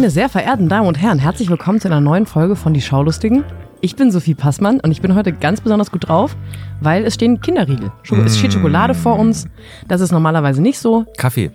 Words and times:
Meine 0.00 0.10
sehr 0.10 0.30
verehrten 0.30 0.70
Damen 0.70 0.88
und 0.88 0.98
Herren, 0.98 1.18
herzlich 1.18 1.50
willkommen 1.50 1.78
zu 1.78 1.86
einer 1.86 2.00
neuen 2.00 2.24
Folge 2.24 2.56
von 2.56 2.72
Die 2.72 2.80
Schaulustigen. 2.80 3.44
Ich 3.82 3.96
bin 3.96 4.10
Sophie 4.10 4.34
Passmann 4.34 4.80
und 4.80 4.92
ich 4.92 5.02
bin 5.02 5.14
heute 5.14 5.30
ganz 5.30 5.60
besonders 5.60 5.90
gut 5.90 6.08
drauf, 6.08 6.38
weil 6.80 7.04
es 7.04 7.16
stehen 7.16 7.42
Kinderriegel. 7.42 7.92
Es 8.24 8.38
steht 8.38 8.54
Schokolade 8.54 8.94
vor 8.94 9.18
uns. 9.18 9.46
Das 9.88 10.00
ist 10.00 10.10
normalerweise 10.10 10.62
nicht 10.62 10.78
so. 10.78 11.04
Kaffee. 11.18 11.50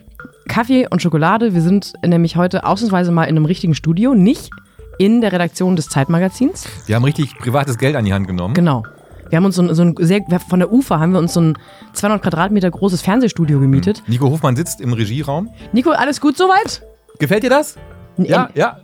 Kaffee 0.47 0.87
und 0.87 1.01
Schokolade. 1.01 1.55
Wir 1.55 1.61
sind 1.61 1.93
nämlich 2.05 2.35
heute 2.35 2.67
ausnahmsweise 2.67 3.11
mal 3.11 3.23
in 3.23 3.35
einem 3.35 3.45
richtigen 3.45 3.73
Studio, 3.73 4.13
nicht 4.13 4.51
in 4.99 5.21
der 5.21 5.31
Redaktion 5.31 5.75
des 5.75 5.89
Zeitmagazins. 5.89 6.67
Wir 6.85 6.97
haben 6.97 7.03
richtig 7.03 7.35
privates 7.39 7.79
Geld 7.79 7.95
an 7.95 8.05
die 8.05 8.13
Hand 8.13 8.27
genommen. 8.27 8.53
Genau. 8.53 8.83
Wir 9.29 9.37
haben 9.37 9.45
uns 9.45 9.55
so 9.55 9.63
ein, 9.63 9.73
so 9.73 9.81
ein 9.81 9.95
sehr, 9.97 10.21
von 10.47 10.59
der 10.59 10.71
UFA 10.71 10.99
haben 10.99 11.13
wir 11.13 11.19
uns 11.19 11.33
so 11.33 11.41
ein 11.41 11.57
200 11.93 12.21
Quadratmeter 12.21 12.69
großes 12.69 13.01
Fernsehstudio 13.01 13.59
gemietet. 13.59 14.03
Nico 14.05 14.29
Hofmann 14.29 14.55
sitzt 14.55 14.81
im 14.81 14.93
Regieraum. 14.93 15.49
Nico, 15.73 15.89
alles 15.89 16.21
gut 16.21 16.37
soweit? 16.37 16.83
Gefällt 17.17 17.41
dir 17.41 17.49
das? 17.49 17.75
Ja, 18.17 18.49
ja, 18.55 18.77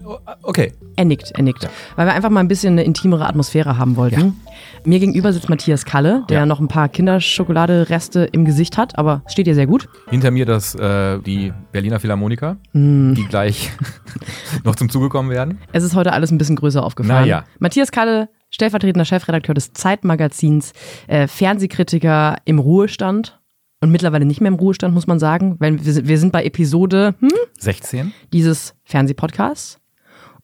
okay. 0.43 0.73
Er 0.97 1.05
nickt, 1.05 1.31
er 1.31 1.43
nickt. 1.43 1.69
Weil 1.95 2.05
wir 2.07 2.13
einfach 2.13 2.29
mal 2.29 2.41
ein 2.41 2.47
bisschen 2.47 2.73
eine 2.73 2.83
intimere 2.83 3.25
Atmosphäre 3.27 3.77
haben 3.77 3.95
wollten. 3.95 4.41
Mir 4.83 4.99
gegenüber 4.99 5.31
sitzt 5.31 5.49
Matthias 5.49 5.85
Kalle, 5.85 6.23
der 6.29 6.39
Ja. 6.39 6.45
noch 6.45 6.59
ein 6.59 6.67
paar 6.67 6.89
Kinderschokoladereste 6.89 8.25
im 8.31 8.45
Gesicht 8.45 8.77
hat, 8.77 8.97
aber 8.97 9.21
steht 9.27 9.47
dir 9.47 9.55
sehr 9.55 9.67
gut. 9.67 9.87
Hinter 10.09 10.31
mir 10.31 10.45
das, 10.45 10.75
äh, 10.75 11.19
die 11.19 11.53
Berliner 11.71 11.99
Philharmoniker, 11.99 12.57
Mm. 12.73 13.13
die 13.13 13.25
gleich 13.25 13.71
noch 14.63 14.75
zum 14.75 14.89
Zuge 14.89 15.09
kommen 15.09 15.29
werden. 15.29 15.59
Es 15.71 15.83
ist 15.83 15.95
heute 15.95 16.13
alles 16.13 16.31
ein 16.31 16.37
bisschen 16.37 16.55
größer 16.55 16.83
aufgefallen. 16.83 17.21
Na 17.21 17.25
ja. 17.27 17.43
Matthias 17.59 17.91
Kalle, 17.91 18.29
stellvertretender 18.49 19.05
Chefredakteur 19.05 19.55
des 19.55 19.73
Zeitmagazins, 19.73 20.73
äh, 21.07 21.27
Fernsehkritiker 21.27 22.37
im 22.45 22.59
Ruhestand. 22.59 23.39
Und 23.81 23.91
mittlerweile 23.91 24.25
nicht 24.25 24.41
mehr 24.41 24.49
im 24.49 24.55
Ruhestand, 24.55 24.93
muss 24.93 25.07
man 25.07 25.19
sagen. 25.19 25.55
Weil 25.59 25.83
wir, 25.83 25.93
sind- 25.93 26.07
wir 26.07 26.17
sind 26.19 26.31
bei 26.31 26.43
Episode 26.45 27.15
hm, 27.19 27.29
16. 27.59 28.13
dieses 28.31 28.75
Fernsehpodcasts. 28.83 29.79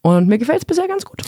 Und 0.02 0.27
mir 0.27 0.38
gefällt 0.38 0.59
es 0.59 0.66
bisher 0.66 0.88
ganz 0.88 1.05
gut. 1.05 1.21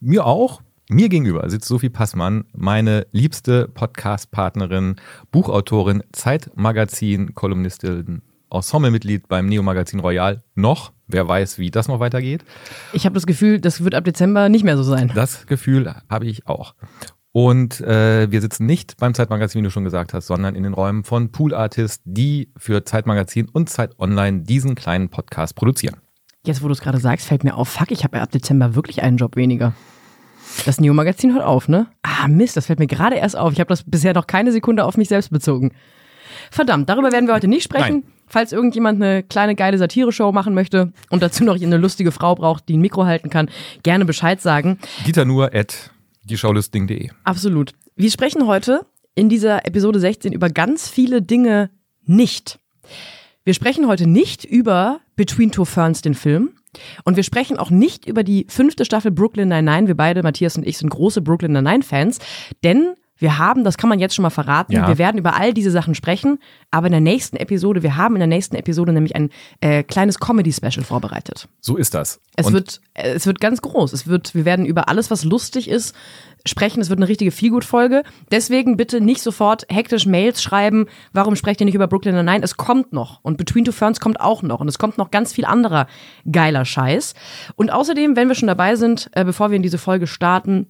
Mir 0.00 0.24
auch. 0.26 0.62
Mir 0.90 1.08
gegenüber 1.10 1.48
sitzt 1.50 1.68
Sophie 1.68 1.90
Passmann, 1.90 2.44
meine 2.54 3.06
liebste 3.12 3.68
Podcast-Partnerin, 3.68 4.96
Buchautorin, 5.30 6.02
Zeitmagazin, 6.12 7.34
Kolumnistin, 7.34 8.22
Ensemblemitglied 8.50 9.28
beim 9.28 9.46
Neo-Magazin 9.48 10.00
Royal. 10.00 10.42
Noch, 10.54 10.92
wer 11.06 11.28
weiß, 11.28 11.58
wie 11.58 11.70
das 11.70 11.88
noch 11.88 12.00
weitergeht. 12.00 12.42
Ich 12.94 13.04
habe 13.04 13.12
das 13.14 13.26
Gefühl, 13.26 13.60
das 13.60 13.84
wird 13.84 13.94
ab 13.94 14.04
Dezember 14.04 14.48
nicht 14.48 14.64
mehr 14.64 14.78
so 14.78 14.82
sein. 14.82 15.12
Das 15.14 15.46
Gefühl 15.46 15.94
habe 16.08 16.24
ich 16.26 16.46
auch. 16.46 16.74
Und 17.32 17.80
äh, 17.80 18.30
wir 18.30 18.40
sitzen 18.40 18.66
nicht 18.66 18.96
beim 18.96 19.14
Zeitmagazin, 19.14 19.60
wie 19.60 19.64
du 19.64 19.70
schon 19.70 19.84
gesagt 19.84 20.14
hast, 20.14 20.26
sondern 20.26 20.54
in 20.54 20.62
den 20.62 20.72
Räumen 20.72 21.04
von 21.04 21.30
Pool 21.30 21.54
Artists, 21.54 22.02
die 22.04 22.50
für 22.56 22.84
Zeitmagazin 22.84 23.48
und 23.48 23.68
Zeit 23.68 23.98
Online 23.98 24.40
diesen 24.40 24.74
kleinen 24.74 25.08
Podcast 25.10 25.54
produzieren. 25.54 25.96
Jetzt, 26.44 26.62
wo 26.62 26.68
du 26.68 26.72
es 26.72 26.80
gerade 26.80 26.98
sagst, 26.98 27.26
fällt 27.26 27.44
mir 27.44 27.54
auf, 27.54 27.68
fuck, 27.68 27.90
ich 27.90 28.04
habe 28.04 28.16
ja 28.16 28.22
ab 28.22 28.30
Dezember 28.30 28.74
wirklich 28.74 29.02
einen 29.02 29.18
Job 29.18 29.36
weniger. 29.36 29.74
Das 30.64 30.80
Neo-Magazin 30.80 31.34
hört 31.34 31.44
auf, 31.44 31.68
ne? 31.68 31.88
Ah, 32.02 32.26
Mist, 32.28 32.56
das 32.56 32.66
fällt 32.66 32.78
mir 32.78 32.86
gerade 32.86 33.16
erst 33.16 33.36
auf. 33.36 33.52
Ich 33.52 33.60
habe 33.60 33.68
das 33.68 33.84
bisher 33.84 34.14
noch 34.14 34.26
keine 34.26 34.50
Sekunde 34.50 34.84
auf 34.84 34.96
mich 34.96 35.08
selbst 35.08 35.30
bezogen. 35.30 35.72
Verdammt, 36.50 36.88
darüber 36.88 37.12
werden 37.12 37.26
wir 37.26 37.34
heute 37.34 37.48
nicht 37.48 37.64
sprechen. 37.64 38.04
Nein. 38.04 38.12
Falls 38.26 38.52
irgendjemand 38.52 39.02
eine 39.02 39.22
kleine 39.22 39.54
geile 39.54 39.78
Satire-Show 39.78 40.32
machen 40.32 40.54
möchte 40.54 40.92
und 41.10 41.22
dazu 41.22 41.44
noch 41.44 41.60
eine 41.60 41.76
lustige 41.76 42.12
Frau 42.12 42.34
braucht, 42.34 42.68
die 42.68 42.76
ein 42.76 42.80
Mikro 42.80 43.04
halten 43.04 43.30
kann, 43.30 43.50
gerne 43.82 44.04
Bescheid 44.04 44.40
sagen. 44.40 44.78
Dieter 45.06 45.24
nur 45.24 45.54
at 45.54 45.90
dieschaulistding.de. 46.30 47.10
Absolut. 47.24 47.72
Wir 47.96 48.10
sprechen 48.10 48.46
heute 48.46 48.86
in 49.14 49.28
dieser 49.28 49.66
Episode 49.66 49.98
16 49.98 50.32
über 50.32 50.48
ganz 50.48 50.88
viele 50.88 51.22
Dinge 51.22 51.70
nicht. 52.04 52.58
Wir 53.44 53.54
sprechen 53.54 53.86
heute 53.88 54.06
nicht 54.06 54.44
über 54.44 55.00
Between 55.16 55.50
Two 55.50 55.64
Ferns, 55.64 56.02
den 56.02 56.14
Film. 56.14 56.50
Und 57.04 57.16
wir 57.16 57.22
sprechen 57.22 57.58
auch 57.58 57.70
nicht 57.70 58.06
über 58.06 58.22
die 58.22 58.46
fünfte 58.48 58.84
Staffel 58.84 59.10
Brooklyn 59.10 59.48
Nine-Nine. 59.48 59.88
Wir 59.88 59.96
beide, 59.96 60.22
Matthias 60.22 60.56
und 60.56 60.66
ich, 60.66 60.78
sind 60.78 60.90
große 60.90 61.22
Brooklyn 61.22 61.52
Nine-Nine-Fans. 61.52 62.18
Denn 62.62 62.94
wir 63.18 63.38
haben, 63.38 63.64
das 63.64 63.76
kann 63.76 63.88
man 63.88 63.98
jetzt 63.98 64.14
schon 64.14 64.22
mal 64.22 64.30
verraten, 64.30 64.72
Ja. 64.72 64.86
wir 64.88 64.98
werden 64.98 65.18
über 65.18 65.36
all 65.36 65.52
diese 65.52 65.70
Sachen 65.70 65.94
sprechen. 65.94 66.38
Aber 66.70 66.86
in 66.86 66.92
der 66.92 67.00
nächsten 67.00 67.36
Episode, 67.36 67.82
wir 67.82 67.96
haben 67.96 68.14
in 68.14 68.20
der 68.20 68.28
nächsten 68.28 68.54
Episode 68.56 68.92
nämlich 68.92 69.16
ein 69.16 69.30
äh, 69.60 69.82
kleines 69.82 70.20
Comedy-Special 70.20 70.84
vorbereitet. 70.84 71.48
So 71.60 71.76
ist 71.76 71.94
das. 71.94 72.20
Es 72.36 72.46
Und 72.46 72.52
wird, 72.52 72.80
äh, 72.94 73.10
es 73.10 73.26
wird 73.26 73.40
ganz 73.40 73.60
groß. 73.62 73.92
Es 73.92 74.06
wird, 74.06 74.34
wir 74.34 74.44
werden 74.44 74.64
über 74.66 74.88
alles, 74.88 75.10
was 75.10 75.24
lustig 75.24 75.68
ist, 75.68 75.94
sprechen. 76.46 76.80
Es 76.80 76.88
wird 76.90 76.98
eine 77.00 77.08
richtige 77.08 77.30
Feelgood-Folge. 77.30 78.04
Deswegen 78.30 78.76
bitte 78.76 79.00
nicht 79.00 79.22
sofort 79.22 79.66
hektisch 79.68 80.06
Mails 80.06 80.42
schreiben. 80.42 80.86
Warum 81.12 81.34
sprecht 81.36 81.60
ihr 81.60 81.64
nicht 81.64 81.74
über 81.74 81.88
Brooklyn 81.88 82.14
Nine? 82.24 82.42
Es 82.42 82.56
kommt 82.56 82.92
noch. 82.92 83.20
Und 83.22 83.36
Between 83.38 83.64
Two 83.64 83.72
Ferns 83.72 83.98
kommt 84.00 84.20
auch 84.20 84.42
noch. 84.42 84.60
Und 84.60 84.68
es 84.68 84.78
kommt 84.78 84.98
noch 84.98 85.10
ganz 85.10 85.32
viel 85.32 85.44
anderer 85.44 85.86
geiler 86.30 86.64
Scheiß. 86.64 87.14
Und 87.56 87.72
außerdem, 87.72 88.14
wenn 88.14 88.28
wir 88.28 88.34
schon 88.34 88.46
dabei 88.48 88.76
sind, 88.76 89.10
äh, 89.12 89.24
bevor 89.24 89.50
wir 89.50 89.56
in 89.56 89.62
diese 89.62 89.78
Folge 89.78 90.06
starten, 90.06 90.66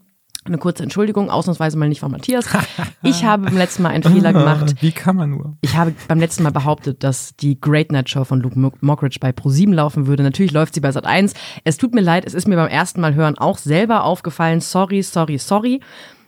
eine 0.48 0.58
kurze 0.58 0.82
Entschuldigung, 0.82 1.30
ausnahmsweise 1.30 1.76
mal 1.78 1.88
nicht 1.88 2.00
von 2.00 2.10
Matthias. 2.10 2.46
Ich 3.02 3.24
habe 3.24 3.44
beim 3.44 3.56
letzten 3.56 3.82
Mal 3.84 3.90
einen 3.90 4.02
Fehler 4.02 4.32
gemacht. 4.32 4.74
wie 4.80 4.90
kann 4.90 5.14
man 5.16 5.30
nur? 5.30 5.56
Ich 5.60 5.76
habe 5.76 5.94
beim 6.08 6.18
letzten 6.18 6.42
Mal 6.42 6.50
behauptet, 6.50 7.04
dass 7.04 7.36
die 7.36 7.60
Great 7.60 7.92
Night 7.92 8.10
Show 8.10 8.24
von 8.24 8.40
Luke 8.40 8.58
Mo- 8.58 8.72
Mockridge 8.80 9.18
bei 9.20 9.30
Pro7 9.30 9.72
laufen 9.72 10.06
würde. 10.08 10.24
Natürlich 10.24 10.50
läuft 10.52 10.74
sie 10.74 10.80
bei 10.80 10.90
Sat1. 10.90 11.34
Es 11.64 11.76
tut 11.76 11.94
mir 11.94 12.00
leid, 12.00 12.24
es 12.26 12.34
ist 12.34 12.48
mir 12.48 12.56
beim 12.56 12.68
ersten 12.68 13.00
Mal 13.00 13.14
hören 13.14 13.38
auch 13.38 13.56
selber 13.58 14.02
aufgefallen. 14.04 14.60
Sorry, 14.60 15.02
sorry, 15.02 15.38
sorry. 15.38 15.80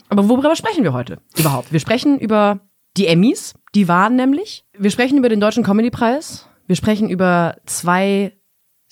Aber 0.08 0.28
worüber 0.28 0.54
sprechen 0.56 0.84
wir 0.84 0.92
heute 0.92 1.18
überhaupt? 1.36 1.72
Wir 1.72 1.80
sprechen 1.80 2.18
über 2.18 2.60
die 2.96 3.06
Emmys, 3.08 3.54
die 3.74 3.88
waren 3.88 4.16
nämlich. 4.16 4.64
Wir 4.78 4.90
sprechen 4.90 5.18
über 5.18 5.28
den 5.28 5.40
Deutschen 5.40 5.64
Comedypreis. 5.64 6.46
Wir 6.66 6.76
sprechen 6.76 7.08
über 7.10 7.56
zwei 7.66 8.32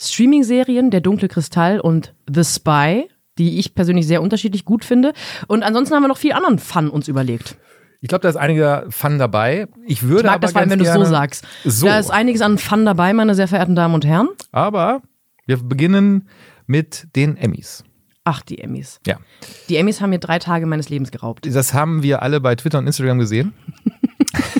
Streaming-Serien, 0.00 0.90
Der 0.90 1.00
dunkle 1.00 1.28
Kristall 1.28 1.80
und 1.80 2.14
The 2.32 2.44
Spy, 2.44 3.08
die 3.38 3.58
ich 3.58 3.74
persönlich 3.74 4.06
sehr 4.06 4.22
unterschiedlich 4.22 4.64
gut 4.64 4.84
finde. 4.84 5.12
Und 5.46 5.62
ansonsten 5.62 5.94
haben 5.94 6.02
wir 6.02 6.08
noch 6.08 6.18
viel 6.18 6.32
anderen 6.32 6.58
Fun 6.58 6.90
uns 6.90 7.08
überlegt. 7.08 7.56
Ich 8.00 8.08
glaube, 8.08 8.22
da 8.22 8.28
ist 8.28 8.36
einiger 8.36 8.84
Fun 8.90 9.18
dabei. 9.18 9.66
Ich 9.86 10.02
würde 10.02 10.20
Ich 10.20 10.24
mag 10.24 10.34
aber 10.34 10.40
das 10.40 10.52
vor 10.52 10.60
allem, 10.60 10.70
wenn 10.70 10.78
du 10.78 10.84
es 10.84 10.94
so 10.94 11.04
sagst. 11.04 11.44
So. 11.64 11.86
Da 11.86 11.98
ist 11.98 12.10
einiges 12.10 12.42
an 12.42 12.58
Fun 12.58 12.84
dabei, 12.84 13.12
meine 13.12 13.34
sehr 13.34 13.48
verehrten 13.48 13.74
Damen 13.74 13.94
und 13.94 14.04
Herren. 14.04 14.28
Aber 14.52 15.02
wir 15.46 15.56
beginnen 15.56 16.28
mit 16.66 17.08
den 17.16 17.36
Emmys. 17.36 17.84
Ach, 18.24 18.42
die 18.42 18.58
Emmys. 18.58 19.00
Ja. 19.06 19.16
Die 19.68 19.76
Emmys 19.76 20.00
haben 20.00 20.10
mir 20.10 20.18
drei 20.18 20.38
Tage 20.38 20.66
meines 20.66 20.90
Lebens 20.90 21.10
geraubt. 21.10 21.46
Das 21.52 21.72
haben 21.74 22.02
wir 22.02 22.22
alle 22.22 22.40
bei 22.40 22.54
Twitter 22.54 22.78
und 22.78 22.86
Instagram 22.86 23.18
gesehen. 23.18 23.54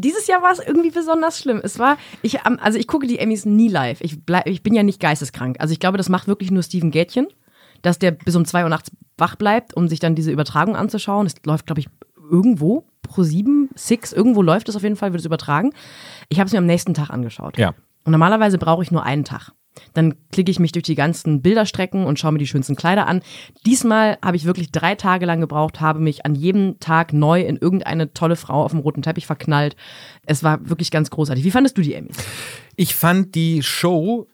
Dieses 0.00 0.26
Jahr 0.26 0.42
war 0.42 0.52
es 0.52 0.58
irgendwie 0.58 0.90
besonders 0.90 1.38
schlimm. 1.38 1.60
Es 1.62 1.78
war, 1.78 1.98
ich, 2.22 2.44
also 2.44 2.78
ich 2.78 2.86
gucke 2.86 3.06
die 3.06 3.18
Emmys 3.18 3.44
nie 3.44 3.68
live. 3.68 4.00
Ich, 4.00 4.24
bleib, 4.24 4.46
ich 4.46 4.62
bin 4.62 4.74
ja 4.74 4.82
nicht 4.82 5.00
geisteskrank. 5.00 5.56
Also 5.60 5.72
ich 5.72 5.80
glaube, 5.80 5.98
das 5.98 6.08
macht 6.08 6.28
wirklich 6.28 6.50
nur 6.50 6.62
Steven 6.62 6.90
Gätchen, 6.90 7.28
dass 7.82 7.98
der 7.98 8.12
bis 8.12 8.36
um 8.36 8.44
zwei 8.44 8.62
Uhr 8.62 8.68
nachts 8.68 8.90
wach 9.18 9.36
bleibt, 9.36 9.74
um 9.74 9.88
sich 9.88 10.00
dann 10.00 10.14
diese 10.14 10.32
Übertragung 10.32 10.76
anzuschauen. 10.76 11.26
Es 11.26 11.34
läuft, 11.44 11.66
glaube 11.66 11.80
ich, 11.80 11.88
irgendwo, 12.30 12.84
pro 13.02 13.22
7, 13.22 13.70
Six, 13.74 14.12
irgendwo 14.12 14.42
läuft 14.42 14.68
es 14.68 14.76
auf 14.76 14.82
jeden 14.82 14.96
Fall, 14.96 15.12
wird 15.12 15.20
es 15.20 15.26
übertragen. 15.26 15.72
Ich 16.28 16.38
habe 16.38 16.46
es 16.46 16.52
mir 16.52 16.58
am 16.58 16.66
nächsten 16.66 16.94
Tag 16.94 17.10
angeschaut. 17.10 17.58
Ja. 17.58 17.74
Und 18.04 18.12
normalerweise 18.12 18.58
brauche 18.58 18.82
ich 18.82 18.90
nur 18.90 19.02
einen 19.02 19.24
Tag. 19.24 19.52
Dann 19.94 20.14
klicke 20.32 20.50
ich 20.50 20.58
mich 20.58 20.72
durch 20.72 20.82
die 20.84 20.94
ganzen 20.94 21.42
Bilderstrecken 21.42 22.04
und 22.04 22.18
schaue 22.18 22.32
mir 22.32 22.38
die 22.38 22.46
schönsten 22.46 22.76
Kleider 22.76 23.06
an. 23.06 23.22
Diesmal 23.66 24.18
habe 24.22 24.36
ich 24.36 24.44
wirklich 24.44 24.72
drei 24.72 24.94
Tage 24.94 25.26
lang 25.26 25.40
gebraucht, 25.40 25.80
habe 25.80 26.00
mich 26.00 26.26
an 26.26 26.34
jedem 26.34 26.78
Tag 26.80 27.12
neu 27.12 27.42
in 27.42 27.56
irgendeine 27.56 28.12
tolle 28.12 28.36
Frau 28.36 28.64
auf 28.64 28.72
dem 28.72 28.80
roten 28.80 29.02
Teppich 29.02 29.26
verknallt. 29.26 29.76
Es 30.26 30.42
war 30.42 30.68
wirklich 30.68 30.90
ganz 30.90 31.10
großartig. 31.10 31.44
Wie 31.44 31.50
fandest 31.50 31.78
du 31.78 31.82
die 31.82 31.94
Emmys? 31.94 32.16
Ich 32.76 32.94
fand 32.94 33.34
die 33.34 33.62
Show 33.62 34.28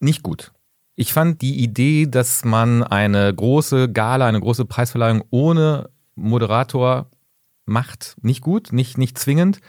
nicht 0.00 0.22
gut. 0.22 0.52
Ich 0.94 1.12
fand 1.12 1.42
die 1.42 1.62
Idee, 1.62 2.06
dass 2.06 2.44
man 2.44 2.82
eine 2.82 3.32
große 3.34 3.92
Gala, 3.92 4.26
eine 4.26 4.40
große 4.40 4.64
Preisverleihung 4.64 5.24
ohne 5.30 5.90
Moderator 6.14 7.10
macht, 7.66 8.16
nicht 8.22 8.40
gut, 8.40 8.72
nicht, 8.72 8.96
nicht 8.96 9.18
zwingend. 9.18 9.60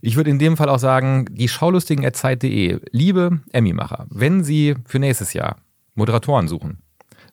Ich 0.00 0.16
würde 0.16 0.30
in 0.30 0.38
dem 0.38 0.56
Fall 0.56 0.68
auch 0.68 0.78
sagen, 0.78 1.26
die 1.30 1.48
Schaulustigen 1.48 2.12
Zeit.de, 2.12 2.80
liebe 2.90 3.40
Emmy-Macher, 3.52 4.06
wenn 4.10 4.44
Sie 4.44 4.74
für 4.86 4.98
nächstes 4.98 5.32
Jahr 5.32 5.56
Moderatoren 5.94 6.48
suchen, 6.48 6.82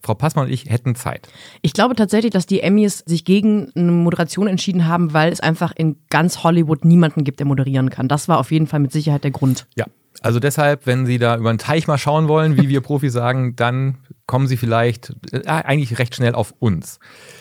Frau 0.01 0.15
Passmann 0.15 0.47
und 0.47 0.51
ich 0.51 0.69
hätten 0.69 0.95
Zeit. 0.95 1.29
Ich 1.61 1.73
glaube 1.73 1.95
tatsächlich, 1.95 2.31
dass 2.31 2.45
die 2.45 2.61
Emmys 2.61 2.99
sich 3.05 3.23
gegen 3.23 3.71
eine 3.75 3.91
Moderation 3.91 4.47
entschieden 4.47 4.85
haben, 4.85 5.13
weil 5.13 5.31
es 5.31 5.39
einfach 5.39 5.71
in 5.75 5.97
ganz 6.09 6.43
Hollywood 6.43 6.83
niemanden 6.83 7.23
gibt, 7.23 7.39
der 7.39 7.47
moderieren 7.47 7.89
kann. 7.89 8.09
Das 8.09 8.27
war 8.27 8.39
auf 8.39 8.51
jeden 8.51 8.67
Fall 8.67 8.81
mit 8.81 8.91
Sicherheit 8.91 9.23
der 9.23 9.31
Grund. 9.31 9.65
Ja. 9.75 9.85
Also 10.21 10.39
deshalb, 10.39 10.85
wenn 10.85 11.05
Sie 11.05 11.17
da 11.17 11.37
über 11.37 11.51
den 11.51 11.57
Teich 11.57 11.87
mal 11.87 11.97
schauen 11.97 12.27
wollen, 12.27 12.57
wie 12.57 12.69
wir 12.69 12.81
Profis 12.81 13.13
sagen, 13.13 13.55
dann 13.55 13.97
kommen 14.27 14.47
Sie 14.47 14.57
vielleicht 14.57 15.15
äh, 15.31 15.45
eigentlich 15.47 15.97
recht 15.99 16.15
schnell 16.15 16.35
auf 16.35 16.53
uns. 16.59 16.99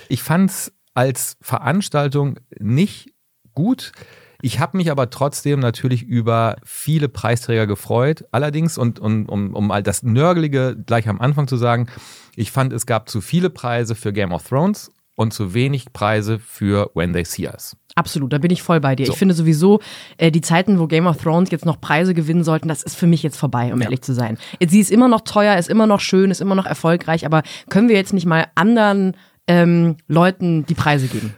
Ich 0.09 0.23
fand 0.23 0.51
es 0.51 0.73
als 0.95 1.37
Veranstaltung 1.41 2.39
nicht 2.59 3.13
gut. 3.55 3.93
Ich 4.43 4.59
habe 4.61 4.77
mich 4.77 4.91
aber 4.91 5.09
trotzdem 5.09 5.61
natürlich 5.61 6.03
über 6.03 6.57
viele 6.65 7.09
Preisträger 7.09 7.67
gefreut. 7.69 8.25
Allerdings, 8.33 8.77
und, 8.77 8.99
und 8.99 9.27
um, 9.27 9.55
um 9.55 9.71
all 9.71 9.83
das 9.85 10.03
Nörgelige 10.03 10.77
gleich 10.85 11.09
am 11.09 11.21
Anfang 11.21 11.47
zu 11.47 11.57
sagen, 11.57 11.87
ich 12.35 12.51
fand, 12.51 12.73
es 12.73 12.85
gab 12.85 13.09
zu 13.09 13.21
viele 13.21 13.51
Preise 13.51 13.95
für 13.95 14.13
Game 14.13 14.33
of 14.33 14.47
Thrones 14.49 14.91
und 15.15 15.33
zu 15.33 15.55
wenig 15.55 15.93
Preise 15.93 16.41
für 16.41 16.91
When 16.95 17.13
They 17.13 17.25
See 17.25 17.47
Us. 17.47 17.77
Absolut, 17.95 18.33
da 18.33 18.39
bin 18.39 18.51
ich 18.51 18.63
voll 18.63 18.81
bei 18.81 18.97
dir. 18.97 19.07
So. 19.07 19.13
Ich 19.13 19.19
finde 19.19 19.35
sowieso, 19.35 19.81
äh, 20.17 20.33
die 20.33 20.41
Zeiten, 20.41 20.79
wo 20.81 20.87
Game 20.89 21.07
of 21.07 21.19
Thrones 21.19 21.51
jetzt 21.51 21.67
noch 21.67 21.81
Preise 21.81 22.13
gewinnen 22.13 22.43
sollten, 22.43 22.67
das 22.67 22.83
ist 22.83 22.97
für 22.97 23.07
mich 23.07 23.23
jetzt 23.23 23.37
vorbei, 23.37 23.73
um 23.73 23.79
Ja. 23.81 23.85
ehrlich 23.85 24.03
zu 24.03 24.13
sein. 24.13 24.39
Sie 24.67 24.81
ist 24.81 24.91
immer 24.91 25.07
noch 25.09 25.21
teuer, 25.21 25.57
ist 25.57 25.69
immer 25.69 25.87
noch 25.87 26.01
schön, 26.01 26.31
ist 26.33 26.41
immer 26.41 26.55
noch 26.57 26.67
erfolgreich, 26.67 27.27
aber 27.27 27.43
können 27.69 27.89
wir 27.89 27.97
jetzt 27.97 28.13
nicht 28.13 28.27
mal 28.27 28.47
anderen 28.55 29.15
ähm, 29.47 29.99
Leuten 30.09 30.65
die 30.67 30.75
Preise 30.75 31.07
geben? 31.07 31.35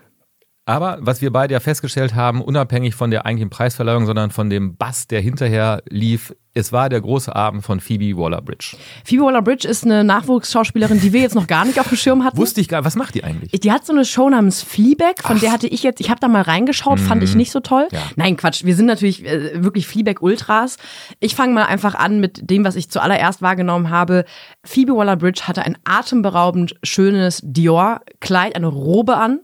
Aber 0.66 0.96
was 1.00 1.20
wir 1.20 1.30
beide 1.30 1.52
ja 1.52 1.60
festgestellt 1.60 2.14
haben, 2.14 2.40
unabhängig 2.40 2.94
von 2.94 3.10
der 3.10 3.26
eigentlichen 3.26 3.50
Preisverleihung, 3.50 4.06
sondern 4.06 4.30
von 4.30 4.48
dem 4.48 4.76
Bass, 4.76 5.06
der 5.06 5.20
hinterher 5.20 5.82
lief, 5.90 6.34
es 6.54 6.72
war 6.72 6.88
der 6.88 7.00
große 7.00 7.34
Abend 7.34 7.64
von 7.64 7.80
Phoebe 7.80 8.16
Waller-Bridge. 8.16 8.76
Phoebe 9.04 9.24
Waller-Bridge 9.24 9.68
ist 9.68 9.84
eine 9.84 10.04
Nachwuchsschauspielerin, 10.04 11.00
die 11.00 11.12
wir 11.12 11.20
jetzt 11.20 11.34
noch 11.34 11.48
gar 11.48 11.66
nicht 11.66 11.78
auf 11.80 11.88
dem 11.88 11.98
Schirm 11.98 12.24
hatten. 12.24 12.38
Wusste 12.38 12.60
ich 12.60 12.68
gar 12.68 12.84
was 12.84 12.96
macht 12.96 13.14
die 13.14 13.24
eigentlich? 13.24 13.60
Die 13.60 13.72
hat 13.72 13.84
so 13.84 13.92
eine 13.92 14.04
Show 14.06 14.30
namens 14.30 14.62
Fleabag, 14.62 15.22
von 15.22 15.38
der 15.40 15.52
hatte 15.52 15.66
ich 15.66 15.82
jetzt, 15.82 16.00
ich 16.00 16.08
habe 16.08 16.20
da 16.20 16.28
mal 16.28 16.42
reingeschaut, 16.42 17.00
fand 17.00 17.22
ich 17.22 17.34
nicht 17.34 17.50
so 17.50 17.60
toll. 17.60 17.88
Ja. 17.92 18.00
Nein, 18.16 18.36
Quatsch, 18.36 18.64
wir 18.64 18.76
sind 18.76 18.86
natürlich 18.86 19.26
äh, 19.26 19.62
wirklich 19.62 19.86
Fleabag-Ultras. 19.86 20.78
Ich 21.20 21.34
fange 21.34 21.52
mal 21.52 21.64
einfach 21.64 21.94
an 21.94 22.20
mit 22.20 22.48
dem, 22.48 22.64
was 22.64 22.76
ich 22.76 22.88
zuallererst 22.88 23.42
wahrgenommen 23.42 23.90
habe. 23.90 24.24
Phoebe 24.62 24.96
Waller-Bridge 24.96 25.42
hatte 25.46 25.62
ein 25.62 25.76
atemberaubend 25.84 26.76
schönes 26.84 27.40
Dior-Kleid, 27.42 28.56
eine 28.56 28.68
Robe 28.68 29.16
an. 29.16 29.40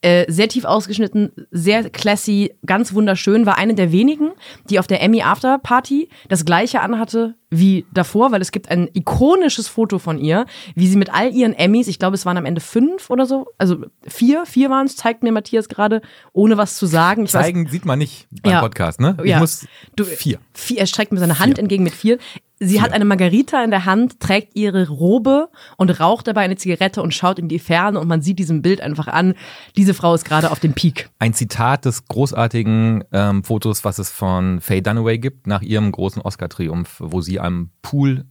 Äh, 0.00 0.30
sehr 0.30 0.48
tief 0.48 0.64
ausgeschnitten, 0.64 1.32
sehr 1.50 1.90
classy, 1.90 2.52
ganz 2.64 2.94
wunderschön, 2.94 3.46
war 3.46 3.58
eine 3.58 3.74
der 3.74 3.90
wenigen, 3.90 4.30
die 4.70 4.78
auf 4.78 4.86
der 4.86 5.02
Emmy 5.02 5.22
After 5.22 5.58
Party 5.58 6.08
das 6.28 6.44
gleiche 6.44 6.80
anhatte 6.82 7.34
wie 7.50 7.84
davor, 7.92 8.30
weil 8.30 8.40
es 8.40 8.52
gibt 8.52 8.70
ein 8.70 8.88
ikonisches 8.94 9.66
Foto 9.66 9.98
von 9.98 10.18
ihr, 10.20 10.46
wie 10.76 10.86
sie 10.86 10.96
mit 10.96 11.12
all 11.12 11.32
ihren 11.32 11.52
Emmys, 11.52 11.88
ich 11.88 11.98
glaube, 11.98 12.14
es 12.14 12.24
waren 12.26 12.36
am 12.36 12.44
Ende 12.44 12.60
fünf 12.60 13.10
oder 13.10 13.26
so, 13.26 13.48
also 13.58 13.86
vier, 14.06 14.46
vier 14.46 14.70
waren 14.70 14.86
es, 14.86 14.94
zeigt 14.94 15.24
mir 15.24 15.32
Matthias 15.32 15.68
gerade, 15.68 16.00
ohne 16.32 16.56
was 16.58 16.76
zu 16.76 16.86
sagen. 16.86 17.24
Ich 17.24 17.34
weiß, 17.34 17.42
Zeigen 17.46 17.66
sieht 17.66 17.84
man 17.84 17.98
nicht 17.98 18.28
beim 18.42 18.52
Ja. 18.52 18.60
Podcast, 18.60 19.00
ne? 19.00 19.16
Ich 19.24 19.30
Ja. 19.30 19.40
muss 19.40 19.66
Du- 19.96 20.04
vier. 20.04 20.38
vier, 20.52 20.78
er 20.78 20.86
streckt 20.86 21.10
mir 21.10 21.18
seine 21.18 21.40
Hand 21.40 21.54
Vier. 21.54 21.58
entgegen 21.64 21.82
mit 21.82 21.94
vier. 21.94 22.18
Sie 22.60 22.80
hat 22.80 22.92
eine 22.92 23.04
Margarita 23.04 23.62
in 23.62 23.70
der 23.70 23.84
Hand, 23.84 24.18
trägt 24.18 24.56
ihre 24.56 24.88
Robe 24.88 25.48
und 25.76 26.00
raucht 26.00 26.26
dabei 26.26 26.42
eine 26.42 26.56
Zigarette 26.56 27.02
und 27.02 27.14
schaut 27.14 27.38
in 27.38 27.48
die 27.48 27.60
Ferne 27.60 28.00
und 28.00 28.08
man 28.08 28.20
sieht 28.20 28.38
diesem 28.38 28.62
Bild 28.62 28.80
einfach 28.80 29.06
an, 29.06 29.34
diese 29.76 29.94
Frau 29.94 30.14
ist 30.14 30.24
gerade 30.24 30.50
auf 30.50 30.58
dem 30.58 30.72
Peak. 30.72 31.08
Ein 31.20 31.34
Zitat 31.34 31.84
des 31.84 32.06
großartigen 32.06 33.04
ähm, 33.12 33.44
Fotos, 33.44 33.84
was 33.84 33.98
es 33.98 34.10
von 34.10 34.60
Faye 34.60 34.82
Dunaway 34.82 35.18
gibt, 35.18 35.46
nach 35.46 35.62
ihrem 35.62 35.92
großen 35.92 36.20
Oscar-Triumph, 36.20 36.96
wo 36.98 37.20
sie 37.20 37.38
am 37.38 37.70
Pool 37.82 38.24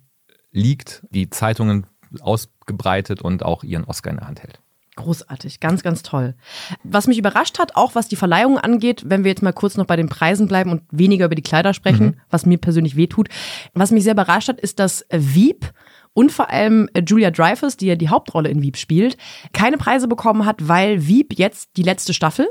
liegt, 0.52 1.06
die 1.10 1.30
Zeitungen 1.30 1.88
ausgebreitet 2.20 3.22
und 3.22 3.44
auch 3.44 3.64
ihren 3.64 3.86
Oscar 3.86 4.12
in 4.12 4.18
der 4.18 4.28
Hand 4.28 4.44
hält. 4.44 4.60
Großartig, 4.98 5.60
ganz, 5.60 5.84
ganz 5.84 6.02
toll. 6.02 6.34
Was 6.84 7.08
mich 7.08 7.20
überrascht 7.20 7.60
hat, 7.60 7.76
auch 7.76 7.94
was 7.94 8.08
die 8.08 8.16
Verleihung 8.16 8.58
angeht, 8.58 9.04
wenn 9.06 9.24
wir 9.24 9.30
jetzt 9.30 9.44
mal 9.44 9.54
kurz 9.54 9.78
noch 9.78 9.86
bei 9.86 9.96
den 9.96 10.10
Preisen 10.10 10.48
bleiben 10.48 10.72
und 10.72 10.82
weniger 10.92 11.26
über 11.26 11.36
die 11.36 11.44
Kleider 11.44 11.76
sprechen, 11.76 12.20
was 12.32 12.48
mir 12.48 12.58
persönlich 12.58 12.96
wehtut. 12.96 13.30
Was 13.76 13.92
mich 13.92 14.04
sehr 14.04 14.14
überrascht 14.14 14.50
hat, 14.50 14.60
ist, 14.60 14.80
dass 14.80 15.04
äh, 15.04 15.20
Wieb 15.22 15.72
und 16.14 16.32
vor 16.32 16.50
allem 16.50 16.90
äh, 16.94 17.04
Julia 17.06 17.30
Dreyfus, 17.30 17.78
die 17.78 17.86
ja 17.86 17.96
die 17.96 18.10
Hauptrolle 18.10 18.50
in 18.50 18.64
Wieb 18.64 18.76
spielt, 18.76 19.18
keine 19.54 19.78
Preise 19.78 20.08
bekommen 20.08 20.46
hat, 20.46 20.68
weil 20.68 21.08
Wieb 21.08 21.38
jetzt 21.38 21.70
die 21.78 21.84
letzte 21.84 22.16
Staffel 22.16 22.48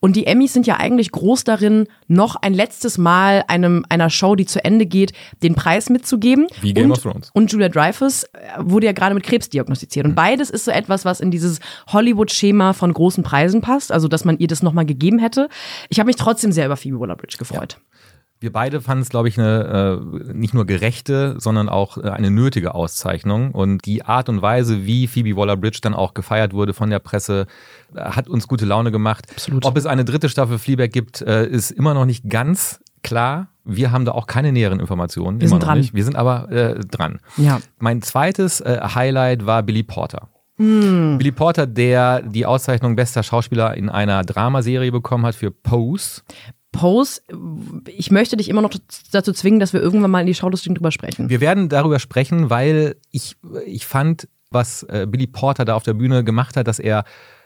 und 0.00 0.16
die 0.16 0.26
Emmys 0.26 0.52
sind 0.52 0.66
ja 0.66 0.76
eigentlich 0.76 1.10
groß 1.10 1.44
darin, 1.44 1.86
noch 2.08 2.36
ein 2.36 2.54
letztes 2.54 2.98
Mal 2.98 3.44
einem, 3.48 3.84
einer 3.88 4.10
Show, 4.10 4.34
die 4.34 4.46
zu 4.46 4.64
Ende 4.64 4.86
geht, 4.86 5.12
den 5.42 5.54
Preis 5.54 5.90
mitzugeben. 5.90 6.46
Wie 6.60 6.72
Game 6.72 6.86
und, 6.86 6.92
of 6.92 7.02
Thrones. 7.02 7.30
Und 7.32 7.52
Julia 7.52 7.68
Dreyfus 7.68 8.24
äh, 8.24 8.28
wurde 8.58 8.86
ja 8.86 8.92
gerade 8.92 9.14
mit 9.14 9.24
Krebs 9.24 9.48
diagnostiziert. 9.48 10.06
Und 10.06 10.14
beides 10.14 10.50
ist 10.50 10.64
so 10.64 10.70
etwas, 10.70 11.04
was 11.04 11.20
in 11.20 11.30
dieses 11.30 11.60
Hollywood-Schema 11.88 12.72
von 12.72 12.92
großen 12.92 13.24
Preisen 13.24 13.60
passt, 13.60 13.92
also 13.92 14.08
dass 14.08 14.24
man 14.24 14.38
ihr 14.38 14.48
das 14.48 14.62
nochmal 14.62 14.86
gegeben 14.86 15.18
hätte. 15.18 15.48
Ich 15.88 15.98
habe 15.98 16.06
mich 16.06 16.16
trotzdem 16.16 16.52
sehr 16.52 16.66
über 16.66 16.76
Phoebe 16.76 17.00
Waller-Bridge 17.00 17.36
gefreut. 17.38 17.78
Wir 18.42 18.52
beide 18.52 18.80
fanden 18.80 19.02
es, 19.02 19.08
glaube 19.08 19.28
ich, 19.28 19.38
eine 19.38 20.00
äh, 20.02 20.32
nicht 20.32 20.52
nur 20.52 20.66
gerechte, 20.66 21.36
sondern 21.38 21.68
auch 21.68 21.96
äh, 21.96 22.10
eine 22.10 22.30
nötige 22.30 22.74
Auszeichnung. 22.74 23.52
Und 23.52 23.86
die 23.86 24.04
Art 24.04 24.28
und 24.28 24.42
Weise, 24.42 24.84
wie 24.84 25.06
Phoebe 25.06 25.36
Waller-Bridge 25.36 25.78
dann 25.80 25.94
auch 25.94 26.12
gefeiert 26.12 26.52
wurde 26.52 26.74
von 26.74 26.90
der 26.90 26.98
Presse, 26.98 27.46
äh, 27.94 28.00
hat 28.00 28.28
uns 28.28 28.48
gute 28.48 28.64
Laune 28.64 28.90
gemacht. 28.90 29.26
Absolut. 29.30 29.64
Ob 29.64 29.76
es 29.76 29.86
eine 29.86 30.04
dritte 30.04 30.28
Staffel 30.28 30.58
Fleabag 30.58 30.90
gibt, 30.90 31.22
äh, 31.22 31.46
ist 31.46 31.70
immer 31.70 31.94
noch 31.94 32.04
nicht 32.04 32.28
ganz 32.28 32.80
klar. 33.02 33.48
Wir 33.64 33.92
haben 33.92 34.04
da 34.04 34.12
auch 34.12 34.26
keine 34.26 34.50
näheren 34.50 34.80
Informationen. 34.80 35.40
Wir 35.40 35.48
sind 35.48 35.62
dran. 35.62 35.78
Nicht. 35.78 35.94
Wir 35.94 36.04
sind 36.04 36.16
aber 36.16 36.50
äh, 36.50 36.80
dran. 36.80 37.20
Ja. 37.36 37.60
Mein 37.78 38.02
zweites 38.02 38.60
äh, 38.60 38.80
Highlight 38.82 39.46
war 39.46 39.62
Billy 39.62 39.84
Porter. 39.84 40.28
Hm. 40.56 41.18
Billy 41.18 41.32
Porter, 41.32 41.66
der 41.66 42.22
die 42.22 42.44
Auszeichnung 42.44 42.96
bester 42.96 43.22
Schauspieler 43.22 43.76
in 43.76 43.88
einer 43.88 44.22
Dramaserie 44.24 44.90
bekommen 44.90 45.24
hat 45.24 45.34
für 45.34 45.50
Pose. 45.50 46.22
Pose, 46.72 47.20
ich 47.86 48.10
möchte 48.10 48.36
dich 48.36 48.48
immer 48.48 48.62
noch 48.62 48.72
dazu 49.12 49.32
zwingen, 49.32 49.60
dass 49.60 49.72
wir 49.72 49.80
irgendwann 49.80 50.10
mal 50.10 50.20
in 50.20 50.26
die 50.26 50.34
Schaulustung 50.34 50.74
drüber 50.74 50.90
sprechen. 50.90 51.28
Wir 51.28 51.40
werden 51.40 51.68
darüber 51.68 51.98
sprechen, 51.98 52.50
weil 52.50 52.96
ich, 53.10 53.36
ich 53.66 53.86
fand, 53.86 54.28
was 54.50 54.82
äh, 54.84 55.06
Billy 55.08 55.26
Porter 55.26 55.64
da 55.64 55.74
auf 55.74 55.82
der 55.82 55.94
Bühne 55.94 56.24
gemacht 56.24 56.56
hat, 56.56 56.66
dass 56.66 56.78
er 56.78 57.04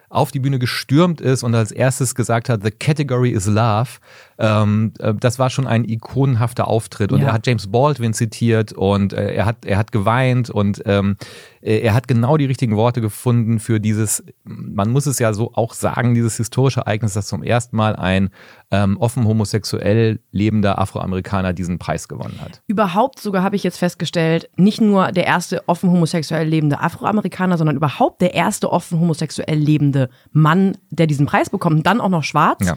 auf 0.09 0.31
die 0.31 0.39
Bühne 0.39 0.59
gestürmt 0.59 1.21
ist 1.21 1.43
und 1.43 1.55
als 1.55 1.73
erstes 1.73 2.15
gesagt 2.15 2.49
hat, 2.49 2.63
the 2.63 2.71
category 2.71 3.31
is 3.31 3.47
love. 3.47 3.99
Ähm, 4.39 4.93
äh, 4.99 5.15
das 5.15 5.39
war 5.39 5.51
schon 5.51 5.67
ein 5.67 5.85
ikonenhafter 5.85 6.69
Auftritt 6.69 7.13
und 7.13 7.21
Ja. 7.21 7.29
er 7.29 7.33
hat 7.33 7.47
James 7.47 7.69
Baldwin 7.71 8.13
zitiert 8.13 8.73
und 8.73 9.13
äh, 9.13 9.35
er 9.35 9.47
hat 9.47 9.65
er 9.65 9.79
hat 9.79 9.93
geweint 9.93 10.51
und 10.51 10.83
ähm, 10.87 11.17
äh, 11.63 11.79
er 11.79 11.95
hat 11.95 12.07
genau 12.07 12.37
die 12.37 12.45
richtigen 12.45 12.77
Worte 12.77 13.01
gefunden 13.01 13.59
für 13.61 13.81
dieses, 13.81 14.23
man 14.45 14.91
muss 14.91 15.07
es 15.07 15.19
ja 15.19 15.33
so 15.33 15.53
auch 15.55 15.73
sagen, 15.75 16.15
dieses 16.15 16.37
historische 16.37 16.81
Ereignis, 16.81 17.15
dass 17.15 17.27
zum 17.29 17.43
ersten 17.43 17.77
Mal 17.77 17.97
ein 17.97 18.31
ähm, 18.71 18.97
offen 18.99 19.27
homosexuell 19.27 20.21
lebender 20.33 20.79
Afroamerikaner 20.79 21.53
diesen 21.53 21.79
Preis 21.79 22.09
gewonnen 22.09 22.39
hat. 22.41 22.63
Überhaupt 22.67 23.21
sogar 23.21 23.43
habe 23.43 23.57
ich 23.57 23.63
jetzt 23.63 23.79
festgestellt, 23.79 24.51
nicht 24.57 24.81
nur 24.81 25.13
der 25.13 25.25
erste 25.27 25.67
offen 25.69 25.91
homosexuell 25.91 26.47
lebende 26.47 26.81
Afroamerikaner, 26.81 27.59
sondern 27.59 27.77
überhaupt 27.77 28.21
der 28.21 28.35
erste 28.35 28.71
offen 28.73 29.01
homosexuell 29.01 29.57
lebende 29.57 30.09
Mann, 30.33 30.77
der 30.91 31.07
diesen 31.07 31.27
Preis 31.27 31.49
bekommt, 31.51 31.77
und 31.77 31.87
dann 31.87 32.01
auch 32.01 32.09
noch 32.09 32.25
schwarz. 32.25 32.67
Ja. 32.67 32.77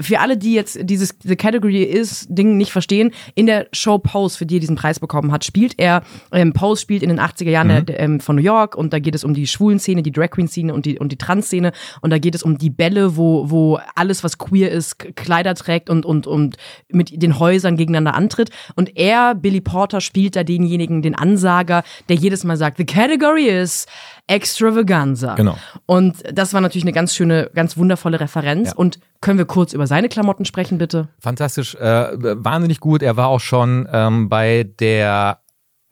Für 0.00 0.20
alle, 0.20 0.36
die 0.36 0.54
jetzt 0.54 0.78
dieses 0.92 1.14
The 1.22 1.36
Category 1.36 1.82
is 1.82 2.26
Ding 2.28 2.56
nicht 2.56 2.72
verstehen, 2.72 3.10
in 3.34 3.46
der 3.46 3.66
Show 3.72 3.98
Pose, 3.98 4.36
für 4.36 4.46
die 4.46 4.56
er 4.56 4.60
diesen 4.60 4.76
Preis 4.76 5.00
bekommen 5.00 5.32
hat, 5.32 5.44
spielt 5.44 5.78
er, 5.78 6.02
ähm, 6.32 6.52
Pose 6.52 6.82
spielt 6.82 7.02
in 7.02 7.08
den 7.08 7.20
80er 7.20 7.50
Jahren 7.50 7.86
der, 7.86 8.00
ähm, 8.00 8.20
von 8.20 8.36
New 8.36 8.42
York 8.42 8.76
und 8.76 8.92
da 8.92 8.98
geht 8.98 9.14
es 9.14 9.24
um 9.24 9.34
die 9.34 9.46
schwulen 9.46 9.78
Szene, 9.78 10.02
die 10.02 10.12
Drag 10.12 10.30
Queen 10.30 10.48
Szene 10.48 10.74
und 10.74 10.86
die, 10.86 10.98
und 10.98 11.10
die 11.12 11.18
Trans-Szene 11.18 11.72
und 12.00 12.10
da 12.10 12.18
geht 12.18 12.34
es 12.34 12.42
um 12.42 12.58
die 12.58 12.70
Bälle, 12.70 13.16
wo, 13.16 13.50
wo 13.50 13.78
alles, 13.94 14.22
was 14.22 14.38
queer 14.38 14.70
ist, 14.70 14.98
Kleider 15.16 15.54
trägt 15.54 15.90
und, 15.90 16.04
und, 16.04 16.26
und 16.26 16.56
mit 16.88 17.22
den 17.22 17.38
Häusern 17.38 17.76
gegeneinander 17.76 18.14
antritt. 18.14 18.50
Und 18.76 18.96
er, 18.96 19.34
Billy 19.34 19.60
Porter, 19.60 20.00
spielt 20.00 20.36
da 20.36 20.44
denjenigen, 20.44 21.02
den 21.02 21.14
Ansager, 21.14 21.82
der 22.08 22.16
jedes 22.16 22.44
Mal 22.44 22.56
sagt, 22.56 22.78
the 22.78 22.84
category 22.84 23.48
is 23.48 23.86
extravaganza. 24.26 25.34
Genau. 25.34 25.56
Und 25.86 26.22
das 26.32 26.54
war 26.54 26.60
natürlich 26.60 26.84
eine 26.84 26.92
ganz 26.92 27.14
schöne, 27.14 27.50
ganz 27.54 27.76
wundervolle 27.76 28.20
Referenz. 28.20 28.70
Ja. 28.70 28.76
Und 28.76 28.98
können 29.20 29.38
wir 29.38 29.44
kurz 29.44 29.72
über 29.72 29.86
seine 29.86 30.08
Klamotten 30.08 30.44
sprechen, 30.44 30.78
bitte? 30.78 31.08
Fantastisch, 31.18 31.74
äh, 31.74 32.08
wahnsinnig 32.16 32.80
gut. 32.80 33.02
Er 33.02 33.16
war 33.16 33.28
auch 33.28 33.40
schon 33.40 33.88
ähm, 33.92 34.28
bei 34.28 34.64
der 34.78 35.41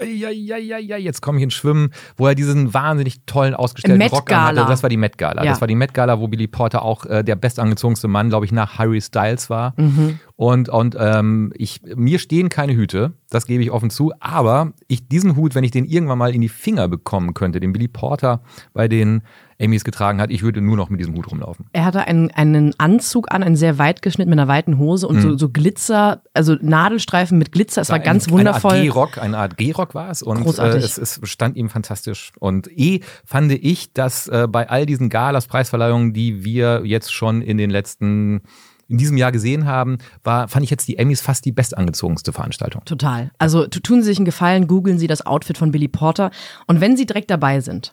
ja, 0.05 0.31
ja, 0.31 0.57
ja, 0.57 0.79
ja, 0.79 0.97
jetzt 0.97 1.23
komme 1.23 1.39
ich 1.39 1.45
ins 1.45 1.55
Schwimmen, 1.55 1.91
wo 2.17 2.27
er 2.27 2.35
diesen 2.35 2.73
wahnsinnig 2.75 3.25
tollen 3.27 3.55
ausgestellten 3.55 4.09
Rock 4.09 4.33
anhatte. 4.33 4.67
Das 4.69 4.83
war 4.83 4.91
die 4.91 4.97
Met 4.97 5.19
Gala. 5.19 5.45
Ja. 5.45 5.51
Das 5.51 5.61
war 5.61 5.69
die 5.69 5.75
Met 5.75 5.95
Gala, 5.95 6.21
wo 6.21 6.29
Billy 6.29 6.47
Porter 6.47 6.83
auch 6.83 7.07
äh, 7.07 7.23
der 7.23 7.37
bestangezogenste 7.37 8.09
Mann, 8.09 8.29
glaube 8.29 8.45
ich, 8.45 8.53
nach 8.53 8.79
Harry 8.79 9.01
Styles 9.01 9.51
war. 9.51 9.75
Mhm. 9.77 10.21
Und, 10.37 10.69
und 10.69 10.97
ähm, 10.99 11.53
ich, 11.57 11.81
mir 11.95 12.19
stehen 12.19 12.49
keine 12.49 12.75
Hüte, 12.75 13.13
das 13.29 13.47
gebe 13.47 13.63
ich 13.63 13.71
offen 13.71 13.91
zu, 13.91 14.13
aber 14.21 14.73
ich 14.89 15.07
diesen 15.07 15.37
Hut, 15.37 15.55
wenn 15.55 15.65
ich 15.65 15.71
den 15.71 15.85
irgendwann 15.85 16.19
mal 16.19 16.35
in 16.35 16.41
die 16.41 16.49
Finger 16.49 16.89
bekommen 16.89 17.35
könnte, 17.35 17.61
den 17.61 17.73
Billy 17.73 17.89
Porter 17.89 18.41
bei 18.73 18.89
den 18.89 19.23
Emmys 19.61 19.85
getragen 19.85 20.21
hat, 20.21 20.31
ich 20.31 20.43
würde 20.43 20.61
nur 20.61 20.77
noch 20.77 20.89
mit 20.91 20.99
diesem 21.01 21.15
Hut 21.15 21.31
rumlaufen. 21.31 21.67
Er 21.73 21.85
hatte 21.85 22.07
einen, 22.07 22.31
einen 22.31 22.73
Anzug 22.79 23.31
an, 23.33 23.43
einen 23.43 23.57
sehr 23.57 23.79
weit 23.79 24.03
geschnitten 24.03 24.31
mit 24.31 24.39
einer 24.39 24.49
weiten 24.49 24.79
Hose 24.79 25.07
und 25.07 25.21
so, 25.21 25.37
so 25.37 25.49
Glitzer, 25.49 26.23
also 26.35 26.57
Nadelstreifen 26.61 27.39
mit 27.39 27.53
Glitzer. 27.53 27.83
Es 27.83 27.91
war, 27.91 27.99
ganz 28.01 28.27
ein, 28.27 28.33
wundervoll. 28.33 28.73
Eine 28.73 28.81
Art 28.81 28.85
G-Rock, 28.87 29.19
eine 29.19 29.39
Art 29.39 29.57
G-Rock 29.57 29.95
war 29.95 30.11
es 30.11 30.23
und 30.23 30.47
äh, 30.59 30.77
es, 30.79 30.99
es 30.99 31.21
stand 31.25 31.57
ihm 31.57 31.69
fantastisch. 31.69 32.33
Und 32.39 32.69
eh 32.77 33.01
fand 33.25 33.53
ich, 33.53 33.93
dass 33.93 34.27
äh, 34.29 34.49
bei 34.51 34.69
all 34.69 34.87
diesen 34.87 35.09
Galas, 35.11 35.47
Preisverleihungen, 35.47 36.13
die 36.13 36.45
wir 36.45 36.83
jetzt 36.85 37.13
schon 37.13 37.43
in 37.43 37.59
den 37.59 37.71
letzten 37.71 38.43
in 38.89 38.99
diesem 38.99 39.17
Jahr 39.17 39.31
gesehen 39.31 39.67
haben, 39.67 39.99
war, 40.25 40.49
fand 40.49 40.65
ich 40.65 40.71
jetzt 40.71 40.89
die 40.89 40.99
Emmys 40.99 41.21
fast 41.21 41.45
die 41.45 41.53
bestangezogenste 41.53 42.33
Veranstaltung. 42.33 42.85
Total. 42.87 43.31
Also 43.39 43.69
tu- 43.69 43.79
tun 43.79 44.03
Sie 44.03 44.09
sich 44.09 44.19
einen 44.19 44.25
Gefallen, 44.25 44.67
googeln 44.67 44.99
Sie 44.99 45.07
das 45.07 45.25
Outfit 45.25 45.57
von 45.59 45.71
Billy 45.71 45.87
Porter. 45.87 46.33
Und 46.67 46.81
wenn 46.81 46.97
Sie 46.97 47.07
direkt 47.07 47.31
dabei 47.31 47.61
sind, 47.61 47.93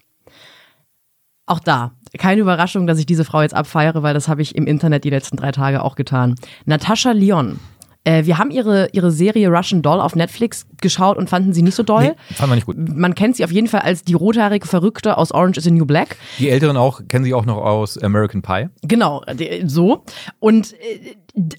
auch 1.47 1.59
da, 1.59 1.91
keine 2.17 2.41
Überraschung, 2.41 2.85
dass 2.87 2.99
ich 2.99 3.05
diese 3.05 3.25
Frau 3.25 3.41
jetzt 3.41 3.55
abfeiere, 3.55 4.03
weil 4.03 4.13
das 4.13 4.27
habe 4.27 4.41
ich 4.41 4.55
im 4.55 4.67
Internet 4.67 5.03
die 5.03 5.09
letzten 5.09 5.37
drei 5.37 5.51
Tage 5.51 5.81
auch 5.81 5.95
getan. 5.95 6.35
Natascha 6.65 7.11
Lyon 7.11 7.59
Äh, 8.03 8.25
wir 8.25 8.37
haben 8.37 8.51
ihre, 8.51 8.87
ihre 8.93 9.11
Serie 9.11 9.49
Russian 9.49 9.81
Doll 9.81 9.99
auf 9.99 10.15
Netflix 10.15 10.65
geschaut 10.81 11.17
und 11.17 11.29
fanden 11.29 11.53
sie 11.53 11.61
nicht 11.61 11.75
so 11.75 11.83
doll. 11.83 12.03
Nee, 12.29 12.33
fanden 12.35 12.51
wir 12.51 12.55
nicht 12.55 12.65
gut. 12.65 12.75
Man 12.77 13.15
kennt 13.15 13.35
sie 13.35 13.43
auf 13.43 13.51
jeden 13.51 13.67
Fall 13.67 13.81
als 13.81 14.03
die 14.03 14.13
rothaarige 14.13 14.67
Verrückte 14.67 15.17
aus 15.17 15.31
Orange 15.31 15.57
is 15.57 15.63
the 15.63 15.71
New 15.71 15.85
Black. 15.85 16.17
Die 16.39 16.49
Älteren 16.49 16.77
auch, 16.77 17.01
kennen 17.07 17.25
sie 17.25 17.33
auch 17.33 17.45
noch 17.45 17.57
aus 17.57 17.97
American 17.97 18.41
Pie. 18.41 18.69
Genau, 18.83 19.23
so. 19.65 20.03
Und 20.39 20.73
äh, 20.73 21.15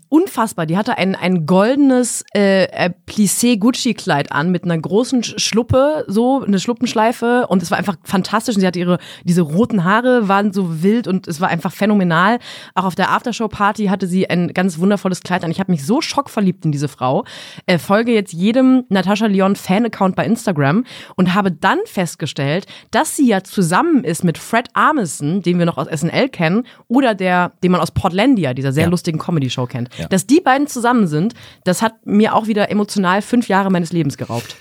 unfassbar, 0.09 0.67
die 0.67 0.77
hatte 0.77 0.99
ein, 0.99 1.15
ein 1.15 1.47
goldenes 1.47 2.25
äh, 2.33 2.91
Plissé-Gucci-Kleid 3.07 4.33
an 4.33 4.51
mit 4.51 4.65
einer 4.65 4.77
großen 4.79 5.23
Sch- 5.23 5.39
Schluppe, 5.39 6.05
so 6.09 6.43
eine 6.45 6.59
Schluppenschleife. 6.59 7.47
Und 7.49 7.63
es 7.63 7.71
war 7.71 7.79
einfach 7.79 7.97
fantastisch. 8.05 8.57
Und 8.57 8.61
sie 8.61 8.67
hatte 8.67 8.79
ihre, 8.79 8.99
diese 9.25 9.43
roten 9.43 9.85
Haare 9.85 10.29
waren 10.29 10.53
so 10.53 10.83
wild 10.83 11.07
und 11.07 11.29
es 11.29 11.41
war 11.41 11.49
einfach 11.49 11.73
phänomenal. 11.73 12.39
Auch 12.75 12.85
auf 12.85 12.95
der 12.95 13.11
Aftershow-Party 13.13 13.87
hatte 13.87 14.07
sie 14.07 14.29
ein 14.29 14.49
ganz 14.55 14.79
wundervolles 14.79 15.23
Kleid 15.23 15.45
an. 15.45 15.51
Ich 15.51 15.61
habe 15.61 15.71
mich 15.71 15.85
so 15.87 16.01
schockverliebt 16.01 16.65
in 16.65 16.73
diese 16.73 16.89
Frau. 16.89 17.25
Äh, 17.67 17.79
folge 17.79 18.13
jetzt 18.13 18.33
jedem 18.33 18.85
Natascha 19.09 19.27
Leon 19.27 19.57
Fan-Account 19.57 20.15
bei 20.17 20.27
Instagram 20.27 20.85
und 21.17 21.35
habe 21.35 21.51
dann 21.51 21.79
festgestellt, 21.87 22.67
dass 22.91 23.17
sie 23.17 23.27
ja 23.27 23.43
zusammen 23.43 24.05
ist 24.05 24.23
mit 24.23 24.37
Fred 24.39 24.69
Armisen, 24.75 25.43
den 25.43 25.59
wir 25.59 25.65
noch 25.67 25.79
aus 25.79 25.87
SNL 25.89 26.29
kennen, 26.29 26.67
oder 26.89 27.15
der, 27.15 27.53
den 27.63 27.73
man 27.73 27.81
aus 27.81 27.91
Portlandia, 27.91 28.53
dieser 28.55 28.73
sehr 28.73 28.85
Ja. 28.85 28.91
lustigen 28.91 29.19
Comedy-Show 29.19 29.67
kennt. 29.67 29.89
Ja. 29.99 30.09
Dass 30.09 30.27
die 30.27 30.41
beiden 30.41 30.67
zusammen 30.67 31.07
sind, 31.07 31.33
das 31.65 31.81
hat 31.81 32.07
mir 32.07 32.35
auch 32.35 32.47
wieder 32.47 32.71
emotional 32.71 33.23
fünf 33.23 33.49
Jahre 33.49 33.71
meines 33.71 33.93
Lebens 33.93 34.19
geraubt. 34.19 34.57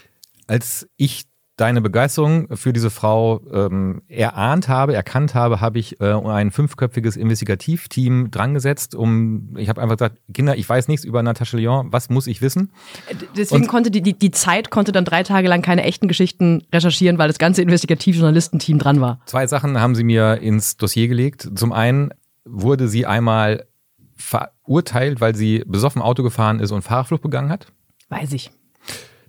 Als 0.48 0.88
ich 0.96 1.26
deine 1.58 1.82
Begeisterung 1.82 2.56
für 2.56 2.72
diese 2.72 2.92
Frau 2.92 3.42
ähm, 3.52 4.04
erahnt 4.08 4.68
habe, 4.68 4.94
erkannt 4.94 5.34
habe, 5.34 5.60
habe 5.60 5.80
ich 5.80 6.00
äh, 6.00 6.14
ein 6.14 6.52
fünfköpfiges 6.52 7.18
Investigativteam 7.18 8.30
drangesetzt, 8.30 8.94
um, 8.94 9.56
ich 9.58 9.68
habe 9.68 9.82
einfach 9.82 9.98
gesagt, 9.98 10.20
Kinder, 10.34 10.56
ich 10.56 10.70
weiß 10.70 10.88
nichts 10.88 11.04
über 11.04 11.24
Natascha 11.24 11.58
Lyon, 11.58 11.88
was 11.92 12.10
muss 12.10 12.28
ich 12.28 12.42
wissen? 12.42 12.72
Deswegen 13.36 13.64
Und- 13.64 13.68
konnte 13.68 13.90
die, 13.90 14.02
die, 14.02 14.14
die 14.14 14.32
Zeit 14.32 14.70
konnte 14.70 14.92
dann 14.92 15.04
drei 15.04 15.24
Tage 15.24 15.48
lang 15.48 15.64
keine 15.64 15.84
echten 15.84 16.08
Geschichten 16.08 16.64
recherchieren, 16.72 17.18
weil 17.18 17.28
das 17.28 17.40
ganze 17.40 17.64
Investigativjournalistenteam 17.64 18.78
dran 18.78 19.02
war. 19.02 19.20
Zwei 19.26 19.48
Sachen 19.48 19.82
haben 19.82 19.96
sie 19.96 20.04
mir 20.04 20.40
ins 20.42 20.78
Dossier 20.78 21.08
gelegt. 21.08 21.50
Zum 21.56 21.74
einen 21.74 22.12
wurde 22.46 22.88
sie 22.88 23.08
einmal 23.08 23.66
verurteilt, 24.16 25.22
weil 25.22 25.36
sie 25.36 25.64
besoffen 25.66 26.02
Auto 26.02 26.22
gefahren 26.24 26.60
ist 26.60 26.72
und 26.72 26.84
Fahrerflucht 26.84 27.24
begangen 27.24 27.50
hat. 27.50 27.68
Weiß 28.10 28.32
ich. 28.34 28.52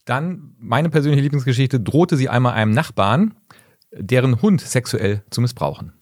Dann, 0.09 0.55
meine 0.59 0.89
persönliche 0.91 1.23
Lieblingsgeschichte, 1.23 1.81
drohte 1.81 2.17
sie 2.17 2.29
einmal 2.29 2.55
einem 2.55 2.73
Nachbarn, 2.73 3.35
deren 3.93 4.41
Hund 4.43 4.61
sexuell 4.61 5.23
zu 5.31 5.41
missbrauchen. 5.41 5.93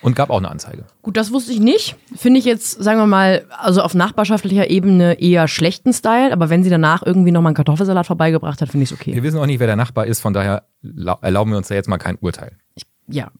Und 0.00 0.14
gab 0.16 0.30
auch 0.30 0.38
eine 0.38 0.50
Anzeige. 0.50 0.84
Gut, 1.02 1.16
das 1.16 1.32
wusste 1.32 1.52
ich 1.52 1.60
nicht. 1.60 1.96
Finde 2.14 2.38
ich 2.38 2.44
jetzt, 2.44 2.82
sagen 2.82 2.98
wir 2.98 3.06
mal, 3.06 3.46
also 3.50 3.82
auf 3.82 3.94
nachbarschaftlicher 3.94 4.68
Ebene 4.68 5.14
eher 5.20 5.46
schlechten 5.48 5.92
Style, 5.92 6.32
aber 6.32 6.50
wenn 6.50 6.62
sie 6.64 6.70
danach 6.70 7.02
irgendwie 7.04 7.30
nochmal 7.30 7.50
einen 7.50 7.56
Kartoffelsalat 7.56 8.06
vorbeigebracht 8.06 8.60
hat, 8.60 8.68
finde 8.68 8.84
ich 8.84 8.90
es 8.92 8.98
okay. 9.00 9.14
Wir 9.14 9.22
wissen 9.22 9.38
auch 9.38 9.46
nicht, 9.46 9.60
wer 9.60 9.66
der 9.68 9.76
Nachbar 9.76 10.06
ist, 10.06 10.20
von 10.20 10.32
daher 10.32 10.64
lau- 10.82 11.18
erlauben 11.22 11.52
wir 11.52 11.58
uns 11.58 11.68
da 11.68 11.74
jetzt 11.74 11.88
mal 11.88 11.98
kein 11.98 12.16
Urteil. 12.16 12.56
Ja. 13.08 13.30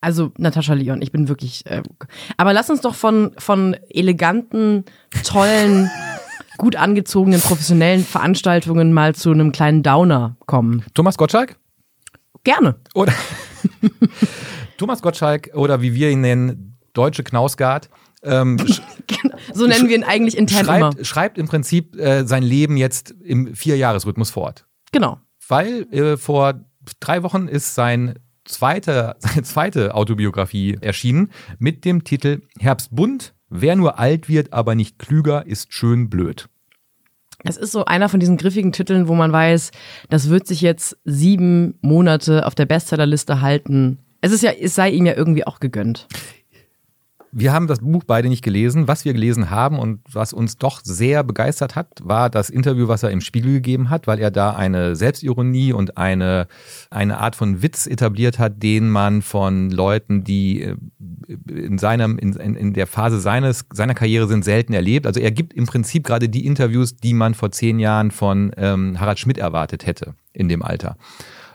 Also 0.00 0.30
Natascha 0.38 0.74
Leon, 0.74 1.02
ich 1.02 1.10
bin 1.10 1.28
wirklich. 1.28 1.66
Äh, 1.66 1.82
aber 2.36 2.52
lass 2.52 2.70
uns 2.70 2.80
doch 2.80 2.94
von, 2.94 3.32
von 3.38 3.74
eleganten, 3.90 4.84
tollen, 5.24 5.90
gut 6.58 6.76
angezogenen, 6.76 7.40
professionellen 7.40 8.04
Veranstaltungen 8.04 8.92
mal 8.92 9.14
zu 9.14 9.30
einem 9.30 9.52
kleinen 9.52 9.82
Downer 9.82 10.36
kommen. 10.46 10.84
Thomas 10.94 11.16
Gottschalk? 11.16 11.56
Gerne. 12.44 12.76
Oder 12.94 13.12
Thomas 14.76 15.02
Gottschalk 15.02 15.50
oder 15.54 15.80
wie 15.80 15.94
wir 15.94 16.10
ihn 16.10 16.20
nennen, 16.20 16.78
Deutsche 16.92 17.22
Knausgard, 17.22 17.88
ähm, 18.22 18.58
sch 18.66 18.82
So 19.54 19.66
nennen 19.66 19.88
wir 19.88 19.96
ihn 19.96 20.04
eigentlich 20.04 20.36
intern 20.36 20.66
immer. 20.66 20.92
schreibt, 20.92 21.06
schreibt 21.06 21.38
im 21.38 21.48
Prinzip 21.48 21.96
äh, 21.96 22.24
sein 22.24 22.42
Leben 22.42 22.76
jetzt 22.76 23.14
im 23.22 23.54
Vierjahresrhythmus 23.54 24.30
fort. 24.30 24.66
Genau. 24.92 25.18
Weil 25.46 25.86
äh, 25.92 26.16
vor 26.16 26.54
drei 27.00 27.22
Wochen 27.22 27.48
ist 27.48 27.74
sein 27.74 28.18
zweite, 28.44 29.16
seine 29.18 29.42
zweite 29.42 29.94
Autobiografie 29.94 30.78
erschienen 30.80 31.30
mit 31.58 31.84
dem 31.84 32.04
Titel 32.04 32.42
Herbstbunt. 32.58 33.34
Wer 33.50 33.76
nur 33.76 33.98
alt 33.98 34.28
wird, 34.28 34.52
aber 34.52 34.74
nicht 34.74 34.98
klüger, 34.98 35.46
ist 35.46 35.72
schön 35.72 36.10
blöd. 36.10 36.48
Es 37.44 37.56
ist 37.56 37.72
so 37.72 37.84
einer 37.84 38.08
von 38.08 38.20
diesen 38.20 38.36
griffigen 38.36 38.72
Titeln, 38.72 39.08
wo 39.08 39.14
man 39.14 39.32
weiß, 39.32 39.70
das 40.10 40.28
wird 40.28 40.46
sich 40.46 40.60
jetzt 40.60 40.98
sieben 41.04 41.78
Monate 41.80 42.46
auf 42.46 42.54
der 42.54 42.66
Bestsellerliste 42.66 43.40
halten. 43.40 43.98
Es 44.20 44.32
ist 44.32 44.42
ja, 44.42 44.50
es 44.50 44.74
sei 44.74 44.90
ihm 44.90 45.06
ja 45.06 45.14
irgendwie 45.14 45.46
auch 45.46 45.60
gegönnt. 45.60 46.08
Wir 47.40 47.52
haben 47.52 47.68
das 47.68 47.78
Buch 47.78 48.02
beide 48.04 48.28
nicht 48.28 48.42
gelesen. 48.42 48.88
Was 48.88 49.04
wir 49.04 49.12
gelesen 49.12 49.48
haben 49.48 49.78
und 49.78 50.00
was 50.10 50.32
uns 50.32 50.58
doch 50.58 50.80
sehr 50.82 51.22
begeistert 51.22 51.76
hat, 51.76 51.86
war 52.02 52.30
das 52.30 52.50
Interview, 52.50 52.88
was 52.88 53.04
er 53.04 53.10
im 53.10 53.20
Spiegel 53.20 53.52
gegeben 53.52 53.90
hat, 53.90 54.08
weil 54.08 54.18
er 54.18 54.32
da 54.32 54.56
eine 54.56 54.96
Selbstironie 54.96 55.72
und 55.72 55.96
eine, 55.96 56.48
eine 56.90 57.18
Art 57.18 57.36
von 57.36 57.62
Witz 57.62 57.86
etabliert 57.86 58.40
hat, 58.40 58.60
den 58.60 58.90
man 58.90 59.22
von 59.22 59.70
Leuten, 59.70 60.24
die 60.24 60.62
äh, 60.62 60.76
in, 61.48 61.78
seinem, 61.78 62.18
in, 62.18 62.32
in, 62.34 62.72
der 62.72 62.88
Phase 62.88 63.20
seines, 63.20 63.66
seiner 63.72 63.94
Karriere 63.94 64.26
sind, 64.26 64.44
selten 64.44 64.72
erlebt. 64.72 65.06
Also 65.06 65.20
er 65.20 65.30
gibt 65.30 65.52
im 65.52 65.66
Prinzip 65.66 66.04
gerade 66.04 66.28
die 66.28 66.44
Interviews, 66.44 66.96
die 66.96 67.14
man 67.14 67.34
vor 67.34 67.52
zehn 67.52 67.78
Jahren 67.78 68.10
von 68.10 68.50
ähm, 68.56 68.98
Harald 68.98 69.20
Schmidt 69.20 69.38
erwartet 69.38 69.86
hätte 69.86 70.14
in 70.32 70.48
dem 70.48 70.62
Alter. 70.62 70.96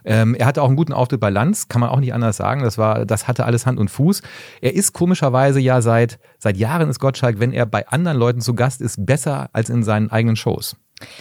Ähm, 0.05 0.36
er 0.36 0.45
hatte 0.45 0.62
auch 0.62 0.67
einen 0.67 0.75
guten 0.75 0.93
Auftritt 0.93 1.19
bei 1.19 1.29
Lanz, 1.29 1.67
kann 1.67 1.81
man 1.81 1.89
auch 1.89 2.00
nicht 2.00 2.13
anders 2.13 2.38
sagen. 2.38 2.63
Das 2.63 2.77
war, 2.77 3.05
das 3.05 3.27
hatte 3.27 3.45
alles 3.45 3.65
Hand 3.65 3.79
und 3.79 3.89
Fuß. 3.89 4.22
Er 4.62 4.74
ist 4.74 4.93
komischerweise 4.93 5.60
ja 5.60 5.81
seit, 5.81 6.19
seit 6.39 6.57
Jahren 6.57 6.89
ist 6.89 7.00
Gottschalk, 7.00 7.39
wenn 7.39 7.53
er 7.53 7.65
bei 7.65 7.88
anderen 7.88 8.17
Leuten 8.17 8.41
zu 8.41 8.53
Gast 8.53 8.81
ist, 8.81 9.05
besser 9.05 9.50
als 9.53 9.69
in 9.69 9.83
seinen 9.83 10.12
eigenen 10.12 10.36
Shows. 10.36 10.75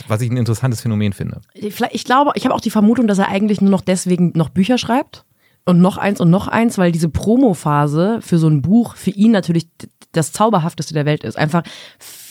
Was 0.06 0.20
ich 0.20 0.30
ein 0.30 0.36
interessantes 0.36 0.80
Phänomen 0.80 1.12
finde. 1.12 1.40
Ich 1.54 2.04
glaube, 2.04 2.32
ich 2.34 2.44
habe 2.44 2.54
auch 2.54 2.60
die 2.60 2.70
Vermutung, 2.70 3.06
dass 3.06 3.18
er 3.18 3.28
eigentlich 3.28 3.60
nur 3.60 3.70
noch 3.70 3.80
deswegen 3.80 4.32
noch 4.34 4.48
Bücher 4.48 4.78
schreibt. 4.78 5.24
Und 5.64 5.80
noch 5.80 5.96
eins 5.96 6.20
und 6.20 6.28
noch 6.28 6.48
eins, 6.48 6.76
weil 6.76 6.90
diese 6.90 7.08
Promo-Phase 7.08 8.18
für 8.20 8.38
so 8.38 8.48
ein 8.48 8.62
Buch 8.62 8.96
für 8.96 9.10
ihn 9.10 9.30
natürlich 9.30 9.68
das 10.10 10.32
Zauberhafteste 10.32 10.92
der 10.92 11.06
Welt 11.06 11.22
ist. 11.22 11.38
Einfach 11.38 11.62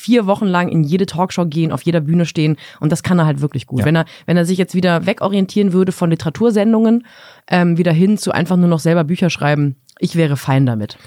vier 0.01 0.25
Wochen 0.25 0.45
lang 0.45 0.69
in 0.69 0.83
jede 0.83 1.05
Talkshow 1.05 1.45
gehen, 1.45 1.71
auf 1.71 1.83
jeder 1.83 2.01
Bühne 2.01 2.25
stehen 2.25 2.57
und 2.79 2.91
das 2.91 3.03
kann 3.03 3.19
er 3.19 3.25
halt 3.25 3.41
wirklich 3.41 3.67
gut. 3.67 3.79
Ja. 3.79 3.85
Wenn 3.85 3.95
er, 3.95 4.05
wenn 4.25 4.37
er 4.37 4.45
sich 4.45 4.57
jetzt 4.57 4.75
wieder 4.75 5.05
wegorientieren 5.05 5.73
würde 5.73 5.91
von 5.91 6.09
Literatursendungen, 6.09 7.05
ähm, 7.47 7.77
wieder 7.77 7.91
hin 7.91 8.17
zu 8.17 8.31
einfach 8.31 8.57
nur 8.57 8.69
noch 8.69 8.79
selber 8.79 9.03
Bücher 9.03 9.29
schreiben, 9.29 9.75
ich 9.99 10.15
wäre 10.15 10.37
fein 10.37 10.65
damit. 10.65 10.97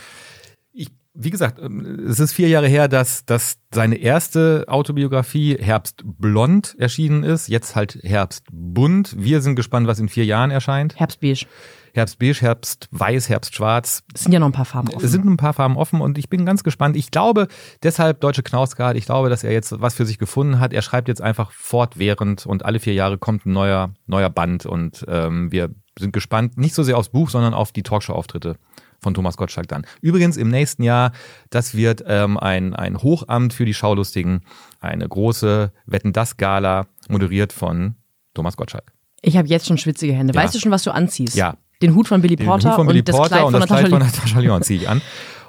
Wie 1.17 1.31
gesagt, 1.31 1.61
ähm, 1.61 2.07
es 2.09 2.19
ist 2.19 2.33
vier 2.33 2.49
Jahre 2.49 2.67
her, 2.67 2.89
dass, 2.89 3.25
dass 3.25 3.59
seine 3.73 3.97
erste 3.97 4.65
Autobiografie 4.67 5.57
Herbst 5.57 6.03
Blond 6.05 6.75
erschienen 6.77 7.23
ist. 7.23 7.47
Jetzt 7.47 7.77
halt 7.77 8.01
Herbst 8.03 8.47
Bunt. 8.51 9.15
Wir 9.17 9.41
sind 9.41 9.55
gespannt, 9.55 9.87
was 9.87 10.01
in 10.01 10.09
vier 10.09 10.25
Jahren 10.25 10.51
erscheint. 10.51 10.97
Herbstbeige. 10.97 11.47
Herbst 11.95 12.19
Beige, 12.19 12.41
Herbst 12.41 12.89
Weiß, 12.91 13.29
Herbst 13.29 13.55
Schwarz. 13.55 14.03
Es 14.13 14.25
sind 14.25 14.33
ja 14.33 14.41
noch 14.41 14.49
ein 14.49 14.53
paar 14.53 14.65
Farben 14.65 14.89
offen. 14.89 15.05
Es 15.05 15.13
sind 15.13 15.25
ein 15.25 15.37
paar 15.37 15.53
Farben 15.53 15.77
offen 15.77 16.01
und 16.01 16.19
ich 16.19 16.29
bin 16.29 16.45
ganz 16.45 16.65
gespannt. 16.65 16.97
Ich 16.97 17.13
glaube, 17.13 17.47
deshalb 17.85 18.21
Deutsche 18.21 18.43
Knausgard, 18.43 18.97
ich 18.97 19.07
glaube, 19.07 19.31
dass 19.31 19.45
er 19.45 19.53
jetzt 19.53 19.81
was 19.81 19.95
für 19.95 20.05
sich 20.05 20.19
gefunden 20.19 20.59
hat. 20.59 20.73
Er 20.73 20.83
schreibt 20.83 21.07
jetzt 21.07 21.23
einfach 21.23 21.53
fortwährend 21.53 22.47
und 22.47 22.65
alle 22.65 22.81
vier 22.81 22.95
Jahre 22.95 23.17
kommt 23.17 23.47
ein 23.47 23.53
neuer, 23.53 23.95
neuer 24.07 24.29
Band 24.29 24.67
und 24.67 25.05
ähm, 25.07 25.53
wir 25.53 25.71
sind 25.97 26.13
gespannt, 26.13 26.59
nicht 26.59 26.75
so 26.75 26.83
sehr 26.83 26.99
aufs 26.99 27.11
Buch, 27.11 27.31
sondern 27.31 27.55
auf 27.55 27.71
die 27.71 27.85
Talkshow-Auftritte 27.85 28.57
von 29.01 29.15
Thomas 29.15 29.37
Gottschalk 29.37 29.69
dann. 29.69 29.87
Übrigens 30.01 30.37
im 30.37 30.49
nächsten 30.49 30.83
Jahr, 30.83 31.13
das 31.51 31.77
wird 31.77 32.03
ähm, 32.09 32.37
ein, 32.39 32.75
ein 32.75 32.99
Hochamt 33.03 33.53
für 33.53 33.65
die 33.65 33.75
Schaulustigen, 33.75 34.41
eine 34.81 35.09
große 35.09 35.73
Wetten-Das-Gala, 35.87 36.89
moderiert 37.09 37.53
von 37.53 37.95
Thomas 38.35 38.57
Gottschalk. 38.57 38.93
Ich 39.23 39.37
habe 39.37 39.47
jetzt 39.49 39.67
schon 39.67 39.79
schwitzige 39.79 40.13
Hände. 40.13 40.35
Ja. 40.35 40.43
Weißt 40.43 40.55
du 40.55 40.59
schon, 40.59 40.73
was 40.73 40.83
du 40.83 40.91
anziehst? 40.91 41.37
Ja. 41.37 41.57
Den 41.85 41.95
Hut 41.95 42.09
von 42.09 42.23
Billy 42.23 42.37
Den 42.37 42.47
Porter 42.47 42.71
Hut 42.71 42.77
von 42.77 42.87
Billy 42.87 43.01
und 43.01 43.09
das 43.09 43.17
Porter 43.17 43.37
Kleid 43.37 43.45
und 43.45 43.53
von 43.53 43.61
das 43.61 43.69
Kleid 43.69 43.89
von. 43.89 43.99
Natascha 43.99 44.41
Leon 44.41 44.63
ziehe 44.63 44.81
ich 44.81 44.89
an. 44.89 45.03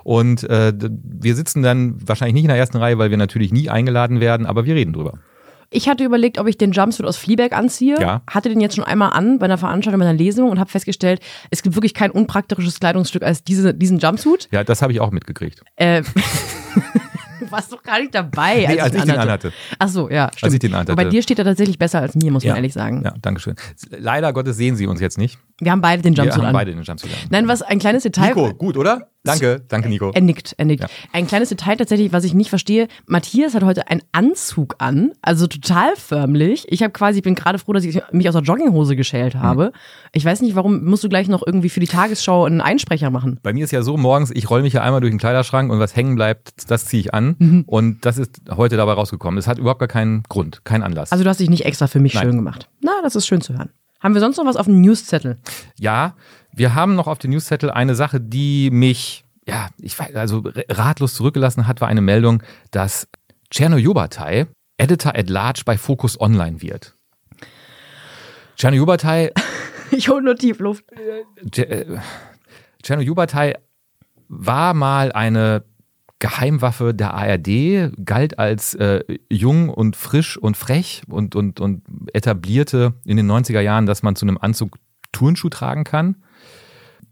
Und 0.04 0.44
äh, 0.50 0.74
wir 0.78 1.36
sitzen 1.36 1.64
dann 1.64 1.96
wahrscheinlich 2.06 2.36
nicht 2.36 2.44
in 2.44 2.50
der 2.50 2.58
ersten 2.58 2.78
Reihe, 2.78 2.98
weil 2.98 3.10
wir 3.10 3.18
natürlich 3.18 3.52
nie 3.52 3.70
eingeladen 3.70 4.20
werden, 4.20 4.46
aber 4.46 4.66
wir 4.66 4.76
reden 4.76 4.94
drüber. 4.94 5.14
Ich 5.72 5.90
hatte 5.90 6.04
überlegt, 6.04 6.38
ob 6.38 6.48
ich 6.48 6.58
den 6.58 6.72
Jumpsuit 6.72 7.08
aus 7.08 7.18
Fleabag 7.18 7.54
anziehe. 7.54 8.00
Ja. 8.00 8.22
Hatte 8.30 8.50
den 8.50 8.62
jetzt 8.62 8.76
schon 8.76 8.84
einmal 8.84 9.12
an 9.14 9.40
bei 9.40 9.46
einer 9.46 9.58
Veranstaltung, 9.58 10.00
bei 10.00 10.06
einer 10.06 10.18
Lesung 10.18 10.50
und 10.50 10.60
habe 10.60 10.70
festgestellt, 10.70 11.22
es 11.50 11.64
gibt 11.64 11.76
wirklich 11.76 11.94
kein 11.94 12.12
unpraktisches 12.12 12.80
Kleidungsstück 12.80 13.24
als 13.24 13.44
diese, 13.44 13.74
diesen 13.74 14.00
Jumpsuit. 14.00 14.48
Ja, 14.52 14.64
das 14.64 14.82
habe 14.82 14.94
ich 14.94 15.00
auch 15.00 15.12
mitgekriegt. 15.12 15.64
Äh, 15.76 16.04
du 17.46 17.52
warst 17.52 17.72
doch 17.72 17.82
gar 17.84 18.00
nicht 18.00 18.14
dabei, 18.16 18.66
Nee, 18.68 18.80
als 18.80 18.94
ihn 18.94 19.00
ich 19.00 19.06
den 19.06 19.18
anhatte. 19.18 19.54
Ach 19.80 19.88
so, 19.88 20.10
ja, 20.10 20.30
stimmt. 20.36 20.54
ich 20.54 20.60
den 20.60 20.74
anhatte. 20.74 20.92
Aber 20.94 21.04
bei 21.04 21.10
dir 21.10 21.22
steht 21.22 21.40
er 21.40 21.46
tatsächlich 21.46 21.78
besser 21.80 22.02
als 22.02 22.16
mir, 22.16 22.32
muss 22.32 22.44
man 22.46 22.56
ehrlich 22.56 22.74
sagen. 22.74 23.02
Ja, 23.04 23.14
danke 23.22 23.40
schön. 23.42 23.56
Leider 23.90 24.34
Gottes 24.34 24.58
sehen 24.58 24.76
Sie 24.76 24.88
uns 24.88 25.00
jetzt 25.02 25.18
nicht. 25.18 25.38
Wir 25.60 25.72
haben 25.72 25.82
beide 25.82 26.02
den 26.02 26.16
Wir 26.16 26.24
Jumpsuit 26.24 26.42
haben 26.44 26.48
an. 26.50 26.54
beide 26.54 26.72
den 26.72 26.84
Jumpsuit 26.84 27.12
an. 27.12 27.18
Nein, 27.30 27.48
was 27.48 27.62
ein 27.62 27.80
kleines 27.80 28.04
Detail. 28.04 28.28
Nico, 28.28 28.54
gut, 28.54 28.78
oder? 28.78 29.10
Danke, 29.26 29.62
danke 29.68 29.90
Nico. 29.90 30.12
Er 30.14 30.22
nickt, 30.22 30.54
er 30.58 30.66
nickt. 30.66 30.86
Ein 31.12 31.28
kleines 31.28 31.50
Detail 31.50 31.76
tatsächlich, 31.78 32.14
was 32.14 32.24
ich 32.24 32.34
nicht 32.34 32.50
verstehe. 32.50 32.88
Matthias 33.08 33.56
hat 33.56 33.64
heute 33.64 33.90
einen 33.90 34.02
Anzug 34.12 34.76
an, 34.78 35.12
also 35.22 35.48
total 35.48 35.96
förmlich. 35.96 36.66
Ich 36.70 36.84
habe 36.84 36.94
quasi, 36.94 37.20
ich 37.20 37.24
bin 37.24 37.36
gerade 37.36 37.60
froh, 37.60 37.74
dass 37.74 37.84
ich 37.84 38.02
mich 38.12 38.28
aus 38.30 38.36
der 38.36 38.44
Jogginghose 38.44 38.96
geschält 38.96 39.36
habe. 39.36 39.72
Ich 40.14 40.24
weiß 40.24 40.42
nicht, 40.42 40.56
warum 40.56 40.86
musst 40.86 41.04
du 41.04 41.10
gleich 41.10 41.28
noch 41.28 41.44
irgendwie 41.46 41.70
für 41.70 41.80
die 41.80 41.88
Tagesschau 41.88 42.46
einen 42.46 42.62
Einsprecher 42.62 43.10
machen? 43.10 43.40
Bei 43.44 43.54
mir 43.54 43.66
ist 43.66 43.72
ja 43.72 43.82
so 43.82 43.98
morgens, 43.98 44.32
ich 44.32 44.50
roll 44.50 44.62
mich 44.62 44.74
ja 44.74 44.82
einmal 44.82 45.02
durch 45.02 45.12
den 45.12 45.20
Kleiderschrank 45.20 45.72
und 45.72 45.80
was 45.80 45.96
hängen 45.96 46.16
bleibt, 46.16 46.70
das 46.70 46.86
ziehe 46.86 47.02
ich 47.02 47.14
an. 47.14 47.64
Und 47.68 48.06
das 48.06 48.18
ist 48.18 48.42
heute 48.56 48.78
dabei 48.78 48.94
rausgekommen. 48.94 49.38
Es 49.38 49.48
hat 49.48 49.58
überhaupt 49.58 49.80
gar 49.80 49.88
keinen 49.88 50.24
Grund, 50.30 50.64
keinen 50.64 50.84
Anlass. 50.84 51.12
Also 51.12 51.24
du 51.24 51.30
hast 51.30 51.40
dich 51.40 51.50
nicht 51.50 51.66
extra 51.66 51.88
für 51.88 52.00
mich 52.00 52.14
Nein. 52.14 52.24
schön 52.24 52.36
gemacht. 52.36 52.70
Na, 52.82 52.92
das 53.04 53.16
ist 53.16 53.26
schön 53.28 53.42
zu 53.42 53.54
hören. 53.54 53.70
Haben 54.00 54.14
wir 54.14 54.22
sonst 54.22 54.38
noch 54.38 54.46
was 54.46 54.56
auf 54.56 54.68
dem 54.68 54.82
Newszettel? 54.82 55.38
Ja, 55.80 56.16
wir 56.56 56.74
haben 56.74 56.96
noch 56.96 57.08
auf 57.08 57.20
dem 57.20 57.32
Newszettel 57.32 57.70
eine 57.70 57.96
Sache, 57.96 58.22
die 58.22 58.70
mich, 58.72 59.26
ja, 59.48 59.70
ich 59.80 59.98
weiß, 59.98 60.16
also 60.16 60.44
ratlos 60.70 61.14
zurückgelassen 61.14 61.68
hat, 61.68 61.82
war 61.82 61.88
eine 61.88 62.02
Meldung, 62.02 62.42
dass 62.72 63.08
Czerno 63.50 63.78
Jobatai 63.78 64.48
Editor 64.78 65.16
at 65.16 65.30
Large 65.30 65.62
bei 65.66 65.78
Focus 65.78 66.20
Online 66.20 66.62
wird. 66.62 66.96
Czerno 68.58 68.78
Jobatai 68.78 69.32
Ich 69.92 70.10
hole 70.10 70.24
nur 70.24 70.36
Tiefluft. 70.36 70.84
Czerno 72.82 73.02
Jubatai 73.02 73.56
war 74.28 74.74
mal 74.74 75.12
eine 75.12 75.64
Geheimwaffe 76.20 76.94
der 76.94 77.14
ARD, 77.14 77.92
galt 78.04 78.40
als 78.40 78.74
äh, 78.76 79.04
jung 79.30 79.70
und 79.70 79.96
frisch 79.96 80.38
und 80.38 80.58
frech 80.58 81.04
und, 81.08 81.36
und, 81.36 81.60
und 81.60 81.84
etablierte 82.14 82.94
in 83.06 83.18
den 83.18 83.30
90er 83.30 83.60
Jahren, 83.60 83.86
dass 83.86 84.02
man 84.02 84.16
zu 84.16 84.26
einem 84.26 84.38
Anzug 84.38 84.78
Turnschuh 85.12 85.50
tragen 85.50 85.84
kann. 85.84 86.16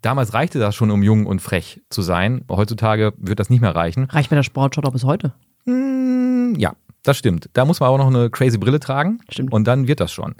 Damals 0.03 0.33
reichte 0.33 0.59
das 0.59 0.75
schon, 0.75 0.91
um 0.91 1.01
jung 1.01 1.25
und 1.25 1.41
frech 1.41 1.81
zu 1.89 2.01
sein. 2.01 2.43
Heutzutage 2.51 3.13
wird 3.15 3.39
das 3.39 3.49
nicht 3.49 3.61
mehr 3.61 3.73
reichen. 3.73 4.03
Reicht 4.03 4.29
mir 4.29 4.35
der 4.35 4.43
Sportshot 4.43 4.85
auch 4.85 4.91
bis 4.91 5.05
heute? 5.05 5.33
Hm, 5.63 6.55
ja, 6.57 6.73
das 7.03 7.17
stimmt. 7.17 7.49
Da 7.53 7.63
muss 7.63 7.79
man 7.79 7.89
auch 7.89 7.97
noch 7.97 8.07
eine 8.07 8.29
crazy 8.29 8.57
Brille 8.57 8.81
tragen. 8.81 9.19
Stimmt. 9.29 9.53
Und 9.53 9.65
dann 9.65 9.87
wird 9.87 10.01
das 10.01 10.11
schon. 10.11 10.35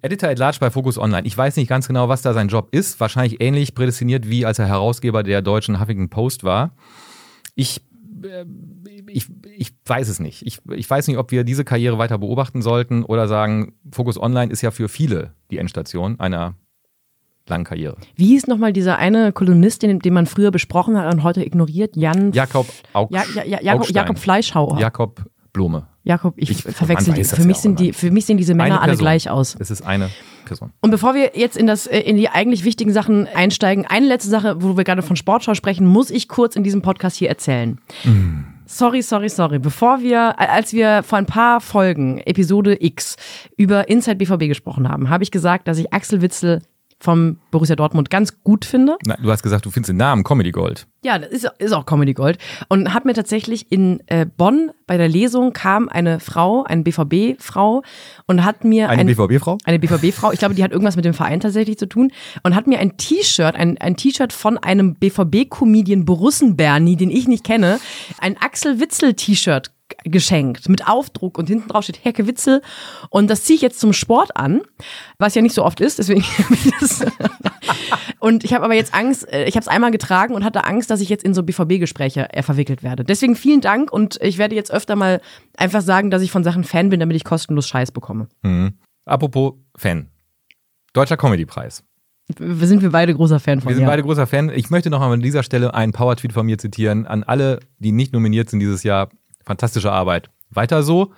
Editor 0.00 0.30
at 0.30 0.38
Large 0.38 0.56
bei 0.58 0.70
Focus 0.70 0.96
Online. 0.96 1.26
Ich 1.26 1.36
weiß 1.36 1.56
nicht 1.56 1.68
ganz 1.68 1.86
genau, 1.86 2.08
was 2.08 2.22
da 2.22 2.32
sein 2.32 2.48
Job 2.48 2.68
ist. 2.70 2.98
Wahrscheinlich 2.98 3.42
ähnlich 3.42 3.74
prädestiniert, 3.74 4.26
wie 4.26 4.46
als 4.46 4.58
er 4.58 4.66
Herausgeber 4.66 5.22
der 5.22 5.42
deutschen 5.42 5.78
Huffington 5.78 6.08
Post 6.08 6.44
war. 6.44 6.74
Ich, 7.56 7.82
äh, 8.24 8.46
ich, 9.06 9.26
ich 9.54 9.74
weiß 9.84 10.08
es 10.08 10.18
nicht. 10.18 10.46
Ich, 10.46 10.60
ich 10.70 10.88
weiß 10.88 11.08
nicht, 11.08 11.18
ob 11.18 11.30
wir 11.30 11.44
diese 11.44 11.64
Karriere 11.64 11.98
weiter 11.98 12.16
beobachten 12.16 12.62
sollten 12.62 13.04
oder 13.04 13.28
sagen, 13.28 13.74
Focus 13.92 14.18
Online 14.18 14.50
ist 14.50 14.62
ja 14.62 14.70
für 14.70 14.88
viele 14.88 15.34
die 15.50 15.58
Endstation 15.58 16.18
einer 16.18 16.54
langen 17.48 17.64
Karriere. 17.64 17.96
Wie 18.16 18.26
hieß 18.26 18.46
nochmal 18.46 18.72
dieser 18.72 18.98
eine 18.98 19.32
Kolumnist, 19.32 19.82
den, 19.82 19.98
den 19.98 20.14
man 20.14 20.26
früher 20.26 20.50
besprochen 20.50 20.98
hat 20.98 21.12
und 21.12 21.22
heute 21.22 21.44
ignoriert? 21.44 21.96
Jan. 21.96 22.32
Jakob 22.32 22.66
Augst 22.92 23.14
ja, 23.14 23.22
ja, 23.34 23.44
ja, 23.44 23.60
Jakob, 23.62 23.80
Augstein. 23.82 23.94
Jakob 23.96 24.18
Fleischhauer. 24.18 24.78
Jakob 24.78 25.24
Blome. 25.52 25.86
Jakob, 26.04 26.34
ich, 26.36 26.50
Ich- 26.50 26.62
verwechsel 26.62 27.12
die. 27.14 27.24
Für 27.24 27.44
mich, 27.44 27.58
sind 27.58 27.80
die, 27.80 27.92
für 27.92 28.10
mich 28.10 28.24
sind 28.26 28.38
diese 28.38 28.54
Männer 28.54 28.80
alle 28.80 28.96
gleich 28.96 29.28
aus. 29.28 29.56
Es 29.58 29.70
ist 29.70 29.82
eine 29.82 30.08
Person. 30.46 30.70
Und 30.80 30.90
bevor 30.90 31.14
wir 31.14 31.32
jetzt 31.34 31.56
in, 31.56 31.66
das, 31.66 31.86
äh, 31.86 32.00
in 32.00 32.16
die 32.16 32.28
eigentlich 32.30 32.64
wichtigen 32.64 32.92
Sachen 32.92 33.26
einsteigen, 33.26 33.84
eine 33.86 34.06
letzte 34.06 34.30
Sache, 34.30 34.62
wo 34.62 34.76
wir 34.76 34.84
gerade 34.84 35.02
von 35.02 35.16
Sportschau 35.16 35.54
sprechen, 35.54 35.86
muss 35.86 36.10
ich 36.10 36.28
kurz 36.28 36.56
in 36.56 36.62
diesem 36.62 36.80
Podcast 36.80 37.16
hier 37.16 37.28
erzählen. 37.28 37.78
Sorry, 38.64 39.02
sorry, 39.02 39.28
sorry. 39.28 39.58
Bevor 39.58 40.00
wir, 40.00 40.38
als 40.38 40.72
wir 40.72 41.02
vor 41.02 41.18
ein 41.18 41.26
paar 41.26 41.60
Folgen, 41.60 42.18
Episode 42.18 42.76
X, 42.82 43.16
über 43.56 43.88
Inside 43.88 44.16
BVB 44.16 44.48
gesprochen 44.48 44.88
haben, 44.88 45.10
habe 45.10 45.24
ich 45.24 45.30
gesagt, 45.30 45.68
dass 45.68 45.78
ich 45.78 45.92
Axel 45.92 46.20
Witzel 46.22 46.62
vom 47.00 47.38
Borussia 47.50 47.76
Dortmund 47.76 48.10
ganz 48.10 48.42
gut 48.42 48.64
finde. 48.64 48.96
Na, 49.06 49.16
du 49.16 49.30
hast 49.30 49.42
gesagt, 49.42 49.64
du 49.64 49.70
findest 49.70 49.90
den 49.90 49.96
Namen 49.98 50.24
Comedy 50.24 50.50
Gold. 50.50 50.86
Ja, 51.04 51.18
das 51.18 51.30
ist, 51.30 51.48
ist 51.58 51.72
auch 51.72 51.86
Comedy 51.86 52.12
Gold. 52.12 52.38
Und 52.68 52.92
hat 52.92 53.04
mir 53.04 53.14
tatsächlich 53.14 53.70
in 53.70 54.02
äh, 54.06 54.26
Bonn 54.26 54.72
bei 54.88 54.96
der 54.96 55.08
Lesung 55.08 55.52
kam 55.52 55.88
eine 55.88 56.18
Frau, 56.18 56.64
eine 56.64 56.82
BVB-Frau 56.82 57.82
und 58.26 58.44
hat 58.44 58.64
mir 58.64 58.88
Eine 58.88 59.02
ein, 59.02 59.06
BVB-Frau? 59.06 59.58
eine 59.64 59.78
BVB-Frau, 59.78 60.32
ich 60.32 60.40
glaube, 60.40 60.54
die 60.56 60.64
hat 60.64 60.72
irgendwas 60.72 60.96
mit 60.96 61.04
dem 61.04 61.14
Verein 61.14 61.38
tatsächlich 61.38 61.78
zu 61.78 61.86
tun 61.86 62.10
und 62.42 62.56
hat 62.56 62.66
mir 62.66 62.80
ein 62.80 62.96
T-Shirt, 62.96 63.54
ein, 63.54 63.78
ein 63.78 63.96
T-Shirt 63.96 64.32
von 64.32 64.58
einem 64.58 64.94
BVB-Comedian 64.96 66.04
Borussen 66.04 66.56
Bernie, 66.56 66.96
den 66.96 67.10
ich 67.10 67.28
nicht 67.28 67.44
kenne, 67.44 67.78
ein 68.20 68.36
Axel 68.38 68.80
Witzel-T-Shirt 68.80 69.70
geschenkt 70.04 70.68
mit 70.68 70.86
Aufdruck 70.86 71.38
und 71.38 71.48
hinten 71.48 71.68
drauf 71.68 71.84
steht 71.84 72.04
Herke 72.04 72.26
Witzel 72.26 72.62
und 73.10 73.28
das 73.28 73.44
ziehe 73.44 73.56
ich 73.56 73.62
jetzt 73.62 73.80
zum 73.80 73.92
Sport 73.92 74.36
an, 74.36 74.62
was 75.18 75.34
ja 75.34 75.42
nicht 75.42 75.54
so 75.54 75.64
oft 75.64 75.80
ist, 75.80 75.98
deswegen 75.98 76.24
und 78.20 78.44
ich 78.44 78.54
habe 78.54 78.64
aber 78.64 78.74
jetzt 78.74 78.94
Angst, 78.94 79.30
äh, 79.32 79.44
ich 79.44 79.54
habe 79.54 79.62
es 79.62 79.68
einmal 79.68 79.90
getragen 79.90 80.34
und 80.34 80.44
hatte 80.44 80.64
Angst, 80.64 80.90
dass 80.90 81.00
ich 81.00 81.08
jetzt 81.08 81.24
in 81.24 81.34
so 81.34 81.42
BVB-Gespräche 81.42 82.32
äh, 82.32 82.42
verwickelt 82.42 82.82
werde. 82.82 83.04
Deswegen 83.04 83.36
vielen 83.36 83.60
Dank 83.60 83.92
und 83.92 84.18
ich 84.22 84.38
werde 84.38 84.54
jetzt 84.54 84.70
öfter 84.70 84.96
mal 84.96 85.20
einfach 85.56 85.82
sagen, 85.82 86.10
dass 86.10 86.22
ich 86.22 86.30
von 86.30 86.44
Sachen 86.44 86.64
Fan 86.64 86.90
bin, 86.90 87.00
damit 87.00 87.16
ich 87.16 87.24
kostenlos 87.24 87.68
Scheiß 87.68 87.92
bekomme. 87.92 88.28
Apropos 89.04 89.54
Fan. 89.76 90.08
Deutscher 90.92 91.16
Comedy-Preis. 91.16 91.84
Wir 92.36 92.66
sind 92.66 92.82
wir 92.82 92.90
beide 92.90 93.14
großer 93.14 93.40
Fan 93.40 93.60
von 93.60 93.70
Wir 93.70 93.76
sind 93.76 93.84
ja. 93.84 93.88
beide 93.88 94.02
großer 94.02 94.26
Fan. 94.26 94.50
Ich 94.50 94.68
möchte 94.68 94.90
noch 94.90 95.00
einmal 95.00 95.14
an 95.14 95.22
dieser 95.22 95.42
Stelle 95.42 95.72
einen 95.72 95.92
Power-Tweet 95.92 96.32
von 96.32 96.44
mir 96.44 96.58
zitieren 96.58 97.06
an 97.06 97.22
alle, 97.22 97.60
die 97.78 97.90
nicht 97.90 98.12
nominiert 98.12 98.50
sind 98.50 98.60
dieses 98.60 98.82
Jahr. 98.82 99.08
Fantastische 99.48 99.90
Arbeit. 99.90 100.28
Weiter 100.50 100.82
so. 100.82 101.14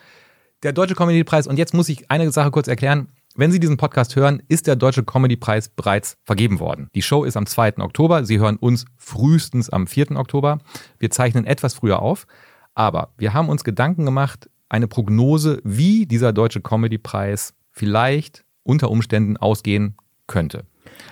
Der 0.62 0.72
Deutsche 0.72 0.94
Comedy-Preis, 0.94 1.48
und 1.48 1.58
jetzt 1.58 1.74
muss 1.74 1.88
ich 1.88 2.12
eine 2.12 2.30
Sache 2.30 2.52
kurz 2.52 2.68
erklären. 2.68 3.08
Wenn 3.34 3.50
Sie 3.50 3.58
diesen 3.58 3.76
Podcast 3.76 4.14
hören, 4.14 4.40
ist 4.46 4.68
der 4.68 4.76
Deutsche 4.76 5.02
Comedy-Preis 5.02 5.70
bereits 5.70 6.16
vergeben 6.22 6.60
worden. 6.60 6.90
Die 6.94 7.02
Show 7.02 7.24
ist 7.24 7.36
am 7.36 7.46
2. 7.46 7.78
Oktober. 7.78 8.24
Sie 8.24 8.38
hören 8.38 8.56
uns 8.56 8.84
frühestens 8.96 9.68
am 9.68 9.88
4. 9.88 10.12
Oktober. 10.12 10.58
Wir 11.00 11.10
zeichnen 11.10 11.44
etwas 11.44 11.74
früher 11.74 12.02
auf. 12.02 12.28
Aber 12.72 13.12
wir 13.18 13.34
haben 13.34 13.48
uns 13.48 13.64
Gedanken 13.64 14.04
gemacht, 14.04 14.48
eine 14.68 14.86
Prognose, 14.86 15.60
wie 15.64 16.06
dieser 16.06 16.32
Deutsche 16.32 16.60
Comedy-Preis 16.60 17.54
vielleicht 17.72 18.44
unter 18.62 18.92
Umständen 18.92 19.38
ausgehen 19.38 19.96
könnte. 20.28 20.66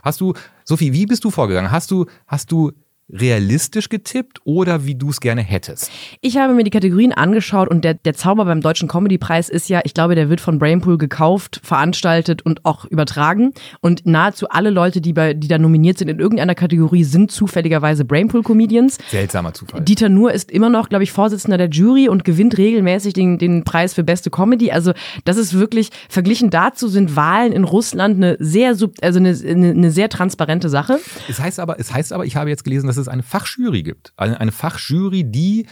Hast 0.05 0.21
du, 0.21 0.35
Sophie, 0.65 0.93
wie 0.93 1.07
bist 1.07 1.25
du 1.25 1.33
vorgegangen? 1.33 1.73
Hast 1.73 1.91
du, 1.91 2.07
hast 2.29 2.53
du 2.53 2.71
realistisch 3.11 3.89
getippt 3.89 4.41
oder 4.45 4.85
wie 4.85 4.95
du 4.95 5.11
es 5.11 5.21
gerne 5.21 5.43
hättest? 5.43 5.91
Ich 6.21 6.37
habe 6.37 6.53
mir 6.53 6.65
die 6.65 6.71
Kategorien 6.71 7.13
angeschaut 7.13 7.69
und 7.69 7.85
der, 7.85 7.95
der 7.95 8.15
Zauber 8.15 8.45
beim 8.45 8.61
Deutschen 8.61 8.89
Comedy-Preis 8.89 9.49
ist 9.49 9.69
ja, 9.69 9.81
ich 9.85 9.95
glaube, 9.95 10.15
der 10.15 10.29
wird 10.29 10.41
von 10.41 10.59
Brainpool 10.59 10.99
gekauft, 10.99 11.61
veranstaltet 11.63 12.43
und 12.43 12.65
auch 12.65 12.85
übertragen. 12.85 13.53
Und 13.81 14.05
nahezu 14.05 14.49
alle 14.51 14.71
Leute, 14.71 15.01
die, 15.01 15.13
bei, 15.13 15.33
die 15.35 15.49
da 15.49 15.59
nominiert 15.59 15.99
sind 15.99 16.09
in 16.09 16.19
irgendeiner 16.19 16.55
Kategorie, 16.55 17.05
sind 17.05 17.31
zufälligerweise 17.31 18.05
Brainpool-Comedians. 18.05 18.99
Seltsamer 19.09 19.55
Zufall. 19.55 19.83
Dieter 19.83 20.09
Nuhr 20.09 20.33
ist 20.33 20.51
immer 20.51 20.69
noch, 20.69 20.89
glaube 20.89 21.05
ich, 21.05 21.13
Vorsitzender 21.13 21.57
der 21.57 21.71
Jury 21.71 22.09
und 22.09 22.25
gewinnt 22.25 22.59
regelmäßig 22.59 23.15
den, 23.15 23.39
den 23.39 23.65
Preis 23.65 23.95
für 23.95 24.05
beste 24.05 24.31
Comedy. 24.31 24.71
Also 24.71 24.93
das 25.25 25.39
ist 25.39 25.55
wirklich, 25.55 25.91
verglichen 26.09 26.51
dazu 26.51 26.89
sind 26.89 27.17
Wahlen 27.17 27.53
in 27.53 27.65
Russland 27.65 28.17
eine 28.17 28.37
sehr, 28.39 28.75
sub, 28.75 28.95
also 29.01 29.19
eine, 29.19 29.31
eine, 29.31 29.71
eine 29.71 29.91
sehr 29.91 30.11
transparente 30.11 30.69
Sache. 30.69 30.99
es 31.29 31.41
heißt 31.41 31.59
aber, 31.59 31.81
es 31.81 31.93
heißt 31.93 32.13
aber, 32.13 32.27
ich 32.27 32.37
habe 32.37 32.51
jetzt 32.51 32.65
gelesen, 32.65 32.87
dass 32.87 32.98
es 32.99 33.09
eine 33.09 33.23
Fachjury 33.23 33.83
gibt. 33.83 34.13
Eine, 34.17 34.41
eine 34.41 34.53
Fachjury, 34.53 35.25
die 35.25 35.67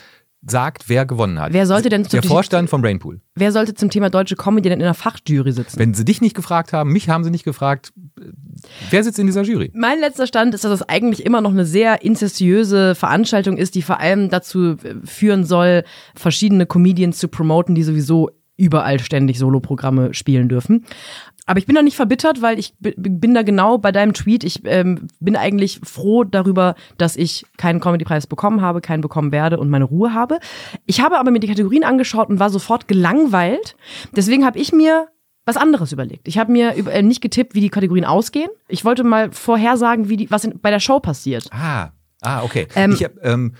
sagt, 0.48 0.88
wer 0.88 1.06
gewonnen 1.06 1.40
hat. 1.40 1.52
Wer 1.52 1.66
sollte 1.66 1.88
denn 1.88 2.04
zu 2.04 2.10
Der 2.10 2.22
Vorstand 2.22 2.70
von 2.70 2.80
Brainpool. 2.80 3.20
Wer 3.34 3.52
sollte 3.52 3.74
zum 3.74 3.90
Thema 3.90 4.10
deutsche 4.10 4.36
Comedy 4.36 4.68
denn 4.68 4.80
in 4.80 4.84
einer 4.84 4.94
Fachjury 4.94 5.52
sitzen? 5.52 5.78
Wenn 5.78 5.94
sie 5.94 6.04
dich 6.04 6.20
nicht 6.20 6.36
gefragt 6.36 6.72
haben, 6.72 6.92
mich 6.92 7.08
haben 7.08 7.24
sie 7.24 7.30
nicht 7.30 7.44
gefragt, 7.44 7.92
wer 8.90 9.02
sitzt 9.02 9.18
in 9.18 9.26
dieser 9.26 9.42
Jury? 9.42 9.72
Mein 9.74 9.98
letzter 9.98 10.26
Stand 10.26 10.54
ist, 10.54 10.64
dass 10.64 10.72
es 10.72 10.88
eigentlich 10.88 11.26
immer 11.26 11.40
noch 11.40 11.50
eine 11.50 11.66
sehr 11.66 12.02
inzestiöse 12.02 12.94
Veranstaltung 12.94 13.56
ist, 13.56 13.74
die 13.74 13.82
vor 13.82 13.98
allem 13.98 14.28
dazu 14.28 14.76
äh, 14.82 14.94
führen 15.04 15.44
soll, 15.44 15.84
verschiedene 16.14 16.66
Comedians 16.66 17.18
zu 17.18 17.28
promoten, 17.28 17.74
die 17.74 17.82
sowieso 17.82 18.30
überall 18.56 18.98
ständig 19.00 19.38
Soloprogramme 19.38 20.14
spielen 20.14 20.48
dürfen. 20.48 20.86
Aber 21.46 21.58
ich 21.58 21.66
bin 21.66 21.74
da 21.76 21.82
nicht 21.82 21.96
verbittert, 21.96 22.42
weil 22.42 22.58
ich 22.58 22.74
bi- 22.78 22.94
bin 22.96 23.32
da 23.32 23.42
genau 23.42 23.78
bei 23.78 23.92
deinem 23.92 24.12
Tweet. 24.14 24.42
Ich 24.44 24.62
ähm, 24.64 25.06
bin 25.20 25.36
eigentlich 25.36 25.80
froh 25.84 26.24
darüber, 26.24 26.74
dass 26.98 27.16
ich 27.16 27.46
keinen 27.56 27.78
Comedy-Preis 27.80 28.26
bekommen 28.26 28.60
habe, 28.60 28.80
keinen 28.80 29.00
bekommen 29.00 29.30
werde 29.32 29.58
und 29.58 29.70
meine 29.70 29.84
Ruhe 29.84 30.12
habe. 30.12 30.38
Ich 30.86 31.00
habe 31.00 31.18
aber 31.18 31.30
mir 31.30 31.38
die 31.40 31.46
Kategorien 31.46 31.84
angeschaut 31.84 32.28
und 32.28 32.40
war 32.40 32.50
sofort 32.50 32.88
gelangweilt. 32.88 33.76
Deswegen 34.14 34.44
habe 34.44 34.58
ich 34.58 34.72
mir 34.72 35.06
was 35.44 35.56
anderes 35.56 35.92
überlegt. 35.92 36.26
Ich 36.26 36.38
habe 36.38 36.50
mir 36.50 36.74
über, 36.74 36.92
äh, 36.92 37.02
nicht 37.02 37.20
getippt, 37.20 37.54
wie 37.54 37.60
die 37.60 37.68
Kategorien 37.70 38.04
ausgehen. 38.04 38.50
Ich 38.66 38.84
wollte 38.84 39.04
mal 39.04 39.30
vorhersagen, 39.30 40.08
wie 40.08 40.16
die, 40.16 40.30
was 40.30 40.44
in, 40.44 40.58
bei 40.60 40.70
der 40.70 40.80
Show 40.80 40.98
passiert. 40.98 41.48
Ah, 41.52 41.90
ah, 42.22 42.42
okay. 42.42 42.66
Ähm, 42.74 42.90
ich 42.90 43.04
hab, 43.04 43.12
ähm, 43.24 43.54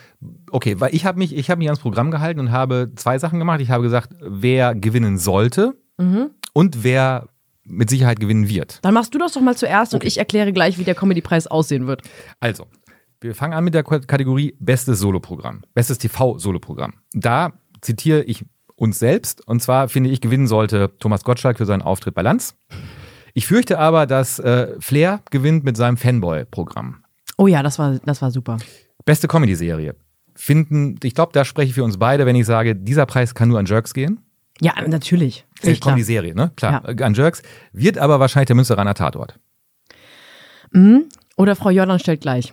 okay, 0.51 0.81
weil 0.81 0.93
ich 0.93 1.07
habe 1.07 1.19
mich, 1.19 1.37
ich 1.37 1.49
habe 1.49 1.61
mich 1.61 1.69
ans 1.69 1.79
Programm 1.79 2.11
gehalten 2.11 2.41
und 2.41 2.51
habe 2.51 2.91
zwei 2.97 3.21
Sachen 3.21 3.39
gemacht. 3.39 3.61
Ich 3.61 3.71
habe 3.71 3.85
gesagt, 3.85 4.11
wer 4.21 4.75
gewinnen 4.75 5.19
sollte 5.19 5.77
Mhm. 5.99 6.31
und 6.53 6.83
wer 6.83 7.29
mit 7.67 7.91
Sicherheit 7.91 8.21
gewinnen 8.21 8.49
wird. 8.49 8.79
Dann 8.83 8.95
machst 8.95 9.15
du 9.15 9.19
das 9.19 9.33
doch 9.33 9.41
mal 9.41 9.57
zuerst 9.57 9.95
und 9.95 10.05
ich 10.05 10.19
erkläre 10.19 10.53
gleich, 10.53 10.79
wie 10.79 10.85
der 10.85 10.95
Comedy-Preis 10.95 11.47
aussehen 11.47 11.87
wird. 11.87 12.03
Also, 12.41 12.67
wir 13.21 13.35
fangen 13.35 13.55
an 13.55 13.65
mit 13.65 13.75
der 13.75 13.83
Kategorie 13.83 14.57
Bestes 14.61 14.99
Soloprogramm, 15.01 15.63
Bestes 15.75 15.99
TV-Soloprogramm. 15.99 16.95
Da 17.13 17.53
zitiere 17.81 18.23
ich 18.23 18.45
uns 18.77 18.99
selbst 18.99 19.47
und 19.47 19.63
zwar 19.63 19.89
finde 19.89 20.11
ich, 20.11 20.21
gewinnen 20.21 20.47
sollte 20.47 20.93
Thomas 20.99 21.25
Gottschalk 21.25 21.59
für 21.59 21.67
seinen 21.67 21.83
Auftritt 21.83 22.15
bei 22.15 22.23
Lanz. 22.23 22.57
Ich 23.35 23.47
fürchte 23.47 23.79
aber, 23.79 24.07
dass 24.07 24.39
äh, 24.39 24.75
Flair 24.81 25.21
gewinnt 25.31 25.65
mit 25.65 25.77
seinem 25.77 25.97
Fanboy-Programm. 25.97 27.05
Oh 27.39 27.47
ja, 27.47 27.63
das 27.63 27.79
war, 27.79 27.99
das 28.05 28.23
war 28.23 28.31
super. 28.31 28.59
Beste 29.05 29.29
Comedy-Serie. 29.29 29.95
Finden, 30.35 30.99
ich 31.03 31.15
glaube, 31.15 31.33
da 31.33 31.45
spreche 31.45 31.69
ich 31.69 31.75
für 31.75 31.85
uns 31.85 31.99
beide, 31.99 32.27
wenn 32.27 32.37
ich 32.37 32.47
sage, 32.47 32.75
dieser 32.75 33.07
Preis 33.07 33.35
kann 33.35 33.49
nur 33.49 33.59
an 33.59 33.67
Jerks 33.67 33.95
gehen. 33.95 34.21
Ja, 34.61 34.73
natürlich. 34.87 35.45
Äh, 35.59 35.63
Völlig 35.67 35.81
klar. 35.81 35.93
Comedy-Serie, 35.95 36.35
ne? 36.35 36.53
Klar, 36.57 36.83
Ja. 36.87 36.93
äh, 36.93 37.03
an 37.03 37.15
Jerks. 37.15 37.43
Wird 37.73 37.99
aber 37.99 38.21
wahrscheinlich 38.21 38.47
der 38.47 38.57
Münsteraner 38.57 38.95
Tatort. 38.95 39.39
Oder 41.37 41.57
Frau 41.57 41.71
Jordan 41.71 41.99
stellt 41.99 42.21
gleich. 42.23 42.53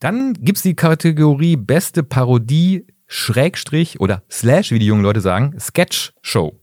Dann 0.00 0.34
gibt's 0.34 0.62
die 0.62 0.74
Kategorie 0.76 1.56
Beste 1.56 2.02
Parodie, 2.02 2.86
Schrägstrich 3.06 4.00
oder 4.00 4.22
Slash, 4.30 4.70
wie 4.72 4.78
die 4.78 4.86
jungen 4.86 5.02
Leute 5.02 5.20
sagen, 5.20 5.58
Sketch 5.58 6.12
Show. 6.22 6.60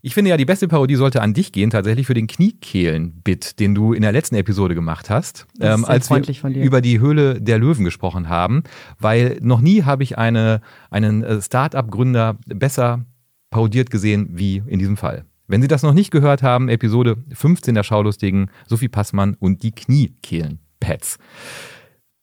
Ich 0.00 0.14
finde 0.14 0.30
ja, 0.30 0.36
die 0.36 0.44
beste 0.44 0.68
Parodie 0.68 0.94
sollte 0.94 1.22
an 1.22 1.34
dich 1.34 1.50
gehen, 1.50 1.70
tatsächlich 1.70 2.06
für 2.06 2.14
den 2.14 2.28
Kniekehlen-Bit, 2.28 3.58
den 3.58 3.74
du 3.74 3.92
in 3.92 4.02
der 4.02 4.12
letzten 4.12 4.36
Episode 4.36 4.74
gemacht 4.74 5.10
hast, 5.10 5.46
ähm, 5.60 5.84
als 5.84 6.08
wir 6.08 6.22
über 6.54 6.80
die 6.80 7.00
Höhle 7.00 7.40
der 7.40 7.58
Löwen 7.58 7.84
gesprochen 7.84 8.28
haben, 8.28 8.62
weil 9.00 9.38
noch 9.42 9.60
nie 9.60 9.82
habe 9.82 10.04
ich 10.04 10.16
eine, 10.16 10.60
einen 10.90 11.24
äh, 11.24 11.42
Start-up-Gründer 11.42 12.38
besser 12.46 13.04
parodiert 13.50 13.90
gesehen 13.90 14.28
wie 14.32 14.62
in 14.66 14.78
diesem 14.78 14.96
Fall. 14.96 15.24
Wenn 15.48 15.62
Sie 15.62 15.68
das 15.68 15.82
noch 15.82 15.94
nicht 15.94 16.10
gehört 16.10 16.42
haben, 16.42 16.68
Episode 16.68 17.16
15 17.32 17.74
der 17.74 17.82
Schaulustigen, 17.82 18.50
Sophie 18.66 18.88
Passmann 18.88 19.34
und 19.40 19.62
die 19.62 19.72
Kniekehlen-Pads. 19.72 21.18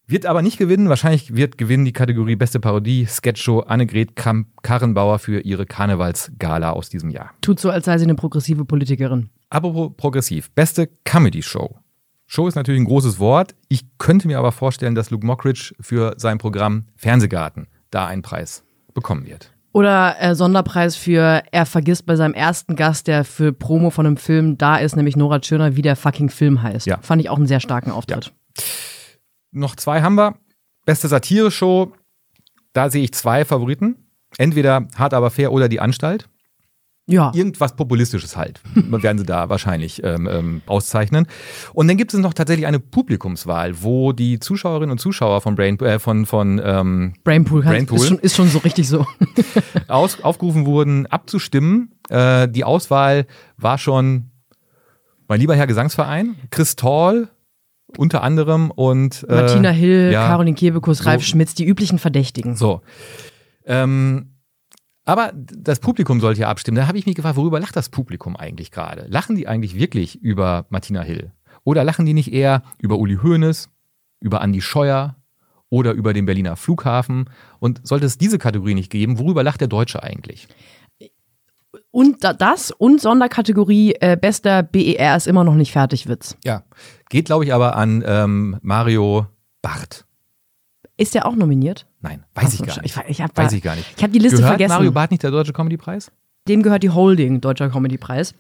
Wird 0.08 0.26
aber 0.28 0.42
nicht 0.42 0.58
gewinnen. 0.58 0.90
Wahrscheinlich 0.90 1.36
wird 1.36 1.58
gewinnen 1.58 1.86
die 1.86 1.94
Kategorie 1.94 2.36
Beste 2.36 2.60
Parodie 2.60 3.06
Sketchshow 3.06 3.62
Annegret 3.62 4.16
Kramp-Karrenbauer 4.16 5.18
für 5.18 5.40
ihre 5.40 5.66
Karnevalsgala 5.66 6.72
aus 6.72 6.90
diesem 6.90 7.10
Jahr. 7.10 7.32
Tut 7.42 7.60
so, 7.60 7.72
als 7.72 7.86
sei 7.86 7.98
sie 7.98 8.04
eine 8.04 8.16
progressive 8.16 8.66
Politikerin. 8.66 9.30
Apropos 9.50 9.92
progressiv. 9.98 10.52
Beste 10.52 10.90
Comedy 11.06 11.42
Show. 11.42 11.80
Show 12.28 12.48
ist 12.48 12.56
natürlich 12.56 12.82
ein 12.82 12.86
großes 12.86 13.20
Wort. 13.20 13.56
Ich 13.68 13.86
könnte 13.98 14.28
mir 14.28 14.38
aber 14.38 14.52
vorstellen, 14.52 14.96
dass 14.96 15.10
Luke 15.10 15.26
Mockridge 15.26 15.74
für 15.80 16.14
sein 16.18 16.38
Programm 16.38 16.86
Fernsehgarten 16.96 17.68
da 17.90 18.06
einen 18.06 18.22
Preis 18.22 18.64
bekommen 18.94 19.26
wird. 19.26 19.52
Oder 19.72 20.16
äh, 20.20 20.36
Sonderpreis 20.36 20.96
für 20.96 21.44
er 21.52 21.66
vergisst 21.66 22.06
bei 22.06 22.16
seinem 22.16 22.34
ersten 22.34 22.76
Gast, 22.76 23.08
der 23.08 23.26
für 23.26 23.52
Promo 23.52 23.90
von 23.90 24.06
einem 24.06 24.18
Film 24.18 24.58
da 24.58 24.78
ist, 24.78 24.96
nämlich 24.96 25.18
Nora 25.18 25.40
Tschirner, 25.40 25.76
wie 25.76 25.82
der 25.82 25.96
fucking 25.96 26.30
Film 26.30 26.62
heißt. 26.62 26.88
Ja. 26.88 27.00
Fand 27.02 27.22
ich 27.22 27.30
auch 27.30 27.38
einen 27.38 27.48
sehr 27.48 27.60
starken 27.60 27.92
Auftritt. 27.92 28.32
Noch 29.56 29.76
zwei 29.76 30.02
haben 30.02 30.16
wir. 30.16 30.36
Beste 30.86 31.08
Satire-Show. 31.08 31.94
Da 32.74 32.90
sehe 32.90 33.04
ich 33.04 33.14
zwei 33.14 33.46
Favoriten. 33.46 34.10
Entweder 34.38 34.88
Hart 34.96 35.14
aber 35.14 35.32
fair 35.32 35.54
oder 35.54 35.70
die 35.70 35.80
Anstalt. 35.80 36.28
Ja. 37.08 37.32
Irgendwas 37.36 37.76
Populistisches 37.76 38.36
halt, 38.36 38.62
werden 38.76 39.20
sie 39.20 39.26
da 39.26 39.48
wahrscheinlich 39.48 40.04
ähm, 40.04 40.28
ähm, 40.30 40.62
auszeichnen. 40.66 41.28
Und 41.74 41.88
dann 41.88 41.98
gibt 41.98 42.14
es 42.14 42.20
noch 42.20 42.34
tatsächlich 42.34 42.66
eine 42.66 42.80
Publikumswahl, 42.80 43.82
wo 43.84 44.12
die 44.12 44.40
Zuschauerinnen 44.40 44.92
und 44.92 44.98
Zuschauer 44.98 45.40
von 45.42 45.56
Brain, 45.56 45.80
äh, 45.80 46.00
von, 46.00 46.26
von 46.26 46.60
ähm, 46.64 47.14
Brainpool, 47.24 47.62
Brainpool. 47.62 48.00
Ist, 48.00 48.08
schon, 48.08 48.20
ist 48.20 48.36
schon 48.36 48.50
so 48.50 48.58
richtig 48.58 48.90
so. 48.90 49.06
aus, 49.88 50.20
aufgerufen 50.22 50.66
wurden, 50.66 51.06
abzustimmen. 51.06 51.92
Äh, 52.10 52.50
die 52.50 52.64
Auswahl 52.64 53.28
war 53.56 53.78
schon 53.78 54.32
mein 55.28 55.40
lieber 55.40 55.56
Herr 55.56 55.68
Gesangsverein, 55.68 56.36
Chris 56.50 56.76
Tall 56.76 57.30
unter 57.98 58.24
anderem 58.24 58.72
und 58.72 59.26
äh, 59.30 59.36
Martina 59.36 59.70
Hill, 59.70 60.12
ja. 60.12 60.28
Caroline 60.28 60.56
Kebekus, 60.56 61.00
So. 61.00 61.04
Ralf 61.06 61.24
Schmitz, 61.24 61.54
die 61.54 61.66
üblichen 61.66 62.00
Verdächtigen. 62.00 62.56
So. 62.56 62.82
Ähm, 63.66 64.32
aber 65.06 65.32
das 65.34 65.80
Publikum 65.80 66.20
sollte 66.20 66.42
ja 66.42 66.50
abstimmen. 66.50 66.78
Da 66.78 66.88
habe 66.88 66.98
ich 66.98 67.06
mich 67.06 67.16
gefragt, 67.16 67.38
worüber 67.38 67.60
lacht 67.60 67.76
das 67.76 67.90
Publikum 67.90 68.36
eigentlich 68.36 68.72
gerade? 68.72 69.06
Lachen 69.08 69.36
die 69.36 69.48
eigentlich 69.48 69.76
wirklich 69.76 70.22
über 70.22 70.66
Martina 70.70 71.02
Hill? 71.02 71.32
Oder 71.64 71.84
lachen 71.84 72.06
die 72.06 72.14
nicht 72.14 72.34
eher 72.34 72.64
über 72.80 72.98
Uli 72.98 73.18
Hoeneß, 73.22 73.70
über 74.20 74.42
Andi 74.42 74.62
Scheuer 74.62 75.16
oder 75.70 75.94
über 75.94 76.14
den 76.14 76.26
Berliner 76.26 76.56
Flughafen? 76.56 77.30
Und 77.60 77.86
sollte 77.86 78.08
es 78.08 78.18
diese 78.18 78.40
Kategorie 78.40 78.74
nicht 78.74 78.92
geben, 78.92 79.20
worüber 79.20 79.44
lacht 79.44 79.62
der 79.62 79.68
Deutsche 79.68 80.02
eigentlich? 80.02 80.48
Und 81.96 82.26
da, 82.26 82.34
das 82.34 82.72
und 82.72 83.00
Sonderkategorie 83.00 83.94
äh, 84.02 84.18
bester 84.20 84.64
BER 84.64 85.16
ist 85.16 85.28
immer 85.28 85.46
noch 85.46 85.56
nicht 85.56 85.72
fertig, 85.72 86.10
Witz. 86.10 86.36
Ja. 86.44 86.64
Geht, 87.10 87.28
glaube 87.28 87.46
ich, 87.46 87.54
aber 87.54 87.78
an 87.78 88.04
ähm, 88.06 88.58
Mario 88.62 89.28
Barth. 89.62 90.04
Ist 90.98 91.16
der 91.16 91.26
auch 91.26 91.38
nominiert? 91.38 91.86
Nein, 92.02 92.26
weiß 92.34 92.54
ich 92.54 92.60
Ach 92.64 92.66
so, 92.66 92.66
gar 92.66 92.82
nicht. 92.82 92.98
Ich, 92.98 93.10
ich 93.12 93.22
hab 93.22 93.38
weiß 93.38 93.52
da- 93.52 93.56
ich 93.56 93.64
gar 93.64 93.78
nicht. 93.78 93.88
Ich 93.96 94.04
habe 94.04 94.12
die 94.12 94.20
Liste 94.20 94.40
Gehört 94.40 94.52
vergessen. 94.56 94.74
Mario 94.74 94.92
Barth 94.92 95.12
nicht 95.12 95.24
der 95.24 95.32
Deutsche 95.32 95.54
Comedy-Preis? 95.54 96.12
Dem 96.50 96.64
gehört 96.64 96.84
die 96.84 96.90
Holding, 96.90 97.40
Deutscher 97.40 97.70
Comedy-Preis. 97.70 98.34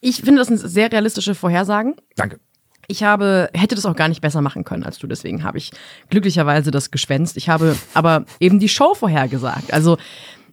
Ich 0.00 0.16
finde, 0.22 0.40
das 0.40 0.48
sind 0.48 0.58
sehr 0.58 0.90
realistische 0.90 1.36
Vorhersagen. 1.36 1.94
Danke. 2.16 2.40
Ich 2.88 3.04
habe, 3.04 3.48
hätte 3.54 3.76
das 3.76 3.86
auch 3.86 3.94
gar 3.94 4.08
nicht 4.08 4.22
besser 4.22 4.40
machen 4.40 4.64
können 4.64 4.82
als 4.82 4.98
du, 4.98 5.06
deswegen 5.06 5.44
habe 5.44 5.58
ich 5.58 5.70
glücklicherweise 6.10 6.72
das 6.72 6.90
geschwänzt. 6.90 7.36
Ich 7.36 7.48
habe 7.48 7.76
aber 7.94 8.24
eben 8.40 8.58
die 8.58 8.68
Show 8.68 8.94
vorhergesagt. 8.94 9.72
Also, 9.72 9.98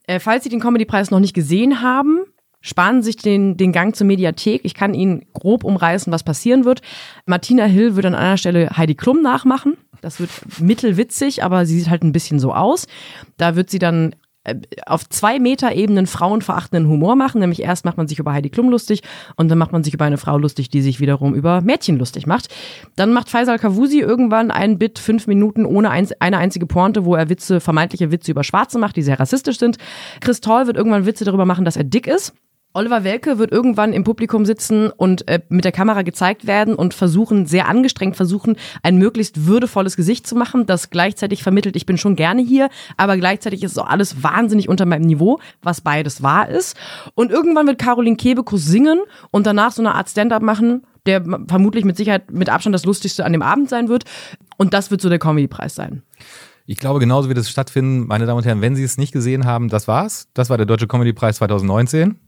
äh, 0.06 0.20
falls 0.20 0.44
Sie 0.44 0.50
den 0.52 0.60
Comedy-Preis 0.60 1.10
noch 1.10 1.20
nicht 1.20 1.34
gesehen 1.34 1.82
haben, 1.82 2.20
sparen 2.66 3.04
sich 3.04 3.16
den, 3.16 3.58
den 3.58 3.72
Gang 3.72 3.96
zur 3.96 4.08
Mediathek. 4.08 4.62
Ich 4.66 4.74
kann 4.74 4.96
Ihnen 4.96 5.26
grob 5.34 5.64
umreißen, 5.64 6.12
was 6.12 6.24
passieren 6.24 6.66
wird. 6.66 6.82
Martina 7.28 7.66
Hill 7.66 7.96
wird 7.96 8.08
an 8.08 8.16
einer 8.16 8.38
Stelle 8.38 8.72
Heidi 8.76 8.96
Klum 8.96 9.22
nachmachen. 9.22 9.78
Das 10.02 10.20
wird 10.20 10.32
mittelwitzig, 10.60 11.44
aber 11.44 11.68
sie 11.68 11.80
sieht 11.80 11.90
halt 11.92 12.04
ein 12.04 12.12
bisschen 12.12 12.40
so 12.40 12.54
aus. 12.54 12.88
Da 13.38 13.56
wird 13.56 13.70
sie 13.70 13.78
dann 13.78 14.16
äh, 14.46 14.56
auf 14.88 15.08
zwei 15.08 15.38
Meter 15.38 15.74
Ebenen 15.76 16.08
frauenverachtenden 16.08 16.90
Humor 16.90 17.16
machen. 17.16 17.40
Nämlich 17.40 17.62
erst 17.62 17.86
macht 17.86 17.98
man 17.98 18.08
sich 18.08 18.18
über 18.18 18.34
Heidi 18.34 18.50
Klum 18.50 18.72
lustig 18.72 19.04
und 19.36 19.50
dann 19.50 19.60
macht 19.60 19.72
man 19.72 19.84
sich 19.84 19.94
über 19.94 20.06
eine 20.06 20.18
Frau 20.18 20.40
lustig, 20.40 20.70
die 20.70 20.82
sich 20.82 21.00
wiederum 21.00 21.36
über 21.36 21.62
Mädchen 21.62 21.98
lustig 21.98 22.26
macht. 22.26 22.48
Dann 22.96 23.14
macht 23.14 23.30
Faisal 23.30 23.60
Kavusi 23.60 24.00
irgendwann 24.00 24.50
ein 24.50 24.80
Bit, 24.80 24.98
fünf 24.98 25.28
Minuten 25.28 25.68
ohne 25.68 25.92
eins, 25.92 26.14
eine 26.20 26.40
einzige 26.40 26.66
Pointe, 26.66 27.06
wo 27.06 27.14
er 27.14 27.30
Witze, 27.30 27.60
vermeintliche 27.60 28.12
Witze 28.12 28.32
über 28.32 28.44
Schwarze 28.44 28.80
macht, 28.80 28.96
die 28.96 29.04
sehr 29.04 29.20
rassistisch 29.20 29.60
sind. 29.60 29.78
Chris 30.20 30.42
Toll 30.42 30.66
wird 30.66 30.78
irgendwann 30.78 31.06
Witze 31.06 31.26
darüber 31.26 31.46
machen, 31.46 31.64
dass 31.64 31.78
er 31.78 31.84
dick 31.84 32.08
ist. 32.08 32.34
Oliver 32.76 33.06
Welke 33.06 33.40
wird 33.40 33.54
irgendwann 33.54 33.94
im 33.94 34.04
Publikum 34.04 34.46
sitzen 34.46 34.90
und 34.90 35.28
äh, 35.30 35.40
mit 35.48 35.64
der 35.64 35.72
Kamera 35.72 36.02
gezeigt 36.02 36.46
werden 36.46 36.76
und 36.76 36.94
versuchen, 36.94 37.46
sehr 37.46 37.70
angestrengt 37.70 38.18
versuchen, 38.18 38.58
ein 38.84 38.98
möglichst 38.98 39.48
würdevolles 39.48 39.96
Gesicht 39.96 40.28
zu 40.28 40.36
machen, 40.36 40.66
das 40.66 40.90
gleichzeitig 40.90 41.42
vermittelt, 41.42 41.78
ich 41.78 41.86
bin 41.86 41.98
schon 41.98 42.18
gerne 42.18 42.42
hier, 42.42 42.70
aber 42.98 43.16
gleichzeitig 43.16 43.64
ist 43.64 43.80
auch 43.80 43.88
alles 43.88 44.24
wahnsinnig 44.24 44.68
unter 44.68 44.86
meinem 44.86 45.06
Niveau, 45.06 45.40
was 45.64 45.80
beides 45.80 46.22
wahr 46.22 46.50
ist. 46.50 46.76
Und 47.14 47.32
irgendwann 47.32 47.66
wird 47.66 47.80
Caroline 47.80 48.18
Kebekus 48.18 48.66
singen 48.66 49.00
und 49.32 49.48
danach 49.48 49.72
so 49.72 49.82
eine 49.82 49.96
Art 49.96 50.10
Stand-up 50.10 50.42
machen, 50.42 50.84
der 51.06 51.24
vermutlich 51.48 51.86
mit 51.86 51.96
Sicherheit 51.96 52.30
mit 52.30 52.50
Abstand 52.50 52.74
das 52.74 52.84
lustigste 52.84 53.24
an 53.24 53.32
dem 53.32 53.42
Abend 53.42 53.70
sein 53.70 53.88
wird. 53.88 54.04
Und 54.58 54.74
das 54.74 54.92
wird 54.92 55.00
so 55.00 55.08
der 55.08 55.20
Comedy-Preis 55.20 55.76
sein. 55.76 56.02
Ich 56.66 56.78
glaube, 56.78 57.00
genauso 57.00 57.30
wird 57.30 57.38
es 57.38 57.50
stattfinden. 57.50 58.08
Meine 58.08 58.26
Damen 58.26 58.40
und 58.40 58.46
Herren, 58.46 58.60
wenn 58.60 58.76
Sie 58.76 58.84
es 58.84 58.98
nicht 58.98 59.14
gesehen 59.14 59.46
haben, 59.46 59.70
das 59.70 59.88
war's. 59.88 60.28
Das 60.34 60.50
war 60.50 60.58
der 60.58 60.66
Deutsche 60.66 60.88
Comedy-Preis 60.88 61.38
2019. 61.38 62.20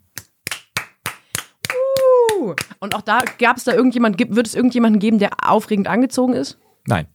Und 2.80 2.95
auch 2.95 3.02
da 3.02 3.19
gab 3.39 3.58
es 3.58 3.63
da 3.63 3.73
irgendjemand, 3.73 4.19
wird 4.19 4.47
es 4.47 4.56
irgendjemanden 4.56 5.00
geben, 5.00 5.19
der 5.19 5.32
aufregend 5.50 5.88
angezogen 5.88 6.34
ist? 6.34 6.58
Nein. 6.86 7.08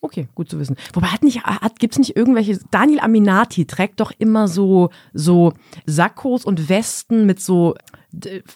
Okay, 0.00 0.28
gut 0.36 0.48
zu 0.48 0.60
wissen. 0.60 0.76
Wobei 0.92 1.08
hat 1.08 1.24
nicht, 1.24 1.42
hat, 1.42 1.80
gibt's 1.80 1.98
nicht 1.98 2.14
irgendwelche, 2.16 2.58
Daniel 2.70 3.00
Aminati 3.00 3.66
trägt 3.66 3.98
doch 3.98 4.12
immer 4.18 4.46
so, 4.46 4.90
so 5.12 5.54
Sakkos 5.86 6.44
und 6.44 6.68
Westen 6.68 7.26
mit 7.26 7.40
so, 7.40 7.74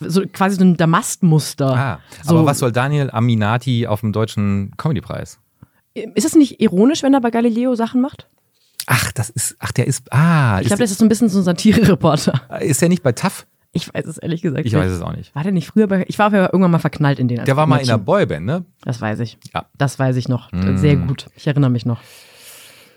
so 0.00 0.22
quasi 0.32 0.56
so 0.56 0.64
ein 0.64 0.76
Damastmuster. 0.76 1.76
Ah, 1.76 2.00
so, 2.22 2.36
aber 2.36 2.46
was 2.46 2.60
soll 2.60 2.70
Daniel 2.70 3.10
Aminati 3.10 3.88
auf 3.88 4.00
dem 4.00 4.12
Deutschen 4.12 4.72
Comedy-Preis? 4.76 5.40
Ist 5.94 6.24
es 6.24 6.36
nicht 6.36 6.60
ironisch, 6.60 7.02
wenn 7.02 7.12
er 7.12 7.20
bei 7.20 7.30
Galileo 7.30 7.74
Sachen 7.74 8.00
macht? 8.00 8.28
Ach, 8.86 9.10
das 9.12 9.28
ist, 9.28 9.56
ach, 9.58 9.72
der 9.72 9.86
ist, 9.88 10.12
ah, 10.12 10.60
Ich 10.60 10.68
glaube, 10.68 10.82
das 10.82 10.92
ist 10.92 10.98
so 10.98 11.04
ein 11.04 11.08
bisschen 11.08 11.28
so 11.28 11.38
ein 11.38 11.44
Satire-Reporter. 11.44 12.40
ist 12.60 12.80
der 12.80 12.88
nicht 12.88 13.02
bei 13.02 13.12
TAF? 13.12 13.46
Ich 13.72 13.92
weiß 13.92 14.04
es 14.06 14.18
ehrlich 14.18 14.42
gesagt 14.42 14.66
Ich 14.66 14.72
nicht. 14.72 14.82
weiß 14.82 14.90
es 14.92 15.00
auch 15.00 15.14
nicht. 15.16 15.34
War 15.34 15.42
der 15.42 15.52
nicht 15.52 15.66
früher 15.66 15.86
bei, 15.86 16.04
ich 16.06 16.18
war 16.18 16.26
aber 16.26 16.52
irgendwann 16.52 16.70
mal 16.72 16.78
verknallt 16.78 17.18
in 17.18 17.28
den. 17.28 17.44
Der 17.44 17.56
war 17.56 17.66
mal 17.66 17.78
in 17.78 17.88
einer 17.88 17.98
Boyband, 17.98 18.44
ne? 18.44 18.64
Das 18.84 19.00
weiß 19.00 19.20
ich. 19.20 19.38
Ja. 19.54 19.64
Das 19.78 19.98
weiß 19.98 20.16
ich 20.16 20.28
noch. 20.28 20.50
Sehr 20.76 20.96
gut. 20.96 21.26
Ich 21.36 21.46
erinnere 21.46 21.70
mich 21.70 21.86
noch. 21.86 22.00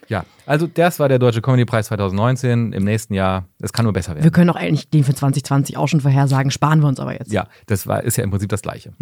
Ja, 0.07 0.23
also 0.45 0.67
das 0.67 0.99
war 0.99 1.09
der 1.09 1.17
Deutsche 1.17 1.41
Comedy-Preis 1.41 1.87
2019 1.87 2.73
im 2.73 2.83
nächsten 2.83 3.15
Jahr. 3.15 3.45
Es 3.59 3.73
kann 3.73 3.85
nur 3.85 3.93
besser 3.93 4.11
Wir 4.15 4.21
werden. 4.21 4.31
können 4.33 4.49
auch 4.51 4.55
eigentlich 4.55 4.87
den 4.91 5.03
für 5.03 5.15
2020 5.15 5.77
auch 5.77 5.87
schon 5.87 5.99
vorhersagen, 6.01 6.51
sparen 6.51 6.81
wir 6.81 6.87
uns 6.87 6.99
aber 6.99 7.13
jetzt. 7.13 7.31
Ja, 7.31 7.47
das 7.65 7.87
war, 7.87 8.03
ist 8.03 8.15
ja 8.17 8.23
im 8.23 8.29
Prinzip 8.29 8.49
das 8.49 8.61
Gleiche. 8.61 8.93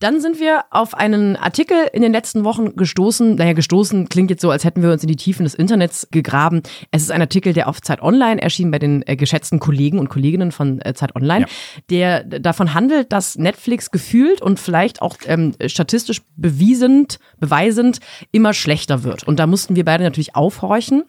Dann 0.00 0.20
sind 0.20 0.38
wir 0.38 0.64
auf 0.70 0.94
einen 0.94 1.34
Artikel 1.36 1.76
in 1.92 2.02
den 2.02 2.12
letzten 2.12 2.44
Wochen 2.44 2.76
gestoßen. 2.76 3.34
Naja, 3.34 3.52
gestoßen 3.52 4.08
klingt 4.08 4.30
jetzt 4.30 4.42
so, 4.42 4.50
als 4.50 4.64
hätten 4.64 4.80
wir 4.80 4.92
uns 4.92 5.02
in 5.02 5.08
die 5.08 5.16
Tiefen 5.16 5.42
des 5.42 5.54
Internets 5.54 6.06
gegraben. 6.12 6.62
Es 6.92 7.02
ist 7.02 7.10
ein 7.10 7.20
Artikel, 7.20 7.52
der 7.52 7.68
auf 7.68 7.82
Zeit 7.82 8.00
Online 8.00 8.40
erschien 8.40 8.70
bei 8.70 8.78
den 8.78 9.02
äh, 9.08 9.16
geschätzten 9.16 9.58
Kollegen 9.58 9.98
und 9.98 10.08
Kolleginnen 10.08 10.52
von 10.52 10.80
äh, 10.82 10.94
Zeit 10.94 11.16
Online, 11.16 11.46
der 11.90 12.22
davon 12.22 12.74
handelt, 12.74 13.12
dass 13.12 13.36
Netflix 13.36 13.90
gefühlt 13.90 14.40
und 14.40 14.60
vielleicht 14.60 15.02
auch 15.02 15.16
ähm, 15.26 15.54
statistisch 15.66 16.22
bewiesend, 16.36 17.18
beweisend 17.40 17.98
immer 18.30 18.54
schlechter 18.54 19.02
wird. 19.02 19.24
Und 19.24 19.40
da 19.40 19.48
mussten 19.48 19.74
wir 19.74 19.84
beide 19.84 20.04
natürlich 20.04 20.36
aufhorchen. 20.36 21.02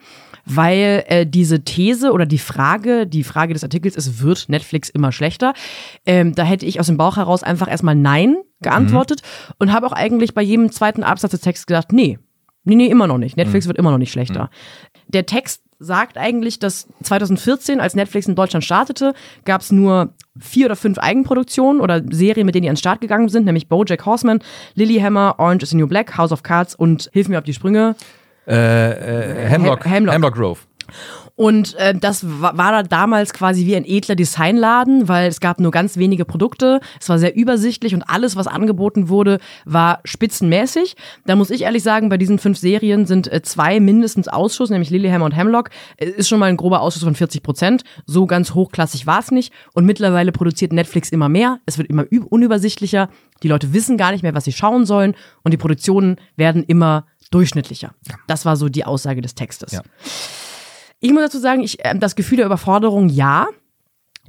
Weil 0.46 1.04
äh, 1.08 1.26
diese 1.26 1.64
These 1.64 2.12
oder 2.12 2.26
die 2.26 2.38
Frage, 2.38 3.08
die 3.08 3.24
Frage 3.24 3.54
des 3.54 3.64
Artikels 3.64 3.96
ist, 3.96 4.22
wird 4.22 4.50
Netflix 4.50 4.90
immer 4.90 5.12
schlechter? 5.12 5.54
Ähm, 6.06 6.36
da 6.36 6.44
hätte 6.44 6.66
ich 6.66 6.80
aus 6.80 6.88
dem 6.88 6.98
Bauch 6.98 7.18
heraus 7.18 7.44
einfach 7.44 7.70
erstmal 7.70 7.96
Nein 7.96 8.38
geantwortet 8.62 9.22
mhm. 9.22 9.54
und 9.60 9.74
habe 9.74 9.88
auch 9.88 9.94
eigentlich 9.94 10.34
bei 10.34 10.42
jedem 10.42 10.72
zweiten 10.72 11.04
Absatz 11.04 11.32
des 11.32 11.42
Textes 11.42 11.66
gedacht, 11.66 11.92
nee, 11.92 12.20
nee, 12.64 12.76
nee, 12.76 12.88
immer 12.88 13.08
noch 13.08 13.18
nicht. 13.18 13.38
Netflix 13.38 13.66
mhm. 13.66 13.70
wird 13.70 13.78
immer 13.78 13.92
noch 13.92 13.98
nicht 13.98 14.12
schlechter. 14.12 14.46
Mhm. 14.46 15.02
Der 15.10 15.26
Text 15.26 15.64
sagt 15.80 16.18
eigentlich, 16.18 16.60
dass 16.60 16.88
2014, 17.04 17.80
als 17.80 17.96
Netflix 17.96 18.28
in 18.28 18.36
Deutschland 18.36 18.66
startete, 18.66 19.14
gab 19.46 19.62
es 19.62 19.72
nur 19.72 20.14
vier 20.38 20.66
oder 20.66 20.76
fünf 20.76 20.98
Eigenproduktionen 20.98 21.82
oder 21.82 22.04
Serien, 22.12 22.46
mit 22.46 22.54
denen 22.54 22.64
die 22.64 22.70
an 22.70 22.76
den 22.76 22.80
Start 22.80 23.00
gegangen 23.00 23.30
sind, 23.30 23.46
nämlich 23.46 23.70
BoJack 23.70 24.06
Horseman, 24.06 24.40
Lilyhammer, 24.76 25.36
Orange 25.38 25.64
is 25.64 25.70
the 25.70 25.78
New 25.78 25.88
Black, 25.88 26.18
House 26.18 26.34
of 26.34 26.44
Cards 26.44 26.76
und 26.76 27.10
Hilf 27.14 27.30
mir 27.30 27.38
auf 27.38 27.46
die 27.46 27.54
Sprünge. 27.54 27.96
Äh, 28.48 29.46
äh, 29.46 29.48
Hemlock, 29.48 29.86
Hemlock. 29.86 30.14
Hemlock 30.14 30.36
Grove. 30.36 30.60
Und 31.40 31.76
äh, 31.76 31.96
das 31.96 32.42
war, 32.42 32.58
war 32.58 32.74
da 32.74 32.84
damals 32.84 33.32
quasi 33.32 33.66
wie 33.66 33.78
ein 33.78 33.86
edler 33.86 34.16
Designladen, 34.16 35.08
weil 35.08 35.30
es 35.30 35.40
gab 35.40 35.62
nur 35.62 35.72
ganz 35.72 35.96
wenige 35.96 36.26
Produkte. 36.26 36.82
Es 37.00 37.08
war 37.08 37.18
sehr 37.18 37.34
übersichtlich 37.34 37.96
und 37.96 38.04
alles, 38.04 38.36
was 38.36 38.48
angeboten 38.48 39.08
wurde, 39.08 39.40
war 39.64 40.02
spitzenmäßig. 40.04 40.98
Da 41.26 41.38
muss 41.38 41.50
ich 41.50 41.62
ehrlich 41.62 41.82
sagen, 41.82 42.10
bei 42.10 42.18
diesen 42.18 42.40
fünf 42.40 42.58
Serien 42.58 43.06
sind 43.06 43.32
äh, 43.32 43.42
zwei 43.42 43.80
mindestens 43.80 44.28
Ausschuss, 44.28 44.70
nämlich 44.70 44.90
Lilyhammer 44.90 45.24
und 45.24 45.32
Hemlock. 45.32 45.70
Äh, 45.96 46.08
ist 46.08 46.28
schon 46.28 46.40
mal 46.40 46.48
ein 46.48 46.58
grober 46.58 46.82
Ausschuss 46.82 47.04
von 47.04 47.16
40 47.16 47.42
Prozent. 47.42 47.84
So 48.06 48.26
ganz 48.26 48.54
hochklassig 48.54 49.08
war 49.08 49.20
es 49.20 49.32
nicht. 49.32 49.54
Und 49.74 49.86
mittlerweile 49.86 50.34
produziert 50.34 50.74
Netflix 50.74 51.10
immer 51.10 51.30
mehr. 51.30 51.60
Es 51.66 51.78
wird 51.78 51.88
immer 51.88 52.04
unübersichtlicher. 52.30 53.08
Die 53.44 53.48
Leute 53.48 53.72
wissen 53.74 53.96
gar 53.96 54.12
nicht 54.12 54.24
mehr, 54.24 54.36
was 54.36 54.44
sie 54.44 54.52
schauen 54.52 54.86
sollen. 54.86 55.16
Und 55.44 55.54
die 55.54 55.58
Produktionen 55.58 56.18
werden 56.36 56.66
immer 56.66 57.06
durchschnittlicher. 57.32 57.94
Das 58.28 58.46
war 58.46 58.56
so 58.56 58.70
die 58.70 58.86
Aussage 58.86 59.22
des 59.22 59.36
Textes. 59.36 59.72
Ja. 59.72 59.82
Ich 61.00 61.12
muss 61.12 61.24
dazu 61.24 61.40
sagen, 61.40 61.62
ich, 61.62 61.84
äh, 61.86 61.98
das 61.98 62.16
Gefühl 62.16 62.38
der 62.38 62.46
Überforderung, 62.46 63.10
ja, 63.10 63.48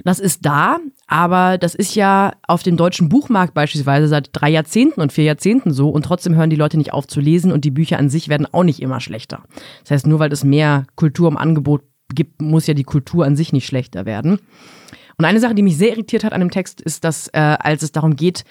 das 0.03 0.19
ist 0.19 0.45
da, 0.45 0.79
aber 1.07 1.57
das 1.57 1.75
ist 1.75 1.95
ja 1.95 2.33
auf 2.47 2.63
dem 2.63 2.77
deutschen 2.77 3.09
Buchmarkt 3.09 3.53
beispielsweise 3.53 4.07
seit 4.07 4.29
drei 4.31 4.49
Jahrzehnten 4.49 5.01
und 5.01 5.11
vier 5.11 5.25
Jahrzehnten 5.25 5.71
so 5.73 5.89
und 5.89 6.03
trotzdem 6.03 6.35
hören 6.35 6.49
die 6.49 6.55
Leute 6.55 6.77
nicht 6.77 6.93
auf 6.93 7.07
zu 7.07 7.19
lesen 7.19 7.51
und 7.51 7.65
die 7.65 7.71
Bücher 7.71 7.99
an 7.99 8.09
sich 8.09 8.29
werden 8.29 8.47
auch 8.51 8.63
nicht 8.63 8.81
immer 8.81 8.99
schlechter. 8.99 9.43
Das 9.83 9.91
heißt, 9.91 10.07
nur 10.07 10.19
weil 10.19 10.31
es 10.31 10.43
mehr 10.43 10.85
Kultur 10.95 11.27
im 11.27 11.37
Angebot 11.37 11.83
gibt, 12.13 12.41
muss 12.41 12.67
ja 12.67 12.73
die 12.73 12.83
Kultur 12.83 13.25
an 13.25 13.35
sich 13.35 13.53
nicht 13.53 13.67
schlechter 13.67 14.05
werden. 14.05 14.39
Und 15.17 15.25
eine 15.25 15.39
Sache, 15.39 15.55
die 15.55 15.61
mich 15.61 15.77
sehr 15.77 15.89
irritiert 15.89 16.23
hat 16.23 16.33
an 16.33 16.39
dem 16.39 16.51
Text, 16.51 16.81
ist, 16.81 17.03
dass 17.03 17.27
äh, 17.27 17.39
als 17.59 17.83
es 17.83 17.91
darum 17.91 18.15
geht, 18.15 18.43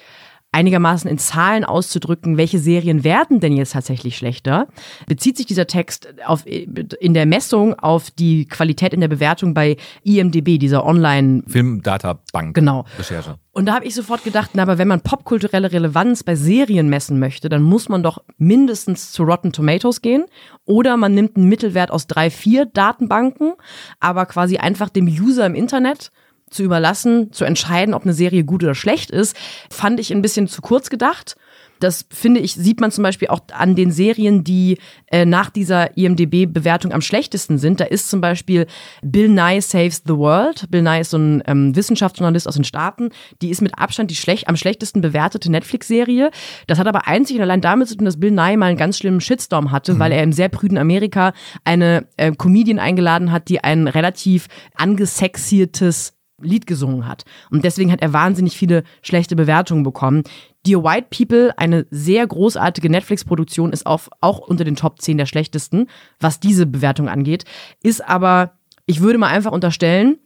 einigermaßen 0.52 1.08
in 1.08 1.18
Zahlen 1.18 1.64
auszudrücken, 1.64 2.36
welche 2.36 2.58
Serien 2.58 3.04
werden 3.04 3.40
denn 3.40 3.56
jetzt 3.56 3.72
tatsächlich 3.72 4.16
schlechter, 4.16 4.66
bezieht 5.06 5.36
sich 5.36 5.46
dieser 5.46 5.66
Text 5.66 6.08
auf, 6.26 6.44
in 6.46 7.14
der 7.14 7.26
Messung 7.26 7.74
auf 7.74 8.10
die 8.10 8.46
Qualität 8.46 8.92
in 8.92 9.00
der 9.00 9.08
Bewertung 9.08 9.54
bei 9.54 9.76
IMDB, 10.02 10.58
dieser 10.58 10.84
Online 10.84 11.42
Filmdatabank 11.46 12.54
genau. 12.54 12.84
Recherche. 12.98 13.36
Und 13.52 13.66
da 13.66 13.74
habe 13.74 13.84
ich 13.84 13.94
sofort 13.94 14.24
gedacht, 14.24 14.50
na, 14.54 14.62
aber 14.62 14.78
wenn 14.78 14.88
man 14.88 15.00
popkulturelle 15.00 15.72
Relevanz 15.72 16.22
bei 16.22 16.36
Serien 16.36 16.88
messen 16.88 17.18
möchte, 17.18 17.48
dann 17.48 17.62
muss 17.62 17.88
man 17.88 18.02
doch 18.02 18.22
mindestens 18.38 19.12
zu 19.12 19.24
Rotten 19.24 19.52
Tomatoes 19.52 20.02
gehen 20.02 20.24
oder 20.64 20.96
man 20.96 21.14
nimmt 21.14 21.36
einen 21.36 21.48
Mittelwert 21.48 21.90
aus 21.90 22.06
drei, 22.06 22.30
vier 22.30 22.66
Datenbanken, 22.66 23.54
aber 23.98 24.26
quasi 24.26 24.58
einfach 24.58 24.88
dem 24.88 25.06
User 25.06 25.46
im 25.46 25.54
Internet 25.54 26.12
zu 26.50 26.62
überlassen, 26.62 27.32
zu 27.32 27.44
entscheiden, 27.44 27.94
ob 27.94 28.02
eine 28.02 28.12
Serie 28.12 28.44
gut 28.44 28.62
oder 28.62 28.74
schlecht 28.74 29.10
ist, 29.10 29.36
fand 29.70 30.00
ich 30.00 30.12
ein 30.12 30.22
bisschen 30.22 30.48
zu 30.48 30.60
kurz 30.60 30.90
gedacht. 30.90 31.36
Das 31.80 32.04
finde 32.10 32.40
ich, 32.40 32.54
sieht 32.54 32.80
man 32.80 32.90
zum 32.90 33.02
Beispiel 33.02 33.28
auch 33.28 33.40
an 33.52 33.74
den 33.74 33.90
Serien, 33.90 34.44
die 34.44 34.78
äh, 35.10 35.24
nach 35.24 35.50
dieser 35.50 35.96
IMDB-Bewertung 35.96 36.92
am 36.92 37.00
schlechtesten 37.00 37.58
sind. 37.58 37.80
Da 37.80 37.84
ist 37.84 38.10
zum 38.10 38.20
Beispiel 38.20 38.66
Bill 39.02 39.28
Nye 39.28 39.62
Saves 39.62 40.02
the 40.06 40.14
World. 40.14 40.70
Bill 40.70 40.82
Nye 40.82 41.00
ist 41.00 41.10
so 41.10 41.16
ein 41.16 41.42
ähm, 41.46 41.74
Wissenschaftsjournalist 41.74 42.46
aus 42.46 42.54
den 42.54 42.64
Staaten. 42.64 43.10
Die 43.40 43.48
ist 43.48 43.62
mit 43.62 43.78
Abstand 43.78 44.10
die 44.10 44.16
schlecht, 44.16 44.46
am 44.46 44.56
schlechtesten 44.56 45.00
bewertete 45.00 45.50
Netflix-Serie. 45.50 46.30
Das 46.66 46.78
hat 46.78 46.86
aber 46.86 47.08
einzig 47.08 47.36
und 47.36 47.42
allein 47.42 47.62
damit 47.62 47.88
zu 47.88 47.96
tun, 47.96 48.04
dass 48.04 48.20
Bill 48.20 48.30
Nye 48.30 48.58
mal 48.58 48.66
einen 48.66 48.76
ganz 48.76 48.98
schlimmen 48.98 49.22
Shitstorm 49.22 49.72
hatte, 49.72 49.94
mhm. 49.94 49.98
weil 49.98 50.12
er 50.12 50.22
im 50.22 50.32
sehr 50.32 50.50
prüden 50.50 50.76
Amerika 50.76 51.32
eine 51.64 52.06
äh, 52.18 52.30
Comedian 52.32 52.78
eingeladen 52.78 53.32
hat, 53.32 53.48
die 53.48 53.64
ein 53.64 53.88
relativ 53.88 54.48
angesexiertes 54.76 56.19
Lied 56.42 56.66
gesungen 56.66 57.06
hat. 57.06 57.24
Und 57.50 57.64
deswegen 57.64 57.92
hat 57.92 58.02
er 58.02 58.12
wahnsinnig 58.12 58.56
viele 58.56 58.84
schlechte 59.02 59.36
Bewertungen 59.36 59.82
bekommen. 59.82 60.22
Dear 60.66 60.84
White 60.84 61.08
People, 61.10 61.52
eine 61.56 61.86
sehr 61.90 62.26
großartige 62.26 62.90
Netflix-Produktion, 62.90 63.72
ist 63.72 63.86
auch, 63.86 64.08
auch 64.20 64.38
unter 64.38 64.64
den 64.64 64.76
Top 64.76 65.00
10 65.00 65.18
der 65.18 65.26
schlechtesten, 65.26 65.86
was 66.18 66.40
diese 66.40 66.66
Bewertung 66.66 67.08
angeht. 67.08 67.44
Ist 67.82 68.06
aber, 68.06 68.52
ich 68.86 69.00
würde 69.00 69.18
mal 69.18 69.28
einfach 69.28 69.52
unterstellen, 69.52 70.18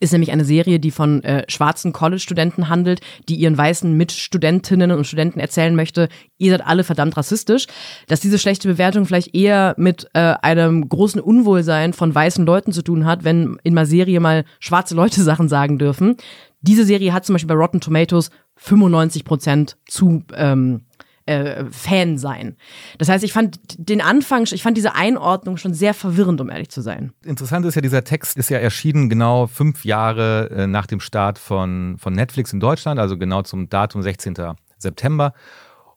ist 0.00 0.12
nämlich 0.12 0.32
eine 0.32 0.44
Serie, 0.44 0.80
die 0.80 0.90
von 0.90 1.22
äh, 1.24 1.44
schwarzen 1.48 1.92
College-Studenten 1.92 2.68
handelt, 2.68 3.00
die 3.28 3.36
ihren 3.36 3.56
weißen 3.56 3.92
Mitstudentinnen 3.96 4.90
und 4.90 5.06
Studenten 5.06 5.40
erzählen 5.40 5.74
möchte, 5.74 6.08
ihr 6.38 6.50
seid 6.50 6.66
alle 6.66 6.84
verdammt 6.84 7.16
rassistisch. 7.16 7.66
Dass 8.08 8.20
diese 8.20 8.38
schlechte 8.38 8.68
Bewertung 8.68 9.06
vielleicht 9.06 9.34
eher 9.34 9.74
mit 9.78 10.08
äh, 10.14 10.34
einem 10.42 10.88
großen 10.88 11.20
Unwohlsein 11.20 11.92
von 11.92 12.14
weißen 12.14 12.44
Leuten 12.44 12.72
zu 12.72 12.82
tun 12.82 13.06
hat, 13.06 13.24
wenn 13.24 13.58
in 13.62 13.76
einer 13.76 13.86
Serie 13.86 14.20
mal 14.20 14.44
schwarze 14.60 14.94
Leute 14.94 15.22
Sachen 15.24 15.48
sagen 15.48 15.78
dürfen. 15.78 16.16
Diese 16.60 16.84
Serie 16.84 17.12
hat 17.12 17.26
zum 17.26 17.34
Beispiel 17.34 17.54
bei 17.54 17.60
Rotten 17.60 17.80
Tomatoes 17.80 18.30
95 18.56 19.24
Prozent 19.24 19.76
zu 19.86 20.24
ähm, 20.34 20.82
äh, 21.26 21.64
Fan 21.70 22.18
sein. 22.18 22.56
Das 22.98 23.08
heißt, 23.08 23.24
ich 23.24 23.32
fand 23.32 23.58
den 23.78 24.00
Anfang, 24.00 24.44
ich 24.44 24.62
fand 24.62 24.76
diese 24.76 24.94
Einordnung 24.94 25.56
schon 25.56 25.74
sehr 25.74 25.94
verwirrend, 25.94 26.40
um 26.40 26.50
ehrlich 26.50 26.68
zu 26.68 26.80
sein. 26.80 27.12
Interessant 27.24 27.64
ist 27.66 27.74
ja, 27.74 27.82
dieser 27.82 28.04
Text 28.04 28.36
ist 28.36 28.50
ja 28.50 28.58
erschienen 28.58 29.08
genau 29.08 29.46
fünf 29.46 29.84
Jahre 29.84 30.50
äh, 30.50 30.66
nach 30.66 30.86
dem 30.86 31.00
Start 31.00 31.38
von, 31.38 31.96
von 31.98 32.12
Netflix 32.12 32.52
in 32.52 32.60
Deutschland, 32.60 33.00
also 33.00 33.16
genau 33.16 33.42
zum 33.42 33.68
Datum 33.68 34.02
16. 34.02 34.34
September. 34.78 35.32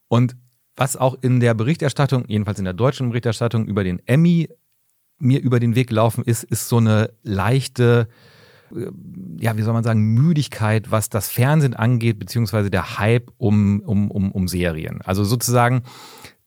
Und 0.07 0.35
was 0.75 0.95
auch 0.95 1.17
in 1.21 1.39
der 1.39 1.53
Berichterstattung, 1.53 2.25
jedenfalls 2.27 2.59
in 2.59 2.65
der 2.65 2.73
deutschen 2.73 3.09
Berichterstattung 3.09 3.65
über 3.65 3.83
den 3.83 3.99
Emmy 4.05 4.49
mir 5.19 5.41
über 5.41 5.59
den 5.59 5.75
Weg 5.75 5.87
gelaufen 5.87 6.23
ist, 6.23 6.43
ist 6.43 6.69
so 6.69 6.77
eine 6.77 7.11
leichte 7.23 8.07
ja, 9.39 9.57
wie 9.57 9.61
soll 9.61 9.73
man 9.73 9.83
sagen, 9.83 10.01
Müdigkeit, 10.13 10.91
was 10.91 11.09
das 11.09 11.29
Fernsehen 11.29 11.73
angeht, 11.73 12.19
beziehungsweise 12.19 12.69
der 12.69 12.97
Hype 12.97 13.31
um, 13.37 13.81
um, 13.81 14.11
um, 14.11 14.31
um 14.31 14.47
Serien. 14.47 15.01
Also 15.03 15.23
sozusagen 15.23 15.83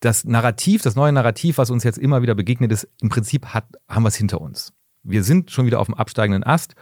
das 0.01 0.25
Narrativ, 0.25 0.83
das 0.83 0.97
neue 0.97 1.13
Narrativ, 1.13 1.59
was 1.59 1.71
uns 1.71 1.85
jetzt 1.85 1.99
immer 1.99 2.23
wieder 2.23 2.35
begegnet 2.35 2.73
ist, 2.73 2.89
im 3.01 3.09
Prinzip 3.09 3.47
hat, 3.47 3.67
haben 3.89 4.03
wir 4.03 4.09
es 4.09 4.17
hinter 4.17 4.41
uns. 4.41 4.73
Wir 5.03 5.23
sind 5.23 5.51
schon 5.51 5.67
wieder 5.67 5.81
auf 5.81 5.87
dem 5.87 5.95
absteigenden 5.95 6.45
Ast 6.45 6.75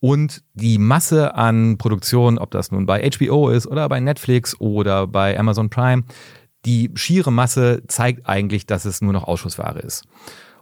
und 0.00 0.42
die 0.54 0.78
Masse 0.78 1.34
an 1.34 1.78
Produktionen, 1.78 2.38
ob 2.38 2.50
das 2.50 2.70
nun 2.70 2.86
bei 2.86 3.08
HBO 3.10 3.48
ist 3.48 3.66
oder 3.66 3.88
bei 3.88 4.00
Netflix 4.00 4.58
oder 4.60 5.06
bei 5.06 5.38
Amazon 5.38 5.70
Prime, 5.70 6.04
die 6.64 6.90
schiere 6.94 7.32
Masse 7.32 7.82
zeigt 7.86 8.28
eigentlich, 8.28 8.66
dass 8.66 8.84
es 8.84 9.00
nur 9.00 9.12
noch 9.12 9.24
Ausschussware 9.24 9.78
ist 9.80 10.06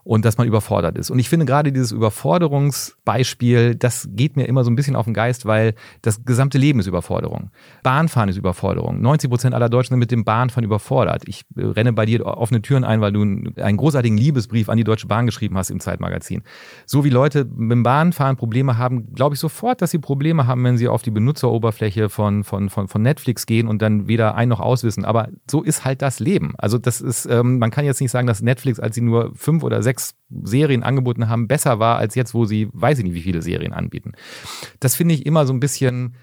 und 0.05 0.25
dass 0.25 0.37
man 0.39 0.47
überfordert 0.47 0.97
ist. 0.99 1.11
Und 1.11 1.19
ich 1.19 1.29
finde 1.29 1.47
gerade 1.47 1.73
dieses 1.73 1.91
Überforderungsbeispiel, 1.93 3.75
das 3.75 4.09
geht 4.13 4.37
mir 4.37 4.45
immer 4.45 4.63
so 4.63 4.71
ein 4.71 4.77
bisschen 4.77 4.97
auf 4.97 5.07
den 5.07 5.15
Geist, 5.15 5.47
weil 5.47 5.75
das 6.03 6.25
gesamte 6.25 6.59
Leben 6.59 6.79
ist 6.79 6.87
Überforderung. 6.87 7.51
Bahnfahren 7.83 8.29
ist 8.29 8.37
Überforderung. 8.37 9.01
90 9.01 9.31
Prozent 9.31 9.55
aller 9.55 9.69
Deutschen 9.69 9.95
sind 9.95 9.99
mit 9.99 10.11
dem 10.11 10.25
Bahnfahren 10.25 10.65
überfordert. 10.65 11.23
Ich 11.27 11.45
äh, 11.57 11.65
renne 11.65 11.93
bei 11.93 12.05
dir 12.05 12.27
offene 12.27 12.61
Türen 12.61 12.85
ein, 12.85 13.01
weil 13.01 13.13
du 13.13 13.23
einen 13.23 13.77
großartigen 13.77 14.19
Liebesbrief 14.19 14.69
an 14.69 14.77
die 14.77 14.85
Deutsche 14.85 15.07
Bahn 15.07 15.27
geschrieben 15.27 15.57
hast 15.57 15.71
im 15.71 15.81
Zeitmagazin. 15.81 16.43
So 16.85 17.05
wie 17.05 17.11
Leute 17.11 17.45
mit 17.45 17.73
dem 17.73 17.83
Bahnfahren 17.83 18.37
Probleme 18.37 18.77
haben, 18.77 19.15
glaube 19.15 19.35
ich 19.35 19.41
sofort, 19.41 19.81
dass 19.81 19.91
sie 19.91 19.99
Probleme 19.99 20.47
haben, 20.47 20.63
wenn 20.65 20.77
sie 20.77 20.89
auf 20.89 21.03
die 21.03 21.11
Benutzeroberfläche 21.11 22.11
von, 22.11 22.45
von, 22.45 22.69
von, 22.69 22.89
von 22.89 23.03
Netflix 23.03 23.47
gehen 23.47 23.69
und 23.69 23.81
dann 23.81 24.07
weder 24.07 24.35
ein 24.35 24.49
noch 24.49 24.61
auswissen. 24.61 25.05
Aber 25.05 25.29
so 25.51 25.63
ist 25.63 25.85
halt 25.85 26.03
das 26.03 26.21
Leben. 26.21 26.53
Also 26.59 26.77
das 26.77 27.01
ist, 27.01 27.27
ähm, 27.27 27.59
man 27.59 27.71
kann 27.71 27.87
jetzt 27.87 28.01
nicht 28.01 28.11
sagen, 28.11 28.27
dass 28.27 28.43
Netflix, 28.43 28.79
als 28.79 28.95
sie 28.95 29.01
nur 29.01 29.33
fünf 29.35 29.63
oder 29.63 29.83
sechs 29.83 29.94
sechs 29.95 30.15
Serien 30.43 30.83
angeboten 30.83 31.29
haben, 31.29 31.47
besser 31.47 31.79
war 31.79 31.99
als 31.99 32.15
jetzt, 32.15 32.35
wo 32.35 32.45
sie, 32.45 32.69
weiß 32.73 32.99
ich 32.99 33.05
nicht, 33.05 33.15
wie 33.15 33.23
viele 33.23 33.43
Serien 33.43 33.73
anbieten. 33.73 34.13
Das 34.81 34.97
finde 34.97 35.15
ich 35.15 35.25
immer 35.27 35.47
so 35.47 35.53
ein 35.53 35.61
bisschen 35.61 36.17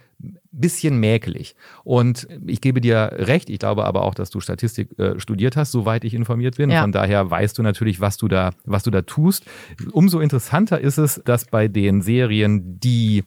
bisschen 0.52 1.00
mäkelig. 1.00 1.56
Und 1.84 2.28
ich 2.46 2.62
gebe 2.62 2.80
dir 2.80 3.10
recht, 3.14 3.50
ich 3.50 3.58
glaube 3.58 3.86
aber 3.86 4.04
auch, 4.04 4.14
dass 4.14 4.30
du 4.30 4.40
Statistik 4.40 5.00
äh, 5.00 5.20
studiert 5.20 5.56
hast, 5.56 5.72
soweit 5.72 6.04
ich 6.04 6.14
informiert 6.14 6.58
bin. 6.58 6.70
Ja. 6.70 6.82
Von 6.82 6.92
daher 6.92 7.32
weißt 7.32 7.58
du 7.58 7.64
natürlich, 7.64 8.02
was 8.02 8.18
du 8.18 8.28
da, 8.28 8.52
was 8.64 8.84
du 8.84 8.92
da 8.92 9.02
tust. 9.02 9.46
Umso 9.92 10.20
interessanter 10.20 10.80
ist 10.80 11.00
es, 11.00 11.24
dass 11.26 11.46
bei 11.46 11.68
den 11.68 12.04
Serien, 12.04 12.80
die 12.80 13.24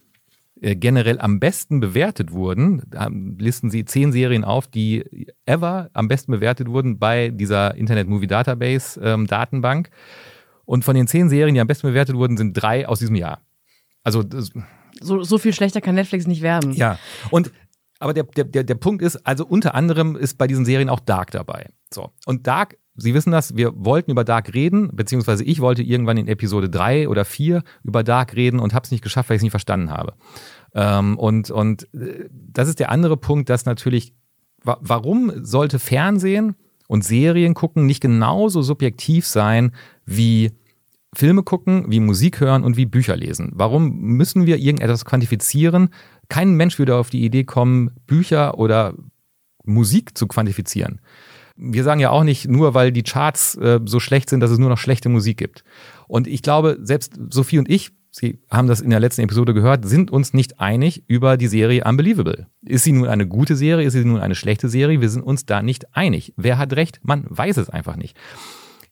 äh, 0.61 0.77
generell 0.77 1.19
am 1.21 1.41
besten 1.41 1.81
bewertet 1.81 2.31
wurden, 2.31 2.83
listen 3.39 3.71
Sie 3.71 3.85
zehn 3.85 4.13
Serien 4.13 4.45
auf, 4.45 4.69
die 4.69 5.05
ever 5.47 5.91
am 5.95 6.07
besten 6.07 6.31
bewertet 6.31 6.69
wurden 6.69 7.01
bei 7.01 7.31
dieser 7.31 7.75
Internet 7.75 8.09
Movie 8.09 8.29
Database 8.29 9.01
ähm, 9.03 9.27
Datenbank. 9.27 9.91
Und 10.65 10.85
von 10.85 10.95
den 10.95 11.07
zehn 11.07 11.29
Serien, 11.29 11.55
die 11.55 11.61
am 11.61 11.67
besten 11.67 11.87
bewertet 11.87 12.17
wurden, 12.17 12.37
sind 12.37 12.55
drei 12.55 12.89
aus 12.89 12.99
diesem 12.99 13.17
Jahr. 13.17 13.43
Also 14.03 14.23
so, 15.01 15.23
so 15.23 15.39
viel 15.39 15.53
schlechter 15.53 15.81
kann 15.81 15.95
Netflix 15.95 16.27
nicht 16.27 16.43
werden. 16.43 16.73
Ja. 16.73 16.99
Und 17.31 17.53
aber 18.01 18.13
der, 18.13 18.25
der, 18.25 18.65
der 18.65 18.75
Punkt 18.75 19.03
ist, 19.03 19.17
also 19.27 19.47
unter 19.47 19.75
anderem 19.75 20.17
ist 20.17 20.37
bei 20.37 20.47
diesen 20.47 20.65
Serien 20.65 20.89
auch 20.89 21.01
Dark 21.01 21.31
dabei. 21.31 21.71
So. 21.91 22.11
Und 22.27 22.47
Dark 22.47 22.77
Sie 22.97 23.13
wissen 23.13 23.33
das, 23.33 23.57
wir 23.57 23.73
wollten 23.75 24.13
über 24.13 24.25
Dark 24.25 24.55
reden, 24.55 24.91
beziehungsweise 24.95 25.43
ich 25.43 25.61
wollte 25.61 25.83
irgendwann 25.83 26.17
in 26.17 26.29
Episode 26.29 26.71
3 26.71 27.09
oder 27.09 27.25
4 27.25 27.65
über 27.83 28.05
Dark 28.05 28.37
reden 28.37 28.61
und 28.61 28.73
habe 28.73 28.85
es 28.85 28.93
nicht 28.93 29.03
geschafft, 29.03 29.29
weil 29.29 29.37
ich 29.37 29.41
es 29.41 29.43
nicht 29.43 29.51
verstanden 29.51 29.91
habe. 29.91 30.15
Ähm, 30.75 31.19
und, 31.19 31.51
und 31.51 31.93
äh, 31.93 32.29
das 32.31 32.69
ist 32.69 32.79
der 32.79 32.91
andere 32.91 33.17
Punkt, 33.17 33.51
dass 33.51 33.65
natürlich, 33.65 34.15
wa 34.63 34.79
warum 34.81 35.33
sollte 35.45 35.81
Fernsehen 35.81 36.55
und 36.89 37.05
Serien 37.05 37.55
gucken 37.55 37.87
nicht 37.87 38.01
genauso 38.01 38.63
subjektiv 38.63 39.27
sein 39.27 39.73
wie 40.05 40.53
Filme 41.15 41.43
gucken, 41.43 41.87
wie 41.89 42.01
Musik 42.01 42.41
hören 42.41 42.65
und 42.65 42.77
wie 42.77 42.87
Bücher 42.87 43.17
lesen? 43.17 43.53
Warum 43.55 43.97
müssen 44.01 44.47
wir 44.47 44.59
irgendetwas 44.59 45.05
quantifizieren? 45.05 45.91
Kein 46.29 46.55
Mensch 46.55 46.79
würde 46.79 46.97
auf 46.97 47.11
die 47.11 47.25
Idee 47.25 47.45
kommen, 47.45 47.91
Bücher 48.07 48.59
oder 48.59 48.95
Musik 49.65 50.17
zu 50.17 50.27
quantifizieren. 50.27 51.01
Wir 51.57 51.85
sagen 51.85 52.01
ja 52.01 52.11
auch 52.11 52.25
nicht 52.25 52.49
nur, 52.49 52.75
weil 52.75 52.91
die 52.91 53.05
Charts 53.05 53.55
äh, 53.57 53.79
so 53.85 54.01
schlecht 54.01 54.29
sind, 54.29 54.41
dass 54.41 54.51
es 54.51 54.59
nur 54.59 54.69
noch 54.69 54.79
schlechte 54.79 55.09
Musik 55.09 55.39
gibt. 55.39 55.65
Und 56.09 56.27
ich 56.27 56.43
glaube, 56.43 56.79
selbst 56.83 57.19
Sophie 57.31 57.59
und 57.59 57.71
ich, 57.71 57.93
Sie 58.17 58.39
haben 58.49 58.69
das 58.69 58.81
in 58.81 58.91
der 58.91 59.01
letzten 59.01 59.23
Episode 59.23 59.55
gehört, 59.55 59.85
sind 59.89 60.13
uns 60.13 60.33
nicht 60.33 60.61
einig 60.61 61.03
über 61.09 61.37
die 61.37 61.49
Serie 61.49 61.83
Unbelievable. 61.85 62.47
Ist 62.65 62.85
sie 62.85 62.93
nun 62.93 63.09
eine 63.09 63.27
gute 63.27 63.57
Serie? 63.57 63.85
Ist 63.85 63.95
sie 63.95 64.05
nun 64.05 64.21
eine 64.21 64.37
schlechte 64.37 64.69
Serie? 64.69 65.01
Wir 65.01 65.11
sind 65.11 65.23
uns 65.23 65.47
da 65.47 65.63
nicht 65.63 65.97
einig. 65.97 66.33
Wer 66.37 66.57
hat 66.57 66.75
recht? 66.75 67.01
Man 67.03 67.27
weiß 67.29 67.57
es 67.57 67.71
einfach 67.71 67.97
nicht. 67.97 68.17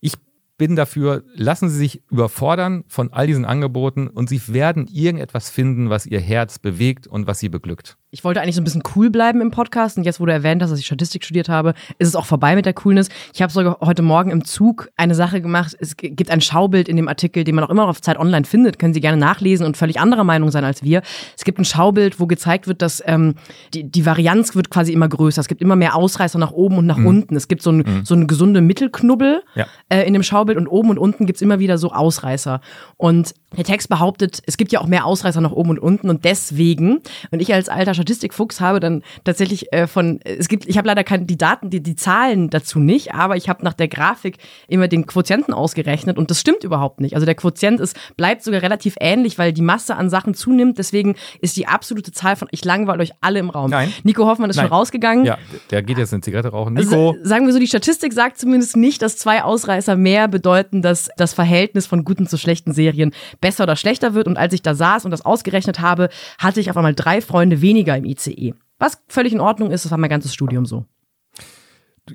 Ich 0.00 0.14
bin 0.58 0.74
dafür, 0.74 1.22
lassen 1.34 1.68
Sie 1.68 1.78
sich 1.78 2.02
überfordern 2.10 2.82
von 2.88 3.12
all 3.12 3.28
diesen 3.28 3.44
Angeboten 3.44 4.08
und 4.08 4.28
Sie 4.28 4.40
werden 4.48 4.88
irgendetwas 4.88 5.50
finden, 5.50 5.88
was 5.88 6.04
Ihr 6.04 6.20
Herz 6.20 6.58
bewegt 6.58 7.06
und 7.06 7.28
was 7.28 7.38
Sie 7.38 7.48
beglückt. 7.48 7.98
Ich 8.14 8.24
wollte 8.24 8.42
eigentlich 8.42 8.56
so 8.56 8.60
ein 8.60 8.64
bisschen 8.64 8.82
cool 8.94 9.08
bleiben 9.08 9.40
im 9.40 9.50
Podcast 9.50 9.96
und 9.96 10.04
jetzt, 10.04 10.20
wo 10.20 10.26
du 10.26 10.32
erwähnt 10.34 10.62
hast, 10.62 10.70
dass 10.70 10.78
ich 10.78 10.84
Statistik 10.84 11.24
studiert 11.24 11.48
habe, 11.48 11.72
ist 11.98 12.08
es 12.08 12.14
auch 12.14 12.26
vorbei 12.26 12.54
mit 12.54 12.66
der 12.66 12.74
Coolness. 12.74 13.08
Ich 13.32 13.40
habe 13.40 13.50
sogar 13.50 13.78
heute 13.80 14.02
Morgen 14.02 14.30
im 14.30 14.44
Zug 14.44 14.90
eine 14.98 15.14
Sache 15.14 15.40
gemacht. 15.40 15.74
Es 15.80 15.96
gibt 15.96 16.30
ein 16.30 16.42
Schaubild 16.42 16.90
in 16.90 16.96
dem 16.96 17.08
Artikel, 17.08 17.42
den 17.42 17.54
man 17.54 17.64
auch 17.64 17.70
immer 17.70 17.88
auf 17.88 18.02
Zeit 18.02 18.18
Online 18.18 18.44
findet. 18.44 18.78
Können 18.78 18.92
Sie 18.92 19.00
gerne 19.00 19.16
nachlesen 19.16 19.64
und 19.64 19.78
völlig 19.78 19.98
anderer 19.98 20.24
Meinung 20.24 20.50
sein 20.50 20.62
als 20.62 20.82
wir. 20.82 21.00
Es 21.38 21.44
gibt 21.44 21.58
ein 21.58 21.64
Schaubild, 21.64 22.20
wo 22.20 22.26
gezeigt 22.26 22.66
wird, 22.66 22.82
dass 22.82 23.02
ähm, 23.06 23.34
die, 23.72 23.90
die 23.90 24.04
Varianz 24.04 24.54
wird 24.54 24.68
quasi 24.68 24.92
immer 24.92 25.08
größer. 25.08 25.40
Es 25.40 25.48
gibt 25.48 25.62
immer 25.62 25.76
mehr 25.76 25.96
Ausreißer 25.96 26.38
nach 26.38 26.52
oben 26.52 26.76
und 26.76 26.84
nach 26.84 26.98
mhm. 26.98 27.06
unten. 27.06 27.34
Es 27.34 27.48
gibt 27.48 27.62
so, 27.62 27.72
ein, 27.72 27.78
mhm. 27.78 28.04
so 28.04 28.14
eine 28.14 28.26
gesunde 28.26 28.60
Mittelknubbel 28.60 29.42
ja. 29.54 29.64
äh, 29.88 30.06
in 30.06 30.12
dem 30.12 30.22
Schaubild 30.22 30.58
und 30.58 30.68
oben 30.68 30.90
und 30.90 30.98
unten 30.98 31.24
gibt's 31.24 31.40
immer 31.40 31.60
wieder 31.60 31.78
so 31.78 31.92
Ausreißer. 31.92 32.60
Und 32.98 33.32
der 33.56 33.64
Text 33.64 33.88
behauptet, 33.88 34.42
es 34.46 34.58
gibt 34.58 34.72
ja 34.72 34.80
auch 34.80 34.86
mehr 34.86 35.06
Ausreißer 35.06 35.40
nach 35.40 35.52
oben 35.52 35.70
und 35.70 35.78
unten 35.78 36.10
und 36.10 36.24
deswegen, 36.24 37.00
und 37.30 37.40
ich 37.40 37.52
als 37.52 37.68
alter 37.68 37.94
Statistikfuchs 38.02 38.60
habe 38.60 38.80
dann 38.80 39.02
tatsächlich 39.24 39.72
äh, 39.72 39.86
von, 39.86 40.20
es 40.24 40.48
gibt, 40.48 40.66
ich 40.66 40.78
habe 40.78 40.86
leider 40.86 41.04
keine, 41.04 41.24
die 41.24 41.38
Daten, 41.38 41.70
die, 41.70 41.82
die 41.82 41.96
Zahlen 41.96 42.50
dazu 42.50 42.78
nicht, 42.78 43.14
aber 43.14 43.36
ich 43.36 43.48
habe 43.48 43.64
nach 43.64 43.74
der 43.74 43.88
Grafik 43.88 44.38
immer 44.68 44.88
den 44.88 45.06
Quotienten 45.06 45.54
ausgerechnet 45.54 46.18
und 46.18 46.30
das 46.30 46.40
stimmt 46.40 46.64
überhaupt 46.64 47.00
nicht. 47.00 47.14
Also 47.14 47.26
der 47.26 47.34
Quotient 47.34 47.80
ist, 47.80 47.96
bleibt 48.16 48.42
sogar 48.42 48.62
relativ 48.62 48.96
ähnlich, 49.00 49.38
weil 49.38 49.52
die 49.52 49.62
Masse 49.62 49.96
an 49.96 50.10
Sachen 50.10 50.34
zunimmt, 50.34 50.78
deswegen 50.78 51.16
ist 51.40 51.56
die 51.56 51.66
absolute 51.66 52.12
Zahl 52.12 52.36
von, 52.36 52.48
ich 52.50 52.64
langweile 52.64 53.02
euch 53.02 53.12
alle 53.20 53.38
im 53.38 53.50
Raum. 53.50 53.70
Nein. 53.70 53.92
Nico 54.02 54.26
Hoffmann 54.26 54.50
ist 54.50 54.56
Nein. 54.56 54.66
schon 54.66 54.72
rausgegangen. 54.72 55.24
Ja, 55.24 55.38
der 55.70 55.82
geht 55.82 55.98
jetzt 55.98 56.12
eine 56.12 56.22
Zigarette 56.22 56.48
rauchen. 56.48 56.74
Nico. 56.74 57.10
Also, 57.10 57.16
sagen 57.22 57.46
wir 57.46 57.52
so, 57.52 57.58
die 57.58 57.66
Statistik 57.66 58.12
sagt 58.12 58.38
zumindest 58.38 58.76
nicht, 58.76 59.02
dass 59.02 59.16
zwei 59.16 59.42
Ausreißer 59.42 59.96
mehr 59.96 60.28
bedeuten, 60.28 60.82
dass 60.82 61.10
das 61.16 61.34
Verhältnis 61.34 61.86
von 61.86 62.04
guten 62.04 62.26
zu 62.26 62.38
schlechten 62.38 62.72
Serien 62.72 63.12
besser 63.40 63.64
oder 63.64 63.76
schlechter 63.76 64.14
wird. 64.14 64.26
Und 64.26 64.36
als 64.36 64.52
ich 64.52 64.62
da 64.62 64.74
saß 64.74 65.04
und 65.04 65.10
das 65.10 65.24
ausgerechnet 65.24 65.80
habe, 65.80 66.08
hatte 66.38 66.60
ich 66.60 66.70
auf 66.70 66.76
einmal 66.76 66.94
drei 66.94 67.20
Freunde 67.20 67.60
weniger 67.60 67.91
im 67.96 68.04
ICE. 68.04 68.54
Was 68.78 69.02
völlig 69.08 69.32
in 69.32 69.40
Ordnung 69.40 69.70
ist, 69.70 69.84
das 69.84 69.90
war 69.90 69.98
mein 69.98 70.10
ganzes 70.10 70.34
Studium 70.34 70.66
so. 70.66 70.86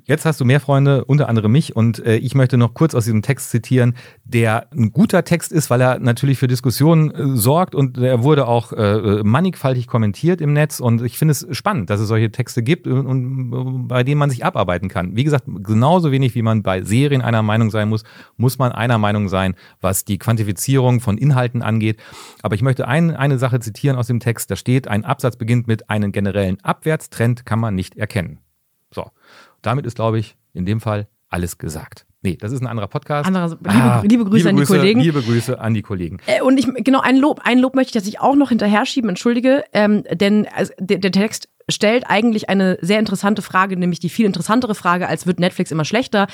Jetzt 0.04 0.26
hast 0.26 0.38
du 0.38 0.44
mehr 0.44 0.60
Freunde, 0.60 1.06
unter 1.06 1.30
anderem 1.30 1.50
mich, 1.50 1.74
und 1.74 2.04
äh, 2.04 2.16
ich 2.16 2.34
möchte 2.34 2.58
noch 2.58 2.74
kurz 2.74 2.94
aus 2.94 3.06
diesem 3.06 3.22
Text 3.22 3.48
zitieren, 3.48 3.94
der 4.22 4.70
ein 4.70 4.92
guter 4.92 5.24
Text 5.24 5.50
ist, 5.50 5.70
weil 5.70 5.80
er 5.80 5.98
natürlich 5.98 6.38
für 6.38 6.46
Diskussionen 6.46 7.10
äh, 7.10 7.36
sorgt 7.38 7.74
und 7.74 7.96
er 7.96 8.22
wurde 8.22 8.46
auch 8.46 8.74
äh, 8.74 9.22
mannigfaltig 9.24 9.86
kommentiert 9.86 10.42
im 10.42 10.52
Netz 10.52 10.80
und 10.80 11.00
ich 11.00 11.16
finde 11.16 11.32
es 11.32 11.46
spannend, 11.52 11.88
dass 11.88 12.00
es 12.00 12.08
solche 12.08 12.30
Texte 12.30 12.62
gibt 12.62 12.86
und, 12.86 13.06
und 13.06 13.88
bei 13.88 14.04
denen 14.04 14.18
man 14.18 14.28
sich 14.28 14.44
abarbeiten 14.44 14.90
kann. 14.90 15.16
Wie 15.16 15.24
gesagt, 15.24 15.44
genauso 15.46 16.12
wenig 16.12 16.34
wie 16.34 16.42
man 16.42 16.62
bei 16.62 16.82
Serien 16.82 17.22
einer 17.22 17.42
Meinung 17.42 17.70
sein 17.70 17.88
muss, 17.88 18.04
muss 18.36 18.58
man 18.58 18.72
einer 18.72 18.98
Meinung 18.98 19.30
sein, 19.30 19.54
was 19.80 20.04
die 20.04 20.18
Quantifizierung 20.18 21.00
von 21.00 21.16
Inhalten 21.16 21.62
angeht. 21.62 21.98
Aber 22.42 22.54
ich 22.54 22.60
möchte 22.60 22.86
ein, 22.86 23.16
eine 23.16 23.38
Sache 23.38 23.58
zitieren 23.60 23.96
aus 23.96 24.08
dem 24.08 24.20
Text, 24.20 24.50
da 24.50 24.56
steht, 24.56 24.86
ein 24.86 25.06
Absatz 25.06 25.38
beginnt 25.38 25.66
mit 25.66 25.88
einem 25.88 26.12
generellen 26.12 26.60
Abwärtstrend 26.62 27.46
kann 27.46 27.58
man 27.58 27.74
nicht 27.74 27.96
erkennen. 27.96 28.40
So. 28.90 29.10
Damit 29.62 29.86
ist, 29.86 29.96
glaube 29.96 30.18
ich, 30.18 30.36
in 30.52 30.66
dem 30.66 30.80
Fall 30.80 31.08
alles 31.28 31.58
gesagt. 31.58 32.06
Nee, 32.22 32.36
das 32.36 32.50
ist 32.50 32.60
ein 32.60 32.66
anderer 32.66 32.88
Podcast. 32.88 33.28
Anderer, 33.28 33.48
liebe, 33.48 33.70
ah, 33.70 34.02
liebe, 34.04 34.24
Grüße 34.24 34.48
liebe, 34.48 34.48
an 34.48 34.56
die 34.56 34.64
Kollegen. 34.64 35.00
Liebe 35.00 35.22
Grüße 35.22 35.60
an 35.60 35.74
die 35.74 35.82
Kollegen. 35.82 36.18
Äh, 36.26 36.42
und 36.42 36.58
ich, 36.58 36.66
genau, 36.84 37.00
ein 37.00 37.16
Lob, 37.16 37.40
ein 37.44 37.58
Lob 37.58 37.76
möchte 37.76 37.90
ich, 37.90 38.02
dass 38.02 38.08
ich 38.08 38.20
auch 38.20 38.34
noch 38.34 38.48
hinterher 38.48 38.86
schieben, 38.86 39.08
entschuldige, 39.08 39.64
ähm, 39.72 40.02
denn 40.12 40.48
also, 40.54 40.72
der, 40.80 40.98
der 40.98 41.12
Text 41.12 41.48
stellt 41.68 42.04
eigentlich 42.08 42.48
eine 42.48 42.78
sehr 42.80 42.98
interessante 42.98 43.42
Frage, 43.42 43.76
nämlich 43.76 44.00
die 44.00 44.08
viel 44.08 44.26
interessantere 44.26 44.74
Frage, 44.74 45.06
als 45.06 45.26
wird 45.26 45.38
Netflix 45.38 45.70
immer 45.70 45.84
schlechter. 45.84 46.26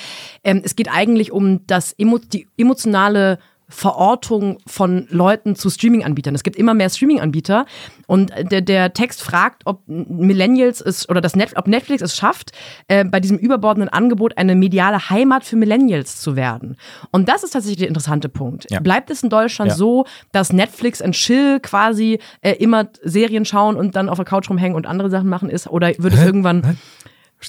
Ähm, 0.43 0.63
es 0.65 0.77
geht 0.77 0.91
eigentlich 0.91 1.33
um 1.33 1.67
das 1.67 1.95
die 1.97 2.47
emotionale 2.57 3.39
Verortung 3.69 4.59
von 4.67 5.07
Leuten 5.11 5.57
zu 5.57 5.71
Streaming-Anbietern. 5.71 6.35
Es 6.35 6.43
gibt 6.43 6.57
immer 6.57 6.75
mehr 6.75 6.91
Streaming-Anbieter 6.91 7.67
und 8.07 8.33
der, 8.39 8.61
der 8.61 8.93
Text 8.93 9.23
fragt, 9.23 9.63
ob 9.65 9.83
Millennials 9.87 10.81
es 10.81 11.09
oder 11.09 11.21
das 11.21 11.35
Net, 11.35 11.53
ob 11.57 11.67
Netflix 11.67 12.03
es 12.03 12.17
schafft, 12.17 12.53
äh, 12.89 13.05
bei 13.05 13.21
diesem 13.21 13.39
überbordenden 13.39 13.89
Angebot 13.89 14.37
eine 14.37 14.55
mediale 14.55 15.11
Heimat 15.11 15.45
für 15.45 15.57
Millennials 15.57 16.21
zu 16.21 16.37
werden. 16.37 16.77
Und 17.11 17.29
das 17.29 17.43
ist 17.43 17.53
tatsächlich 17.53 17.79
der 17.79 17.89
interessante 17.89 18.29
Punkt. 18.29 18.71
Ja. 18.71 18.81
Bleibt 18.81 19.11
es 19.11 19.23
in 19.23 19.31
Deutschland 19.31 19.71
ja. 19.71 19.77
so, 19.77 20.05
dass 20.33 20.53
Netflix 20.53 21.01
und 21.01 21.13
Chill 21.13 21.61
quasi 21.61 22.19
äh, 22.43 22.53
immer 22.53 22.89
Serien 23.03 23.45
schauen 23.45 23.77
und 23.77 23.97
dann 23.97 24.09
auf 24.09 24.17
der 24.17 24.27
Couch 24.27 24.51
rumhängen 24.51 24.77
und 24.77 24.87
andere 24.87 25.11
Sachen 25.11 25.29
machen 25.29 25.49
ist? 25.49 25.69
Oder 25.69 25.89
wird 25.99 26.15
es 26.15 26.21
Hä? 26.21 26.27
irgendwann 26.27 26.77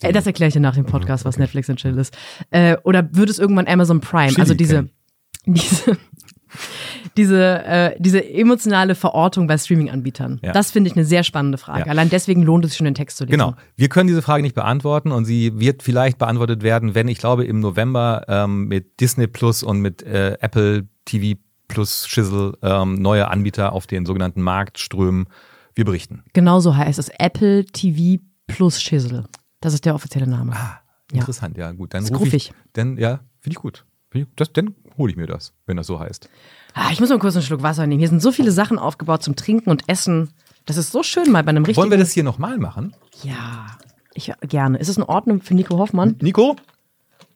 Äh, 0.02 0.12
das 0.12 0.26
erkläre 0.26 0.50
ich 0.50 0.54
dir 0.54 0.60
nach 0.60 0.76
dem 0.76 0.86
Podcast, 0.86 1.26
was 1.26 1.38
Netflix 1.38 1.70
und 1.70 1.78
Chill 1.78 1.98
ist. 1.98 2.18
Äh, 2.52 2.78
oder 2.84 3.08
wird 3.14 3.30
es 3.30 3.40
irgendwann 3.40 3.68
Amazon 3.68 4.02
Prime? 4.02 4.30
Chili 4.30 4.42
also 4.42 4.54
diese 4.54 4.90
diese, 5.46 5.98
diese, 7.18 7.64
äh, 7.66 7.96
diese 8.00 8.28
emotionale 8.28 8.96
Verortung 8.96 9.48
bei 9.48 9.58
Streaming-Anbietern? 9.58 10.40
Ja. 10.44 10.52
Das 10.52 10.72
finde 10.72 10.90
ich 10.90 10.96
eine 10.96 11.06
sehr 11.06 11.24
spannende 11.24 11.58
Frage. 11.58 11.82
Ja. 11.82 11.86
Allein 11.88 12.10
deswegen 12.10 12.44
lohnt 12.44 12.66
es 12.66 12.72
sich 12.72 12.78
schon, 12.78 12.86
den 12.86 12.96
Text 12.96 13.18
zu 13.18 13.26
lesen. 13.26 13.32
Genau. 13.32 13.56
Wir 13.76 13.90
können 13.90 14.08
diese 14.08 14.22
Frage 14.22 14.44
nicht 14.44 14.56
beantworten 14.56 15.12
und 15.12 15.26
sie 15.26 15.60
wird 15.60 15.84
vielleicht 15.84 16.18
beantwortet 16.18 16.64
werden, 16.64 16.96
wenn 16.96 17.08
ich 17.08 17.18
glaube 17.18 17.46
im 17.46 17.60
November 17.60 18.26
ähm, 18.28 18.68
mit 18.68 19.00
Disney 19.00 19.28
Plus 19.28 19.64
und 19.64 19.80
mit 19.80 20.04
äh, 20.04 20.38
Apple 20.40 20.88
TV 21.06 21.40
Plus 21.68 22.08
Shizzle 22.08 22.58
ähm, 22.62 23.02
neue 23.02 23.28
Anbieter 23.30 23.74
auf 23.74 23.88
den 23.88 24.06
sogenannten 24.06 24.42
Markt 24.42 24.78
strömen. 24.80 25.28
Wir 25.74 25.84
berichten. 25.84 26.24
Genauso 26.34 26.78
heißt 26.78 27.00
es 27.00 27.10
Apple 27.10 27.66
TV 27.66 28.22
Plus 28.48 28.82
Shizzle. 28.82 29.26
Das 29.62 29.74
ist 29.74 29.86
der 29.86 29.96
offizielle 29.96 30.28
Name. 30.28 30.54
Ah, 30.54 30.80
interessant, 31.12 31.58
ja, 31.58 31.66
ja 31.66 31.72
gut. 31.72 31.94
Dann 31.94 32.06
rufe 32.16 32.36
ich. 32.36 32.54
Dann, 32.74 32.98
ja, 32.98 33.22
finde 33.40 33.58
ich 33.58 33.62
gut. 33.62 33.86
Das, 34.36 34.54
dann 34.54 34.76
hole 34.98 35.12
ich 35.12 35.18
mir 35.18 35.28
das, 35.28 35.54
wenn 35.66 35.78
das 35.78 35.88
so 35.88 36.00
heißt. 36.00 36.30
Ah, 36.74 36.90
ich 36.92 37.00
muss 37.00 37.10
mal 37.10 37.20
kurz 37.20 37.36
einen 37.36 37.44
Schluck 37.44 37.64
Wasser 37.64 37.88
nehmen. 37.88 38.00
Hier 38.00 38.10
sind 38.10 38.22
so 38.22 38.32
viele 38.32 38.52
Sachen 38.52 38.78
aufgebaut 38.78 39.24
zum 39.24 39.36
Trinken 39.36 39.70
und 39.70 39.88
Essen. 39.88 40.32
Das 40.66 40.78
ist 40.78 40.92
so 40.92 41.04
schön 41.04 41.32
mal 41.32 41.44
bei 41.44 41.50
einem 41.50 41.64
richtigen. 41.64 41.82
Wollen 41.82 41.92
wir 41.92 41.98
das 41.98 42.12
hier 42.12 42.24
nochmal 42.24 42.58
machen? 42.58 42.96
Ja, 43.24 43.68
ich 44.14 44.32
gerne. 44.42 44.78
Ist 44.78 44.90
es 44.90 44.98
in 44.98 45.04
Ordnung 45.04 45.42
für 45.42 45.54
Nico 45.54 45.78
Hoffmann? 45.78 46.16
Nico? 46.22 46.56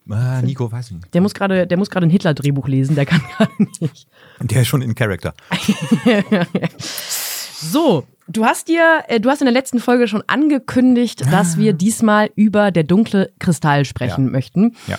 Ah, 0.09 0.41
Nico, 0.41 0.71
weiß 0.71 0.87
ich 0.87 0.95
nicht. 0.95 1.13
Der 1.13 1.21
muss 1.21 1.33
gerade, 1.33 1.67
der 1.67 1.77
muss 1.77 1.89
gerade 1.89 2.07
ein 2.07 2.09
Hitler-Drehbuch 2.09 2.67
lesen. 2.67 2.95
Der 2.95 3.05
kann 3.05 3.21
gerade 3.37 3.51
nicht. 3.79 4.07
Der 4.39 4.61
ist 4.61 4.67
schon 4.67 4.81
in 4.81 4.95
Character. 4.95 5.33
so, 6.79 8.07
du 8.27 8.45
hast 8.45 8.67
dir, 8.67 9.03
äh, 9.07 9.19
du 9.19 9.29
hast 9.29 9.41
in 9.41 9.45
der 9.45 9.53
letzten 9.53 9.79
Folge 9.79 10.07
schon 10.07 10.23
angekündigt, 10.25 11.31
dass 11.31 11.57
wir 11.57 11.73
diesmal 11.73 12.31
über 12.35 12.71
der 12.71 12.83
dunkle 12.83 13.31
Kristall 13.39 13.85
sprechen 13.85 14.25
ja. 14.25 14.31
möchten. 14.31 14.75
Ja. 14.87 14.97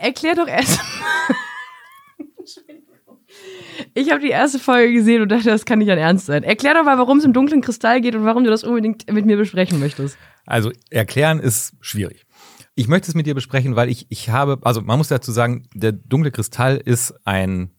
Erklär 0.00 0.34
doch 0.34 0.46
erst. 0.46 0.80
Ich 3.94 4.10
habe 4.10 4.20
die 4.20 4.30
erste 4.30 4.58
Folge 4.58 4.92
gesehen 4.92 5.22
und 5.22 5.28
dachte, 5.28 5.50
das 5.50 5.64
kann 5.64 5.78
nicht 5.78 5.90
ein 5.90 5.98
Ernst 5.98 6.26
sein. 6.26 6.42
Erklär 6.42 6.74
doch 6.74 6.84
mal, 6.84 6.98
warum 6.98 7.18
es 7.18 7.24
im 7.24 7.32
dunklen 7.32 7.60
Kristall 7.60 8.00
geht 8.00 8.14
und 8.14 8.24
warum 8.24 8.44
du 8.44 8.50
das 8.50 8.64
unbedingt 8.64 9.10
mit 9.12 9.26
mir 9.26 9.36
besprechen 9.36 9.78
möchtest. 9.78 10.16
Also, 10.46 10.72
erklären 10.90 11.40
ist 11.40 11.74
schwierig. 11.80 12.26
Ich 12.74 12.88
möchte 12.88 13.10
es 13.10 13.14
mit 13.14 13.26
dir 13.26 13.34
besprechen, 13.34 13.76
weil 13.76 13.88
ich, 13.88 14.06
ich 14.08 14.30
habe, 14.30 14.58
also 14.62 14.80
man 14.80 14.98
muss 14.98 15.08
dazu 15.08 15.32
sagen, 15.32 15.68
der 15.74 15.92
dunkle 15.92 16.30
Kristall 16.30 16.76
ist 16.76 17.14
ein, 17.24 17.70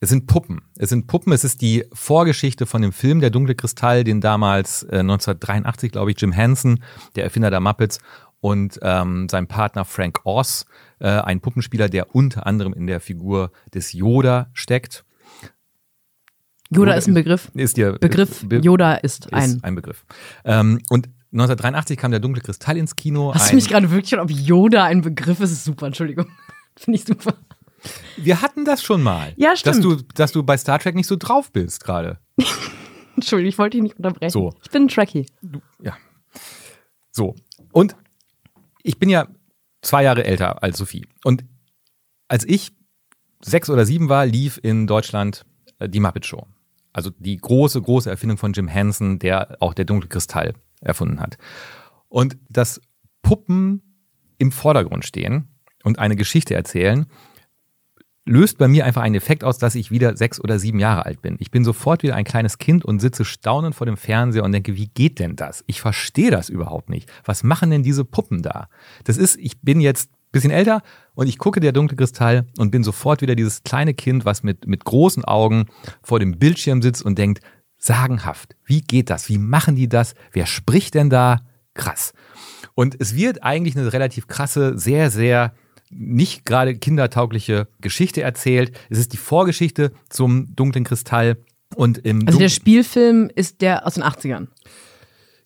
es 0.00 0.08
sind 0.08 0.26
Puppen. 0.26 0.60
Es 0.76 0.90
sind 0.90 1.06
Puppen, 1.06 1.32
es 1.32 1.44
ist 1.44 1.60
die 1.60 1.84
Vorgeschichte 1.92 2.66
von 2.66 2.82
dem 2.82 2.92
Film 2.92 3.20
Der 3.20 3.30
dunkle 3.30 3.54
Kristall, 3.54 4.04
den 4.04 4.20
damals 4.20 4.82
äh, 4.84 4.98
1983, 4.98 5.92
glaube 5.92 6.10
ich, 6.10 6.20
Jim 6.20 6.32
Henson, 6.32 6.82
der 7.16 7.24
Erfinder 7.24 7.50
der 7.50 7.60
Muppets, 7.60 7.98
und 8.40 8.78
ähm, 8.82 9.26
sein 9.30 9.46
Partner 9.46 9.84
Frank 9.86 10.20
Oz, 10.24 10.66
äh, 11.00 11.08
ein 11.08 11.40
Puppenspieler, 11.40 11.88
der 11.88 12.14
unter 12.14 12.46
anderem 12.46 12.72
in 12.72 12.86
der 12.86 13.00
Figur 13.00 13.52
des 13.72 13.92
Yoda 13.92 14.48
steckt. 14.52 15.04
Yoda, 16.70 16.90
Yoda 16.90 16.94
ist 16.94 17.08
ein 17.08 17.14
Begriff. 17.14 17.50
Ist 17.54 17.76
der 17.76 17.92
Begriff 17.92 18.46
Be 18.46 18.56
Yoda 18.58 18.94
ist 18.94 19.32
ein. 19.32 19.50
Ist 19.50 19.64
ein 19.64 19.74
Begriff. 19.74 20.04
Ähm, 20.44 20.80
und 20.90 21.08
1983 21.32 21.98
kam 21.98 22.10
der 22.10 22.20
dunkle 22.20 22.42
Kristall 22.42 22.76
ins 22.76 22.96
Kino. 22.96 23.34
Hast 23.34 23.50
du 23.50 23.56
mich 23.56 23.68
gerade 23.68 23.90
wirklich, 23.90 24.18
ob 24.18 24.30
Yoda 24.30 24.84
ein 24.84 25.02
Begriff 25.02 25.40
ist? 25.40 25.52
ist 25.52 25.64
super, 25.64 25.86
Entschuldigung. 25.86 26.26
Finde 26.76 26.98
ich 26.98 27.04
super. 27.04 27.34
Wir 28.16 28.40
hatten 28.40 28.64
das 28.64 28.82
schon 28.82 29.02
mal. 29.02 29.32
Ja, 29.36 29.56
stimmt. 29.56 29.76
Dass 29.76 29.82
du, 29.82 29.96
dass 30.14 30.32
du 30.32 30.42
bei 30.42 30.56
Star 30.56 30.78
Trek 30.78 30.94
nicht 30.94 31.06
so 31.06 31.16
drauf 31.16 31.52
bist 31.52 31.84
gerade. 31.84 32.18
Entschuldigung, 33.16 33.48
ich 33.48 33.58
wollte 33.58 33.76
dich 33.76 33.82
nicht 33.82 33.96
unterbrechen. 33.96 34.30
So. 34.30 34.54
Ich 34.62 34.70
bin 34.70 34.84
ein 34.84 34.88
Trekkie. 34.88 35.26
Ja. 35.82 35.96
So. 37.10 37.34
Und 37.72 37.96
ich 38.82 38.98
bin 38.98 39.08
ja 39.08 39.28
zwei 39.84 40.02
Jahre 40.02 40.24
älter 40.24 40.62
als 40.62 40.78
Sophie. 40.78 41.06
Und 41.24 41.44
als 42.28 42.44
ich 42.44 42.72
sechs 43.40 43.70
oder 43.70 43.86
sieben 43.86 44.08
war, 44.08 44.26
lief 44.26 44.58
in 44.62 44.86
Deutschland 44.86 45.44
äh, 45.78 45.88
die 45.88 46.00
Muppet 46.00 46.26
Show. 46.26 46.46
Also 46.92 47.10
die 47.18 47.36
große, 47.36 47.80
große 47.80 48.08
Erfindung 48.08 48.38
von 48.38 48.52
Jim 48.52 48.68
Henson, 48.68 49.18
der 49.18 49.56
auch 49.60 49.74
der 49.74 49.84
dunkle 49.84 50.08
Kristall 50.08 50.54
erfunden 50.80 51.20
hat. 51.20 51.36
Und 52.08 52.36
dass 52.48 52.80
Puppen 53.22 53.82
im 54.38 54.52
Vordergrund 54.52 55.04
stehen 55.04 55.48
und 55.82 55.98
eine 55.98 56.16
Geschichte 56.16 56.54
erzählen, 56.54 57.06
löst 58.26 58.58
bei 58.58 58.68
mir 58.68 58.86
einfach 58.86 59.02
einen 59.02 59.14
Effekt 59.14 59.44
aus, 59.44 59.58
dass 59.58 59.74
ich 59.74 59.90
wieder 59.90 60.16
sechs 60.16 60.40
oder 60.40 60.58
sieben 60.58 60.78
Jahre 60.78 61.04
alt 61.04 61.20
bin. 61.20 61.36
Ich 61.40 61.50
bin 61.50 61.64
sofort 61.64 62.02
wieder 62.02 62.14
ein 62.14 62.24
kleines 62.24 62.58
Kind 62.58 62.84
und 62.84 63.00
sitze 63.00 63.24
staunend 63.24 63.74
vor 63.74 63.86
dem 63.86 63.96
Fernseher 63.96 64.44
und 64.44 64.52
denke, 64.52 64.76
wie 64.76 64.88
geht 64.88 65.18
denn 65.18 65.36
das? 65.36 65.62
Ich 65.66 65.80
verstehe 65.80 66.30
das 66.30 66.48
überhaupt 66.48 66.88
nicht. 66.88 67.10
Was 67.24 67.42
machen 67.42 67.70
denn 67.70 67.82
diese 67.82 68.04
Puppen 68.04 68.42
da? 68.42 68.68
Das 69.04 69.18
ist, 69.18 69.36
ich 69.36 69.60
bin 69.60 69.80
jetzt 69.80 70.10
bisschen 70.32 70.50
älter 70.50 70.82
und 71.14 71.28
ich 71.28 71.38
gucke 71.38 71.60
der 71.60 71.72
dunkle 71.72 71.96
Kristall 71.96 72.46
und 72.58 72.70
bin 72.70 72.82
sofort 72.82 73.22
wieder 73.22 73.36
dieses 73.36 73.62
kleine 73.62 73.94
Kind, 73.94 74.24
was 74.24 74.42
mit, 74.42 74.66
mit 74.66 74.84
großen 74.84 75.24
Augen 75.24 75.66
vor 76.02 76.18
dem 76.18 76.38
Bildschirm 76.38 76.82
sitzt 76.82 77.02
und 77.02 77.18
denkt, 77.18 77.40
sagenhaft, 77.78 78.56
wie 78.64 78.80
geht 78.80 79.10
das? 79.10 79.28
Wie 79.28 79.38
machen 79.38 79.76
die 79.76 79.88
das? 79.88 80.14
Wer 80.32 80.46
spricht 80.46 80.94
denn 80.94 81.08
da? 81.08 81.42
Krass. 81.74 82.12
Und 82.74 82.96
es 83.00 83.14
wird 83.14 83.42
eigentlich 83.42 83.76
eine 83.76 83.92
relativ 83.92 84.26
krasse, 84.26 84.76
sehr, 84.76 85.10
sehr 85.10 85.54
nicht 85.90 86.44
gerade 86.44 86.74
kindertaugliche 86.74 87.68
Geschichte 87.80 88.22
erzählt. 88.22 88.76
Es 88.90 88.98
ist 88.98 89.12
die 89.12 89.16
Vorgeschichte 89.18 89.92
zum 90.08 90.54
dunklen 90.54 90.84
Kristall 90.84 91.36
und 91.74 91.98
im 91.98 92.26
Also 92.26 92.38
der 92.38 92.48
Spielfilm 92.48 93.30
ist 93.34 93.60
der 93.60 93.86
aus 93.86 93.94
den 93.94 94.02
80ern. 94.02 94.48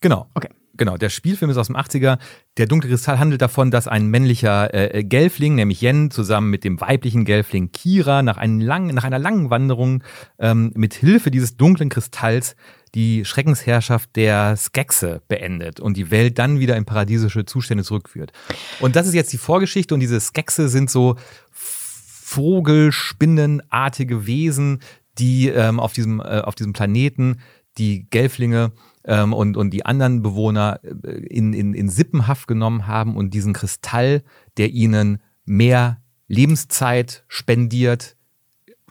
genau. 0.00 0.26
Okay. 0.34 0.48
Genau, 0.78 0.96
der 0.96 1.08
Spielfilm 1.08 1.50
ist 1.50 1.56
aus 1.56 1.66
dem 1.66 1.76
80er. 1.76 2.18
Der 2.56 2.66
dunkle 2.66 2.88
Kristall 2.88 3.18
handelt 3.18 3.42
davon, 3.42 3.72
dass 3.72 3.88
ein 3.88 4.06
männlicher 4.06 4.72
äh, 4.72 5.02
Gelfling, 5.02 5.56
nämlich 5.56 5.82
Yen, 5.82 6.12
zusammen 6.12 6.50
mit 6.50 6.62
dem 6.62 6.80
weiblichen 6.80 7.24
Gelfling 7.24 7.72
Kira 7.72 8.22
nach, 8.22 8.36
einem 8.36 8.60
langen, 8.60 8.94
nach 8.94 9.02
einer 9.02 9.18
langen 9.18 9.50
Wanderung 9.50 10.04
ähm, 10.38 10.70
mit 10.76 10.94
Hilfe 10.94 11.32
dieses 11.32 11.56
dunklen 11.56 11.88
Kristalls 11.88 12.54
die 12.94 13.24
Schreckensherrschaft 13.24 14.14
der 14.16 14.56
Skexe 14.56 15.22
beendet 15.28 15.78
und 15.80 15.96
die 15.96 16.10
Welt 16.10 16.38
dann 16.38 16.58
wieder 16.58 16.76
in 16.76 16.84
paradiesische 16.84 17.44
Zustände 17.44 17.84
zurückführt. 17.84 18.32
Und 18.80 18.96
das 18.96 19.06
ist 19.06 19.14
jetzt 19.14 19.32
die 19.32 19.38
Vorgeschichte 19.38 19.94
und 19.94 20.00
diese 20.00 20.18
Skexe 20.20 20.68
sind 20.68 20.90
so 20.90 21.14
Vogelspinnenartige 21.50 24.26
Wesen, 24.26 24.80
die 25.18 25.48
ähm, 25.48 25.80
auf, 25.80 25.94
diesem, 25.94 26.20
äh, 26.20 26.40
auf 26.40 26.54
diesem 26.54 26.74
Planeten 26.74 27.40
die 27.78 28.06
Gelflinge 28.10 28.72
ähm, 29.04 29.32
und, 29.32 29.56
und 29.56 29.70
die 29.70 29.86
anderen 29.86 30.20
Bewohner 30.22 30.80
äh, 30.82 31.12
in, 31.26 31.54
in, 31.54 31.72
in 31.74 31.88
Sippenhaft 31.88 32.46
genommen 32.46 32.86
haben 32.86 33.16
und 33.16 33.32
diesen 33.32 33.54
Kristall, 33.54 34.22
der 34.58 34.68
ihnen 34.70 35.22
mehr 35.46 36.02
Lebenszeit 36.26 37.24
spendiert, 37.28 38.17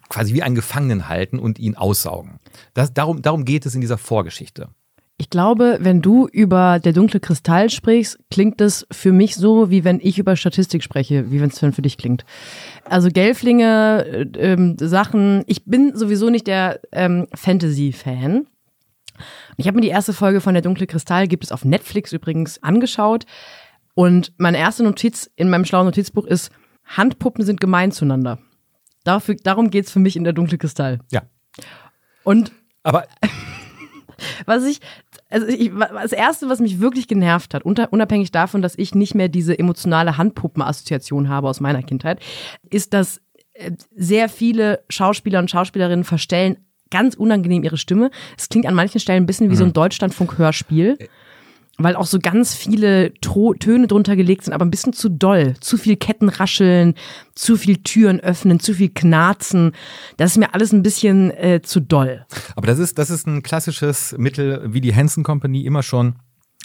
quasi 0.10 0.34
wie 0.34 0.44
einen 0.44 0.56
Gefangenen 0.56 1.10
halten 1.10 1.40
und 1.40 1.60
ihn 1.60 1.76
aussaugen. 1.76 2.40
Das, 2.74 2.94
darum, 2.94 3.22
darum 3.22 3.46
geht 3.46 3.66
es 3.66 3.76
in 3.76 3.82
dieser 3.82 3.98
Vorgeschichte. 3.98 4.70
Ich 5.20 5.32
glaube, 5.32 5.80
wenn 5.82 6.04
du 6.04 6.28
über 6.28 6.80
der 6.80 6.94
dunkle 6.94 7.20
Kristall 7.20 7.72
sprichst, 7.72 8.20
klingt 8.30 8.62
es 8.62 8.86
für 8.92 9.12
mich 9.12 9.36
so, 9.36 9.72
wie 9.72 9.84
wenn 9.84 10.00
ich 10.00 10.20
über 10.20 10.36
Statistik 10.36 10.84
spreche, 10.84 11.32
wie 11.32 11.42
wenn 11.42 11.50
es 11.50 11.58
für 11.58 11.82
dich 11.82 11.98
klingt. 11.98 12.24
Also 12.86 13.10
Gelflinge, 13.10 14.06
äh, 14.06 14.54
ähm, 14.54 14.76
Sachen. 14.80 15.44
Ich 15.48 15.66
bin 15.66 15.96
sowieso 15.96 16.30
nicht 16.30 16.46
der 16.46 16.82
ähm, 16.92 17.28
Fantasy-Fan. 17.34 18.46
Ich 19.58 19.66
habe 19.66 19.76
mir 19.76 19.82
die 19.82 19.88
erste 19.88 20.14
Folge 20.14 20.40
von 20.40 20.54
Der 20.54 20.62
dunkle 20.62 20.86
Kristall, 20.86 21.28
gibt 21.28 21.44
es 21.44 21.52
auf 21.52 21.66
Netflix 21.66 22.14
übrigens, 22.14 22.62
angeschaut. 22.62 23.26
Und 23.96 24.34
meine 24.38 24.60
erste 24.60 24.84
Notiz 24.84 25.32
in 25.36 25.50
meinem 25.50 25.66
schlauen 25.66 25.86
Notizbuch 25.86 26.26
ist, 26.26 26.52
Handpuppen 26.86 27.44
sind 27.44 27.60
gemein 27.60 27.92
zueinander. 27.92 28.38
Dafür, 29.08 29.36
darum 29.42 29.70
geht's 29.70 29.90
für 29.90 30.00
mich 30.00 30.18
in 30.18 30.26
Der 30.26 30.34
dunkle 30.34 30.58
Kristall. 30.58 31.00
Ja. 31.12 31.22
Und 32.26 32.52
Aber 32.84 33.06
was 34.46 34.66
ich, 34.66 34.82
also 35.30 35.48
ich, 35.48 35.72
das 35.74 36.12
erste, 36.12 36.50
was 36.50 36.60
mich 36.60 36.82
wirklich 36.82 37.08
genervt 37.08 37.54
hat, 37.54 37.64
unabhängig 37.64 38.32
davon, 38.32 38.62
dass 38.62 38.78
ich 38.78 38.96
nicht 38.96 39.16
mehr 39.16 39.30
diese 39.30 39.58
emotionale 39.58 40.18
Handpuppen-Assoziation 40.18 41.30
habe 41.30 41.48
aus 41.48 41.62
meiner 41.62 41.84
Kindheit, 41.84 42.20
ist, 42.70 42.94
dass 42.94 43.22
äh, 43.54 43.72
sehr 43.96 44.28
viele 44.28 44.84
Schauspieler 44.90 45.40
und 45.40 45.50
Schauspielerinnen 45.50 46.04
verstellen 46.04 46.58
ganz 46.90 47.16
unangenehm 47.16 47.64
ihre 47.64 47.78
Stimme. 47.78 48.12
Es 48.38 48.50
klingt 48.50 48.66
an 48.66 48.76
manchen 48.76 49.00
Stellen 49.00 49.24
ein 49.24 49.26
bisschen 49.26 49.50
wie 49.50 49.56
so 49.56 49.64
ein 49.64 49.74
Deutschlandfunk-Hörspiel. 49.74 50.98
Weil 51.78 51.96
auch 51.96 52.08
so 52.08 52.18
ganz 52.20 52.56
viele 52.56 53.14
Tro 53.22 53.54
Töne 53.54 53.88
drunter 53.88 54.16
gelegt 54.16 54.44
sind, 54.44 54.54
aber 54.54 54.66
ein 54.66 54.72
bisschen 54.72 54.94
zu 54.94 55.10
doll. 55.10 55.54
Zu 55.60 55.78
viel 55.78 55.96
Kettenrascheln, 55.96 56.96
zu 57.36 57.56
viel 57.56 57.78
Türen 57.78 58.20
öffnen, 58.20 58.60
zu 58.60 58.74
viel 58.74 58.90
Knarzen. 58.90 59.74
Das 60.18 60.32
ist 60.32 60.38
mir 60.38 60.54
alles 60.56 60.74
ein 60.74 60.82
bisschen 60.82 61.32
äh, 61.32 61.62
zu 61.62 61.80
doll. 61.80 62.26
Aber 62.56 62.66
das 62.66 62.80
ist, 62.80 62.98
das 62.98 63.12
ist 63.12 63.28
ein 63.28 63.44
klassisches 63.44 64.16
Mittel, 64.18 64.62
wie 64.74 64.82
die 64.82 64.96
Hanson 64.96 65.24
Company 65.24 65.66
immer 65.66 65.84
schon, 65.84 66.16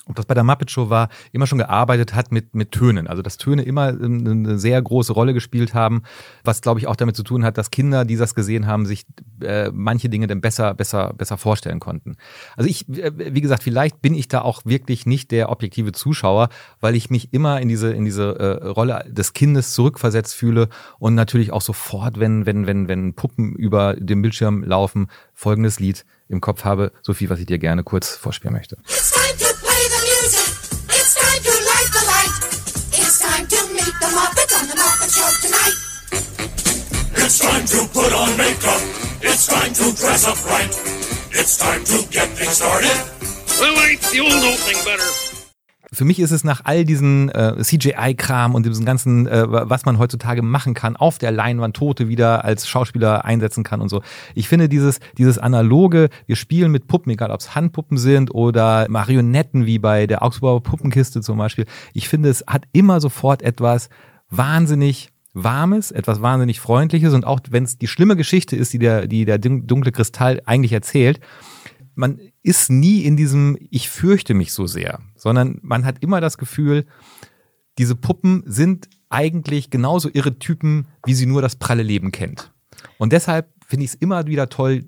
ob 0.06 0.16
das 0.16 0.26
bei 0.26 0.34
der 0.34 0.42
Muppet 0.42 0.70
Show 0.70 0.90
war, 0.90 1.08
immer 1.30 1.46
schon 1.46 1.58
gearbeitet 1.58 2.14
hat 2.14 2.32
mit, 2.32 2.54
mit 2.54 2.72
Tönen. 2.72 3.06
Also 3.06 3.22
dass 3.22 3.36
Töne 3.36 3.62
immer 3.62 3.90
ähm, 3.90 4.26
eine 4.26 4.58
sehr 4.58 4.80
große 4.82 5.12
Rolle 5.12 5.32
gespielt 5.32 5.74
haben, 5.74 6.02
was 6.42 6.60
glaube 6.60 6.80
ich 6.80 6.88
auch 6.88 6.96
damit 6.96 7.14
zu 7.14 7.22
tun 7.22 7.44
hat, 7.44 7.56
dass 7.56 7.70
Kinder, 7.70 8.04
die 8.04 8.16
das 8.16 8.34
gesehen 8.34 8.66
haben, 8.66 8.84
sich 8.84 9.06
äh, 9.42 9.70
manche 9.72 10.08
Dinge 10.08 10.26
dann 10.26 10.40
besser, 10.40 10.74
besser, 10.74 11.12
besser 11.16 11.38
vorstellen 11.38 11.78
konnten. 11.78 12.16
Also 12.56 12.68
ich, 12.68 12.84
wie 12.88 13.40
gesagt, 13.40 13.62
vielleicht 13.62 14.02
bin 14.02 14.14
ich 14.14 14.26
da 14.26 14.42
auch 14.42 14.62
wirklich 14.64 15.06
nicht 15.06 15.30
der 15.30 15.50
objektive 15.50 15.92
Zuschauer, 15.92 16.48
weil 16.80 16.96
ich 16.96 17.10
mich 17.10 17.32
immer 17.32 17.60
in 17.60 17.68
diese, 17.68 17.92
in 17.92 18.04
diese 18.04 18.38
äh, 18.38 18.66
Rolle 18.66 19.04
des 19.08 19.32
Kindes 19.34 19.72
zurückversetzt 19.72 20.34
fühle 20.34 20.68
und 20.98 21.14
natürlich 21.14 21.52
auch 21.52 21.62
sofort, 21.62 22.18
wenn, 22.18 22.44
wenn, 22.44 22.66
wenn, 22.66 22.88
wenn 22.88 23.14
Puppen 23.14 23.54
über 23.54 23.94
den 23.94 24.20
Bildschirm 24.20 24.64
laufen, 24.64 25.06
folgendes 25.32 25.78
Lied 25.78 26.04
im 26.28 26.40
Kopf 26.40 26.64
habe, 26.64 26.92
Sophie, 27.02 27.30
was 27.30 27.38
ich 27.38 27.46
dir 27.46 27.58
gerne 27.58 27.84
kurz 27.84 28.16
vorspielen 28.16 28.54
möchte. 28.54 28.78
Time 39.72 39.90
to 39.90 39.96
dress 39.96 40.26
up 40.26 40.36
right. 40.50 40.70
It's 41.32 41.56
time 41.56 41.84
to 41.84 42.06
get 42.10 42.28
things 42.36 42.56
started. 42.56 42.90
Well, 43.60 43.74
ain't 43.88 44.02
the 44.12 44.20
old 44.20 44.32
opening 44.32 44.84
better? 44.84 45.08
Für 45.94 46.06
mich 46.06 46.20
ist 46.20 46.30
es 46.30 46.42
nach 46.42 46.62
all 46.64 46.86
diesen 46.86 47.28
äh, 47.28 47.56
CGI-Kram 47.60 48.54
und 48.54 48.64
diesem 48.64 48.86
ganzen, 48.86 49.26
äh, 49.26 49.44
was 49.46 49.84
man 49.84 49.98
heutzutage 49.98 50.40
machen 50.40 50.72
kann, 50.72 50.96
auf 50.96 51.18
der 51.18 51.32
Leinwand 51.32 51.76
Tote 51.76 52.08
wieder 52.08 52.46
als 52.46 52.66
Schauspieler 52.66 53.26
einsetzen 53.26 53.62
kann 53.62 53.82
und 53.82 53.90
so. 53.90 54.00
Ich 54.34 54.48
finde 54.48 54.70
dieses, 54.70 55.00
dieses 55.18 55.36
analoge, 55.36 56.08
wir 56.26 56.36
spielen 56.36 56.72
mit 56.72 56.86
Puppen, 56.86 57.12
egal 57.12 57.30
ob 57.30 57.40
es 57.40 57.54
Handpuppen 57.54 57.98
sind 57.98 58.34
oder 58.34 58.86
Marionetten 58.88 59.66
wie 59.66 59.78
bei 59.78 60.06
der 60.06 60.22
Augsburger 60.22 60.60
Puppenkiste 60.60 61.20
zum 61.20 61.36
Beispiel. 61.36 61.66
Ich 61.92 62.08
finde, 62.08 62.30
es 62.30 62.42
hat 62.46 62.64
immer 62.72 63.00
sofort 63.00 63.42
etwas 63.42 63.90
wahnsinnig 64.30 65.11
Warmes, 65.34 65.90
etwas 65.90 66.20
wahnsinnig 66.20 66.60
Freundliches 66.60 67.14
und 67.14 67.24
auch 67.24 67.40
wenn 67.50 67.64
es 67.64 67.78
die 67.78 67.88
schlimme 67.88 68.16
Geschichte 68.16 68.56
ist, 68.56 68.72
die 68.72 68.78
der, 68.78 69.06
die 69.06 69.24
der 69.24 69.38
dunkle 69.38 69.92
Kristall 69.92 70.42
eigentlich 70.44 70.72
erzählt, 70.72 71.20
man 71.94 72.20
ist 72.42 72.70
nie 72.70 73.00
in 73.02 73.16
diesem 73.16 73.56
Ich 73.70 73.88
fürchte 73.88 74.34
mich 74.34 74.52
so 74.52 74.66
sehr, 74.66 75.00
sondern 75.14 75.58
man 75.62 75.84
hat 75.84 76.02
immer 76.02 76.20
das 76.20 76.38
Gefühl, 76.38 76.86
diese 77.78 77.96
Puppen 77.96 78.42
sind 78.46 78.88
eigentlich 79.08 79.70
genauso 79.70 80.10
irre 80.12 80.38
Typen, 80.38 80.86
wie 81.04 81.14
sie 81.14 81.26
nur 81.26 81.42
das 81.42 81.56
pralle 81.56 81.82
Leben 81.82 82.12
kennt. 82.12 82.52
Und 82.98 83.12
deshalb 83.12 83.50
finde 83.66 83.84
ich 83.84 83.92
es 83.92 83.94
immer 83.96 84.26
wieder 84.26 84.48
toll, 84.48 84.84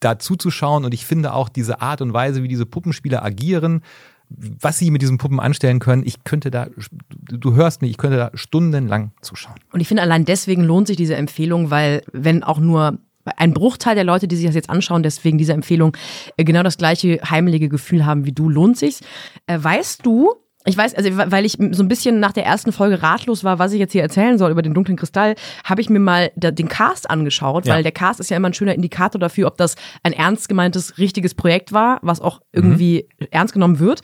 da 0.00 0.18
zuzuschauen 0.18 0.84
und 0.84 0.94
ich 0.94 1.04
finde 1.04 1.34
auch 1.34 1.48
diese 1.48 1.80
Art 1.80 2.00
und 2.00 2.12
Weise, 2.12 2.42
wie 2.42 2.48
diese 2.48 2.66
Puppenspieler 2.66 3.22
agieren, 3.22 3.82
was 4.30 4.78
sie 4.78 4.90
mit 4.90 5.02
diesen 5.02 5.18
Puppen 5.18 5.40
anstellen 5.40 5.80
können, 5.80 6.02
ich 6.04 6.24
könnte 6.24 6.50
da, 6.50 6.68
du 7.28 7.54
hörst 7.54 7.82
mich, 7.82 7.90
ich 7.90 7.98
könnte 7.98 8.16
da 8.16 8.30
stundenlang 8.34 9.10
zuschauen. 9.20 9.56
Und 9.72 9.80
ich 9.80 9.88
finde, 9.88 10.02
allein 10.02 10.24
deswegen 10.24 10.62
lohnt 10.62 10.86
sich 10.86 10.96
diese 10.96 11.16
Empfehlung, 11.16 11.70
weil 11.70 12.02
wenn 12.12 12.42
auch 12.42 12.58
nur 12.58 12.98
ein 13.36 13.52
Bruchteil 13.52 13.94
der 13.94 14.04
Leute, 14.04 14.28
die 14.28 14.36
sich 14.36 14.46
das 14.46 14.54
jetzt 14.54 14.70
anschauen, 14.70 15.02
deswegen 15.02 15.38
diese 15.38 15.52
Empfehlung, 15.52 15.96
äh, 16.36 16.44
genau 16.44 16.62
das 16.62 16.78
gleiche 16.78 17.20
heimelige 17.28 17.68
Gefühl 17.68 18.06
haben 18.06 18.24
wie 18.24 18.32
du, 18.32 18.48
lohnt 18.48 18.78
sich's. 18.78 19.00
Äh, 19.46 19.58
weißt 19.60 20.06
du, 20.06 20.34
ich 20.66 20.76
weiß, 20.76 20.94
also 20.94 21.10
weil 21.16 21.46
ich 21.46 21.52
so 21.70 21.82
ein 21.82 21.88
bisschen 21.88 22.20
nach 22.20 22.32
der 22.32 22.44
ersten 22.44 22.70
Folge 22.72 23.02
ratlos 23.02 23.44
war, 23.44 23.58
was 23.58 23.72
ich 23.72 23.78
jetzt 23.80 23.92
hier 23.92 24.02
erzählen 24.02 24.36
soll 24.36 24.50
über 24.50 24.60
den 24.60 24.74
dunklen 24.74 24.98
Kristall, 24.98 25.34
habe 25.64 25.80
ich 25.80 25.88
mir 25.88 26.00
mal 26.00 26.30
den 26.36 26.68
Cast 26.68 27.08
angeschaut, 27.10 27.64
Ja. 27.66 27.74
weil 27.74 27.82
der 27.82 27.92
Cast 27.92 28.20
ist 28.20 28.28
ja 28.30 28.36
immer 28.36 28.50
ein 28.50 28.54
schöner 28.54 28.74
Indikator 28.74 29.18
dafür, 29.18 29.46
ob 29.46 29.56
das 29.56 29.76
ein 30.02 30.12
ernst 30.12 30.48
gemeintes, 30.50 30.98
richtiges 30.98 31.34
Projekt 31.34 31.72
war, 31.72 31.98
was 32.02 32.20
auch 32.20 32.40
irgendwie 32.52 33.08
ernst 33.30 33.54
genommen 33.54 33.78
wird. 33.78 34.02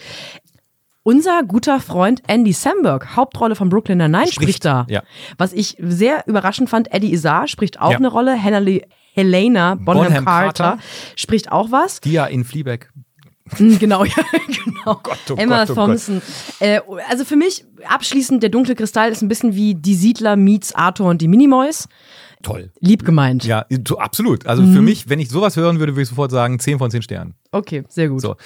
Unser 1.03 1.43
guter 1.45 1.79
Freund 1.79 2.23
Andy 2.27 2.53
Samberg, 2.53 3.15
Hauptrolle 3.15 3.55
von 3.55 3.69
Brooklyn 3.69 3.99
Nine-Nine, 3.99 4.27
spricht, 4.27 4.43
Spricht, 4.43 4.65
da. 4.65 4.87
ja. 4.89 5.03
Was 5.39 5.53
ich 5.53 5.77
sehr 5.79 6.25
überraschend 6.27 6.69
fand, 6.69 6.93
Eddie 6.93 7.13
Izzar 7.13 7.47
spricht 7.47 7.81
auch 7.81 7.93
Ja. 7.93 7.99
eine 7.99 8.09
Rolle. 8.09 8.35
Helena, 8.35 8.81
Helena 9.15 9.75
Bonham, 9.77 9.85
Bonham 10.09 10.25
Carter, 10.25 10.65
Carter. 10.65 10.79
spricht 11.15 11.53
auch 11.53 11.71
was. 11.71 12.01
Die 12.01 12.13
ja 12.13 12.25
in 12.27 12.45
Fleabag. 12.45 12.89
Mm, 13.59 13.77
Genau, 13.79 14.05
ja, 14.05 14.15
genau. 14.47 15.01
oh 15.29 15.35
Emma 15.37 15.65
Gott, 15.65 15.71
oh 15.71 15.75
Gott. 15.75 15.87
Thompson. 15.87 16.23
Äh, 16.61 16.81
also 17.09 17.25
für 17.25 17.37
mich 17.37 17.65
abschließend, 17.87 18.43
der 18.43 18.51
dunkle 18.51 18.75
Kristall 18.75 19.11
ist 19.13 19.23
ein 19.23 19.29
bisschen 19.29 19.55
wie 19.55 19.75
die 19.75 19.95
Siedler 19.95 20.37
meets 20.37 20.75
Arthur 20.75 21.09
und 21.09 21.21
die 21.23 21.29
Minimoys. 21.29 21.89
Toll. 22.43 22.71
Lieb 22.81 23.05
gemeint. 23.05 23.45
Ja, 23.45 23.67
so, 23.87 23.99
absolut. 23.99 24.47
Also 24.47 24.63
Mhm. 24.63 24.75
für 24.75 24.83
mich, 24.83 25.09
wenn 25.09 25.19
ich 25.21 25.29
sowas 25.31 25.57
hören 25.57 25.79
würde, 25.79 25.95
würde 25.95 26.03
ich 26.03 26.09
sofort 26.09 26.31
sagen, 26.31 26.59
10 26.59 26.79
von 26.79 26.91
10 26.91 27.03
Sternen. 27.03 27.35
Okay, 27.51 27.85
sehr 27.89 28.09
gut. 28.09 28.21
So. 28.21 28.37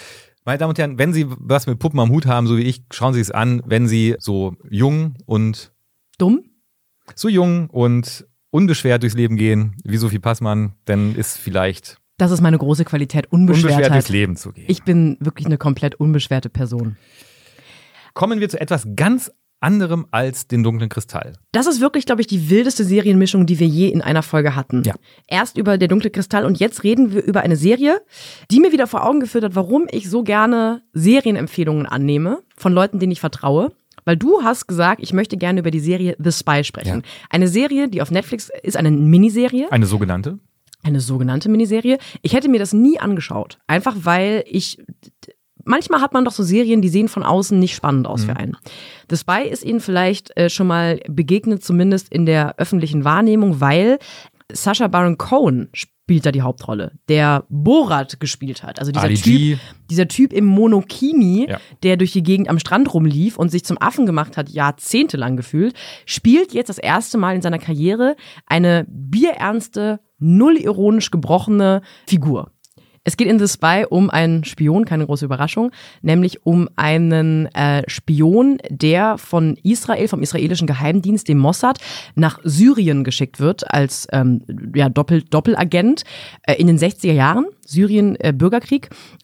Meine 0.45 0.59
Damen 0.59 0.71
und 0.71 0.79
Herren, 0.79 0.99
wenn 0.99 1.13
Sie 1.13 1.27
was 1.29 1.67
mit 1.67 1.79
Puppen 1.79 2.01
am 2.01 2.11
Hut 2.11 2.25
haben, 2.27 2.47
so 2.47 2.57
wie 2.57 2.63
ich, 2.63 2.83
schauen 2.93 3.13
Sie 3.13 3.21
es 3.21 3.31
an, 3.31 3.63
wenn 3.67 3.89
Sie 3.89 4.17
so 4.19 4.55
jung 4.71 5.15
und 5.27 5.73
Dumm? 6.19 6.45
so 7.15 7.29
jung 7.29 7.69
und 7.69 8.27
unbeschwert 8.51 9.03
durchs 9.03 9.17
Leben 9.17 9.37
gehen, 9.37 9.77
wie 9.85 9.97
Sophie 9.97 10.19
Passmann, 10.19 10.73
dann 10.87 11.15
ist 11.15 11.37
vielleicht 11.39 11.99
Das 12.21 12.33
ist 12.33 12.43
meine 12.43 12.59
große 12.59 12.85
Qualität, 12.85 13.33
unbeschwert 13.33 13.65
durchs 13.65 13.77
Unbeschwertheit. 13.77 14.09
Leben 14.11 14.37
zu 14.37 14.53
gehen. 14.53 14.67
Ich 14.69 14.83
bin 14.83 15.17
wirklich 15.21 15.47
eine 15.47 15.57
komplett 15.57 15.95
unbeschwerte 15.95 16.51
Person. 16.51 16.97
Kommen 18.13 18.41
wir 18.41 18.49
zu 18.51 18.61
etwas 18.61 18.87
ganz 18.95 19.31
anderem 19.61 20.07
als 20.11 20.47
den 20.47 20.63
dunklen 20.63 20.91
Kristall. 20.91 21.35
Das 21.53 21.67
ist 21.67 21.81
wirklich, 21.81 22.05
glaube 22.05 22.21
ich, 22.21 22.27
die 22.27 22.51
wildeste 22.51 22.85
Serienmischung, 22.85 23.47
die 23.47 23.59
wir 23.59 23.67
je 23.67 23.89
in 23.89 24.03
einer 24.03 24.23
Folge 24.23 24.55
hatten. 24.55 24.83
Ja. 24.85 24.95
Erst 25.29 25.57
über 25.57 25.79
der 25.79 25.89
dunkle 25.89 26.11
Kristall 26.11 26.45
und 26.45 26.61
jetzt 26.61 26.85
reden 26.85 27.15
wir 27.15 27.23
über 27.25 27.41
eine 27.41 27.57
Serie, 27.57 28.03
die 28.51 28.61
mir 28.61 28.73
wieder 28.73 28.87
vor 28.87 29.07
Augen 29.07 29.21
geführt 29.21 29.45
hat, 29.45 29.55
warum 29.55 29.87
ich 29.91 30.11
so 30.11 30.23
gerne 30.23 30.83
Serienempfehlungen 30.93 31.87
annehme 31.87 32.43
von 32.55 32.75
Leuten, 32.75 32.99
denen 32.99 33.13
ich 33.13 33.21
vertraue. 33.21 33.73
Weil 34.05 34.19
du 34.19 34.43
hast 34.43 34.67
gesagt, 34.67 35.03
ich 35.03 35.15
möchte 35.15 35.39
gerne 35.39 35.61
über 35.61 35.71
die 35.71 35.81
Serie 35.81 36.17
The 36.19 36.33
Spy 36.33 36.65
sprechen. 36.65 37.03
Eine 37.31 37.49
Serie, 37.49 37.89
die 37.89 38.03
auf 38.03 38.11
Netflix 38.11 38.51
ist, 38.63 38.77
eine 38.77 38.91
Miniserie. 38.91 39.71
Eine 39.71 39.87
sogenannte? 39.87 40.39
Eine 40.83 41.01
sogenannte 41.01 41.49
Miniserie. 41.49 41.99
Ich 42.23 42.33
hätte 42.33 42.49
mir 42.49 42.59
das 42.59 42.73
nie 42.73 42.99
angeschaut, 42.99 43.59
einfach 43.67 43.97
weil 44.03 44.45
ich 44.47 44.79
manchmal 45.65 46.01
hat 46.01 46.13
man 46.13 46.25
doch 46.25 46.33
so 46.33 46.43
Serien, 46.43 46.81
die 46.83 46.89
sehen 46.89 47.09
von 47.09 47.23
außen 47.23 47.59
nicht 47.59 47.75
spannend 47.75 48.07
aus 48.07 48.25
für 48.25 48.37
einen. 48.37 48.57
The 49.11 49.17
Spy 49.17 49.49
ist 49.49 49.65
Ihnen 49.65 49.81
vielleicht 49.81 50.37
äh, 50.37 50.49
schon 50.49 50.67
mal 50.67 51.01
begegnet, 51.09 51.63
zumindest 51.63 52.09
in 52.13 52.27
der 52.27 52.59
öffentlichen 52.59 53.05
Wahrnehmung, 53.05 53.61
weil 53.61 53.99
Sacha 54.53 54.89
Baron 54.89 55.19
Cohen 55.19 55.69
spielt 55.73 56.27
da 56.27 56.33
die 56.33 56.43
Hauptrolle, 56.43 56.93
der 57.09 57.45
Borat 57.51 58.19
gespielt 58.19 58.65
hat. 58.65 58.81
Also 58.81 58.91
dieser 58.91 59.05
Ali 59.05 59.15
Typ, 59.15 59.25
G. 59.25 59.57
dieser 59.91 60.09
Typ 60.09 60.33
im 60.33 60.45
Monokini, 60.45 61.47
Ja. 61.49 61.61
der 61.85 61.97
durch 61.97 62.13
die 62.13 62.25
Gegend 62.25 62.49
am 62.49 62.59
Strand 62.59 62.93
rumlief 62.93 63.37
und 63.39 63.51
sich 63.51 63.65
zum 63.65 63.81
Affen 63.81 64.07
gemacht 64.07 64.37
hat, 64.37 64.49
jahrzehntelang 64.49 65.37
gefühlt, 65.37 65.75
spielt 66.07 66.53
jetzt 66.53 66.69
das 66.69 66.79
erste 66.79 67.17
Mal 67.17 67.37
in 67.37 67.43
seiner 67.43 67.59
Karriere 67.61 68.17
eine 68.47 68.87
bierernste, 68.89 70.01
null 70.21 70.57
ironisch 70.57 71.11
gebrochene 71.11 71.83
Figur. 72.07 72.53
Es 73.03 73.17
geht 73.17 73.29
in 73.29 73.39
The 73.39 73.49
Spy 73.49 73.87
um 73.89 74.11
einen 74.11 74.45
Spion, 74.45 74.85
keine 74.85 75.07
große 75.07 75.25
Überraschung, 75.25 75.73
nämlich 76.03 76.45
um 76.45 76.69
einen 76.77 77.47
äh, 77.55 77.83
Spion, 77.89 78.59
der 78.69 79.17
von 79.17 79.57
Israel, 79.63 80.07
vom 80.07 80.23
israelischen 80.23 80.67
Geheimdienst, 80.67 81.27
dem 81.27 81.39
Mossad, 81.39 81.79
nach 82.15 82.41
Syrien 82.45 83.03
geschickt 83.03 83.41
wird 83.41 83.73
als 83.73 84.07
ähm, 84.13 84.43
ja, 84.75 84.91
Doppel, 84.91 85.23
Doppelagent 85.23 86.03
äh, 86.43 86.55
in 86.55 86.67
den 86.67 86.79
60er 86.79 87.13
Jahren. 87.13 87.47
Syrien, 87.71 88.17
äh, 88.17 88.35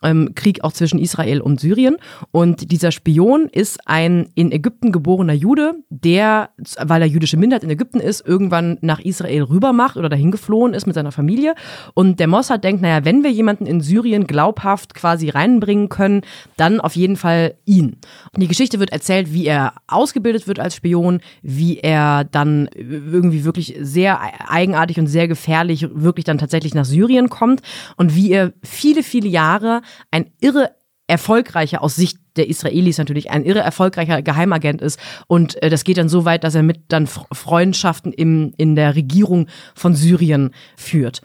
ähm, 0.03 0.31
Krieg 0.35 0.65
auch 0.65 0.73
zwischen 0.73 0.99
Israel 0.99 1.41
und 1.41 1.61
Syrien. 1.61 1.97
Und 2.31 2.71
dieser 2.71 2.93
Spion 2.93 3.49
ist 3.51 3.79
ein 3.87 4.29
in 4.35 4.53
Ägypten 4.53 4.93
geborener 4.93 5.33
Jude, 5.33 5.75
der, 5.91 6.51
weil 6.83 7.03
er 7.03 7.09
jüdische 7.09 7.37
Minderheit 7.37 7.65
in 7.65 7.71
Ägypten 7.71 8.01
ist, 8.01 8.27
irgendwann 8.27 8.79
nach 8.81 9.01
Israel 9.01 9.43
rübermacht 9.43 9.97
oder 9.97 10.09
dahin 10.09 10.31
geflohen 10.31 10.75
ist 10.75 10.87
mit 10.87 10.95
seiner 10.95 11.13
Familie. 11.13 11.55
Und 11.95 12.21
der 12.21 12.29
Mossad 12.29 12.65
denkt, 12.65 12.83
naja, 12.83 13.05
wenn 13.05 13.23
wir 13.23 13.31
jemanden 13.31 13.67
in 13.67 13.81
Syrien 13.81 14.27
glaubhaft 14.27 14.95
quasi 14.95 15.29
reinbringen 15.29 15.89
können, 15.89 16.23
dann 16.57 16.81
auf 16.81 16.97
jeden 16.97 17.17
Fall 17.17 17.55
ihn. 17.65 17.97
Und 18.33 18.43
die 18.43 18.49
Geschichte 18.49 18.81
wird 18.81 18.93
erzählt, 18.93 19.33
wie 19.33 19.47
er 19.47 19.75
ausgebildet 19.87 20.47
wird 20.47 20.61
als 20.61 20.77
Spion, 20.77 21.21
wie 21.43 21.79
er 21.79 22.25
dann 22.25 22.69
irgendwie 22.75 23.45
wirklich 23.45 23.77
sehr 23.81 24.21
eigenartig 24.49 24.99
und 24.99 25.07
sehr 25.07 25.29
gefährlich 25.29 25.89
wirklich 25.93 26.25
dann 26.25 26.39
tatsächlich 26.39 26.75
nach 26.75 26.85
Syrien 26.85 27.29
kommt 27.29 27.63
und 27.97 28.15
wie 28.15 28.36
er 28.37 28.53
viele, 28.63 29.03
viele 29.03 29.29
Jahre 29.29 29.83
ein 30.11 30.31
irre 30.41 30.71
erfolgreicher 31.09 31.83
aus 31.83 31.95
Sicht 31.97 32.19
der 32.37 32.49
Israelis 32.49 32.99
natürlich 32.99 33.31
ein 33.31 33.45
irre 33.45 33.61
erfolgreicher 33.61 34.23
Geheimagent 34.23 34.83
ist 34.83 34.99
und 35.29 35.63
äh, 35.63 35.71
das 35.71 35.85
geht 35.85 35.99
dann 35.99 36.09
so 36.09 36.25
weit, 36.25 36.43
dass 36.45 36.55
er 36.57 36.63
mit 36.65 36.81
dann 36.89 37.07
Freundschaften 37.07 38.13
im, 38.13 38.53
in 38.57 38.75
der 38.77 38.95
Regierung 38.97 39.47
von 39.75 39.95
Syrien 39.95 40.51
führt. 40.77 41.23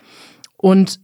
Und 0.57 0.99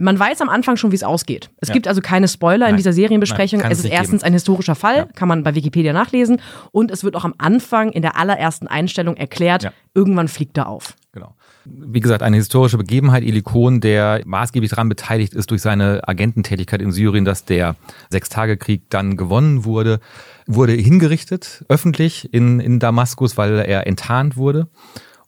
man 0.00 0.16
weiß 0.16 0.40
am 0.42 0.48
Anfang 0.48 0.76
schon, 0.76 0.92
wie 0.92 0.96
es 0.96 1.02
ausgeht. 1.02 1.50
Es 1.60 1.68
Ja. 1.68 1.72
gibt 1.74 1.88
also 1.88 2.00
keine 2.00 2.28
Spoiler 2.28 2.66
in 2.66 2.72
Nein. 2.72 2.76
dieser 2.76 2.92
Serienbesprechung. 2.92 3.60
Nein, 3.60 3.72
es 3.72 3.80
ist 3.80 3.86
erstens 3.90 4.20
geben. 4.22 4.26
ein 4.28 4.32
historischer 4.34 4.76
Fall, 4.76 4.96
Ja. 4.96 5.04
kann 5.06 5.26
man 5.26 5.42
bei 5.42 5.54
Wikipedia 5.56 5.92
nachlesen. 5.92 6.40
Und 6.70 6.92
es 6.92 7.02
wird 7.02 7.16
auch 7.16 7.24
am 7.24 7.34
Anfang 7.38 7.90
in 7.90 8.02
der 8.02 8.16
allerersten 8.16 8.68
Einstellung 8.68 9.16
erklärt, 9.16 9.64
Ja. 9.64 9.72
irgendwann 9.94 10.28
fliegt 10.28 10.56
er 10.56 10.68
auf. 10.68 10.94
Wie 11.70 12.00
gesagt, 12.00 12.22
eine 12.22 12.36
historische 12.36 12.78
Begebenheit. 12.78 13.22
Eli 13.22 13.42
Kohn, 13.42 13.80
der 13.80 14.22
maßgeblich 14.24 14.70
daran 14.70 14.88
beteiligt 14.88 15.34
ist 15.34 15.50
durch 15.50 15.62
seine 15.62 16.06
Agententätigkeit 16.06 16.82
in 16.82 16.92
Syrien, 16.92 17.24
dass 17.24 17.44
der 17.44 17.76
Sechstagekrieg 18.10 18.82
dann 18.90 19.16
gewonnen 19.16 19.64
wurde, 19.64 20.00
wurde 20.46 20.72
hingerichtet, 20.72 21.64
öffentlich 21.68 22.32
in, 22.32 22.60
in 22.60 22.78
Damaskus, 22.78 23.36
weil 23.36 23.58
er 23.58 23.86
enttarnt 23.86 24.36
wurde. 24.36 24.68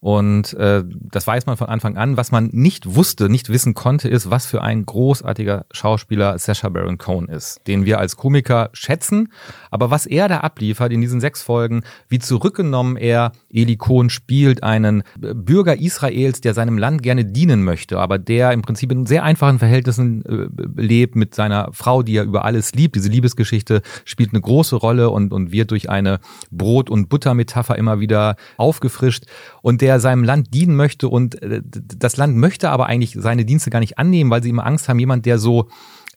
Und 0.01 0.55
äh, 0.55 0.83
das 0.87 1.27
weiß 1.27 1.45
man 1.45 1.59
von 1.59 1.69
Anfang 1.69 1.99
an. 1.99 2.17
Was 2.17 2.33
man 2.33 2.49
nicht 2.53 2.95
wusste, 2.95 3.29
nicht 3.29 3.51
wissen 3.51 3.75
konnte, 3.75 4.09
ist, 4.09 4.31
was 4.31 4.47
für 4.47 4.63
ein 4.63 4.87
großartiger 4.87 5.67
Schauspieler 5.71 6.39
Sacha 6.39 6.71
Baron 6.71 6.97
Cohen 6.97 7.29
ist, 7.29 7.61
den 7.67 7.85
wir 7.85 7.99
als 7.99 8.17
Komiker 8.17 8.71
schätzen. 8.73 9.31
Aber 9.71 9.91
was 9.91 10.07
er 10.07 10.29
da 10.29 10.39
abliefert 10.39 10.91
in 10.93 11.03
diesen 11.03 11.21
sechs 11.21 11.43
Folgen, 11.43 11.83
wie 12.09 12.19
zurückgenommen 12.19 12.97
er 12.97 13.33
Eli 13.53 13.77
Cohen 13.77 14.09
spielt, 14.09 14.63
einen 14.63 15.03
Bürger 15.19 15.79
Israels, 15.79 16.41
der 16.41 16.55
seinem 16.55 16.79
Land 16.79 17.03
gerne 17.03 17.27
dienen 17.27 17.63
möchte, 17.63 17.99
aber 17.99 18.19
der 18.19 18.53
im 18.53 18.63
Prinzip 18.63 18.91
in 18.93 19.05
sehr 19.05 19.23
einfachen 19.23 19.59
Verhältnissen 19.59 20.25
äh, 20.25 20.81
lebt 20.81 21.15
mit 21.15 21.35
seiner 21.35 21.69
Frau, 21.73 22.03
die 22.03 22.17
er 22.17 22.25
über 22.25 22.47
alles 22.47 22.73
liebt. 22.73 22.97
Diese 22.97 23.11
Liebesgeschichte 23.11 23.83
spielt 24.07 24.31
eine 24.33 24.41
große 24.41 24.77
Rolle 24.77 25.11
und, 25.11 25.35
und 25.35 25.53
wird 25.53 25.73
durch 25.73 25.91
eine 25.91 26.21
Brot- 26.51 26.89
und 26.89 27.11
Buttermetapher 27.11 27.77
immer 27.77 28.01
wieder 28.01 28.37
aufgefrischt. 28.57 29.25
Und 29.63 29.81
der 29.81 30.01
seinem 30.01 30.25
Land 30.25 30.55
dienen 30.55 30.77
möchte 30.77 31.09
und 31.09 31.41
äh, 31.43 31.63
das 31.65 32.17
Land 32.17 32.37
möchte 32.37 32.71
aber 32.71 32.87
eigentlich 32.87 33.17
seine 33.19 33.45
Dienste 33.45 33.71
gar 33.71 33.81
nicht 33.81 33.99
annehmen, 33.99 34.31
weil 34.31 34.43
sie 34.43 34.51
immer 34.51 34.67
Angst 34.67 34.89
haben, 34.89 34.99
jemand, 34.99 35.27
der 35.27 35.39
so 35.39 35.69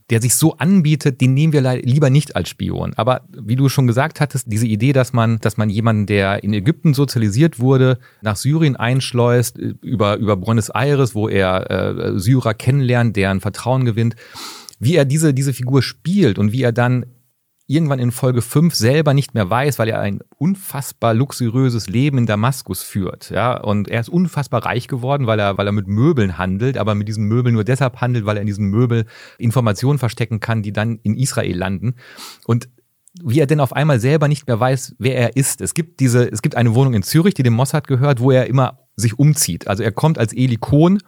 der 0.10 0.22
sich 0.22 0.36
so 0.36 0.58
anbietet, 0.58 1.22
den 1.22 1.34
nehmen 1.34 1.54
wir 1.54 1.62
lieber 1.82 2.10
nicht 2.10 2.36
als 2.36 2.50
Spion. 2.50 2.94
Aber 2.96 3.22
wie 3.30 3.56
du 3.56 3.70
schon 3.70 3.88
gesagt 3.88 4.20
hattest, 4.20 4.52
diese 4.52 4.68
Idee, 4.68 4.94
dass 4.94 5.14
man, 5.14 5.40
dass 5.40 5.58
man 5.58 5.70
jemanden, 5.70 6.06
der 6.06 6.44
in 6.44 6.54
Ägypten 6.54 6.94
sozialisiert 6.94 7.60
wurde, 7.60 8.00
nach 8.22 8.36
Syrien 8.36 8.76
einschleust, 8.76 9.58
äh, 9.60 9.74
über, 9.82 10.18
über 10.18 10.36
Buenos 10.38 10.70
Aires, 10.70 11.16
wo 11.16 11.30
er 11.30 11.72
äh, 11.72 12.20
Syrer 12.20 12.54
kennenlernt, 12.54 13.16
deren 13.16 13.40
Vertrauen 13.40 13.86
gewinnt, 13.86 14.16
wie 14.80 14.96
er 14.96 15.06
diese, 15.06 15.34
diese 15.34 15.54
Figur 15.54 15.82
spielt 15.82 16.38
und 16.38 16.52
wie 16.52 16.64
er 16.64 16.74
dann 16.74 17.06
irgendwann 17.74 18.00
in 18.00 18.12
Folge 18.12 18.42
5 18.42 18.76
selber 18.76 19.14
nicht 19.14 19.34
mehr 19.34 19.50
weiß, 19.50 19.80
weil 19.80 19.90
er 19.90 20.00
ein 20.00 20.20
unfassbar 20.38 21.14
luxuriöses 21.14 21.88
Leben 21.88 22.18
in 22.20 22.26
Damaskus 22.26 22.84
führt. 22.84 23.30
Ja, 23.30 23.60
und 23.60 23.88
er 23.88 24.00
ist 24.00 24.10
unfassbar 24.10 24.66
reich 24.66 24.88
geworden, 24.88 25.28
weil 25.28 25.40
er, 25.40 25.58
weil 25.58 25.68
er 25.68 25.72
mit 25.72 25.88
Möbeln 25.88 26.38
handelt, 26.38 26.78
aber 26.78 26.96
mit 26.96 27.08
diesen 27.08 27.26
Möbeln 27.26 27.56
nur 27.56 27.64
deshalb 27.64 28.02
handelt, 28.02 28.26
weil 28.26 28.38
er 28.38 28.42
in 28.42 28.48
diesen 28.48 28.70
Möbel 28.70 29.06
Informationen 29.38 30.00
verstecken 30.00 30.40
kann, 30.40 30.62
die 30.62 30.74
dann 30.74 31.00
in 31.04 31.16
Israel 31.16 31.58
landen. 31.58 31.96
Und 32.46 32.70
wie 33.22 33.40
er 33.40 33.48
denn 33.48 33.60
auf 33.60 33.74
einmal 33.74 34.00
selber 34.00 34.28
nicht 34.28 34.48
mehr 34.48 34.60
weiß, 34.60 34.96
wer 34.98 35.16
er 35.16 35.36
ist. 35.36 35.62
Es 35.62 35.76
gibt 35.76 36.00
diese, 36.00 36.32
es 36.32 36.42
gibt 36.42 36.56
eine 36.56 36.74
Wohnung 36.74 36.94
in 36.96 37.04
Zürich, 37.04 37.36
die 37.36 37.44
dem 37.44 37.54
Mossad 37.54 37.88
gehört, 37.88 38.20
wo 38.20 38.32
er 38.32 38.48
immer 38.48 38.80
sich 38.96 39.20
umzieht. 39.20 39.68
Also 39.68 39.84
er 39.84 39.92
kommt 39.92 40.18
als 40.18 40.34
Eli 40.34 40.58
Kohn 40.58 41.00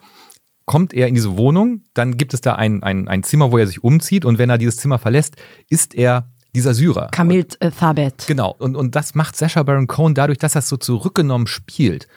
kommt 0.66 0.92
er 0.92 1.06
in 1.06 1.14
diese 1.14 1.36
Wohnung, 1.36 1.84
dann 1.94 2.16
gibt 2.16 2.34
es 2.34 2.40
da 2.40 2.56
ein, 2.56 2.82
ein, 2.82 3.08
ein 3.08 3.22
Zimmer, 3.22 3.52
wo 3.52 3.58
er 3.58 3.68
sich 3.68 3.82
umzieht 3.82 4.24
und 4.24 4.38
wenn 4.38 4.50
er 4.50 4.58
dieses 4.58 4.76
Zimmer 4.76 4.98
verlässt, 4.98 5.36
ist 5.70 5.94
er 5.94 6.28
dieser 6.56 6.74
Syrer. 6.74 7.08
Kamil 7.12 7.46
äh, 7.60 7.70
Thabet. 7.70 8.24
Genau. 8.26 8.54
Und, 8.58 8.76
und 8.76 8.96
das 8.96 9.14
macht 9.14 9.36
Sacha 9.36 9.62
Baron 9.62 9.86
Cohen 9.86 10.14
dadurch, 10.14 10.38
dass 10.38 10.56
er 10.56 10.60
es 10.60 10.68
so 10.68 10.76
zurückgenommen 10.76 11.46
spielt. 11.46 12.08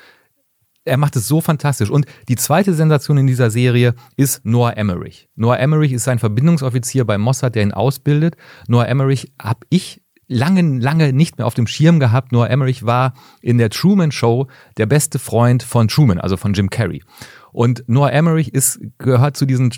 Er 0.85 0.97
macht 0.97 1.15
es 1.15 1.27
so 1.27 1.41
fantastisch. 1.41 1.89
Und 1.89 2.05
die 2.29 2.35
zweite 2.35 2.73
Sensation 2.73 3.17
in 3.17 3.27
dieser 3.27 3.51
Serie 3.51 3.93
ist 4.15 4.45
Noah 4.45 4.77
Emmerich. 4.77 5.29
Noah 5.35 5.59
Emmerich 5.59 5.91
ist 5.91 6.07
ein 6.07 6.19
Verbindungsoffizier 6.19 7.05
bei 7.05 7.17
Mossad, 7.17 7.53
der 7.55 7.63
ihn 7.63 7.73
ausbildet. 7.73 8.37
Noah 8.67 8.87
Emmerich 8.87 9.33
habe 9.39 9.59
ich 9.69 10.01
lange, 10.27 10.79
lange 10.79 11.11
nicht 11.11 11.37
mehr 11.37 11.45
auf 11.45 11.53
dem 11.53 11.67
Schirm 11.67 11.99
gehabt. 11.99 12.31
Noah 12.31 12.49
Emmerich 12.49 12.85
war 12.85 13.13
in 13.41 13.57
der 13.57 13.69
Truman 13.69 14.11
Show 14.11 14.47
der 14.77 14.85
beste 14.85 15.19
Freund 15.19 15.63
von 15.63 15.89
Truman, 15.89 16.19
also 16.19 16.37
von 16.37 16.53
Jim 16.53 16.69
Carrey. 16.69 17.03
Und 17.51 17.83
Noah 17.87 18.11
Emmerich 18.11 18.53
ist, 18.53 18.79
gehört 18.99 19.35
zu 19.35 19.45
diesen 19.45 19.71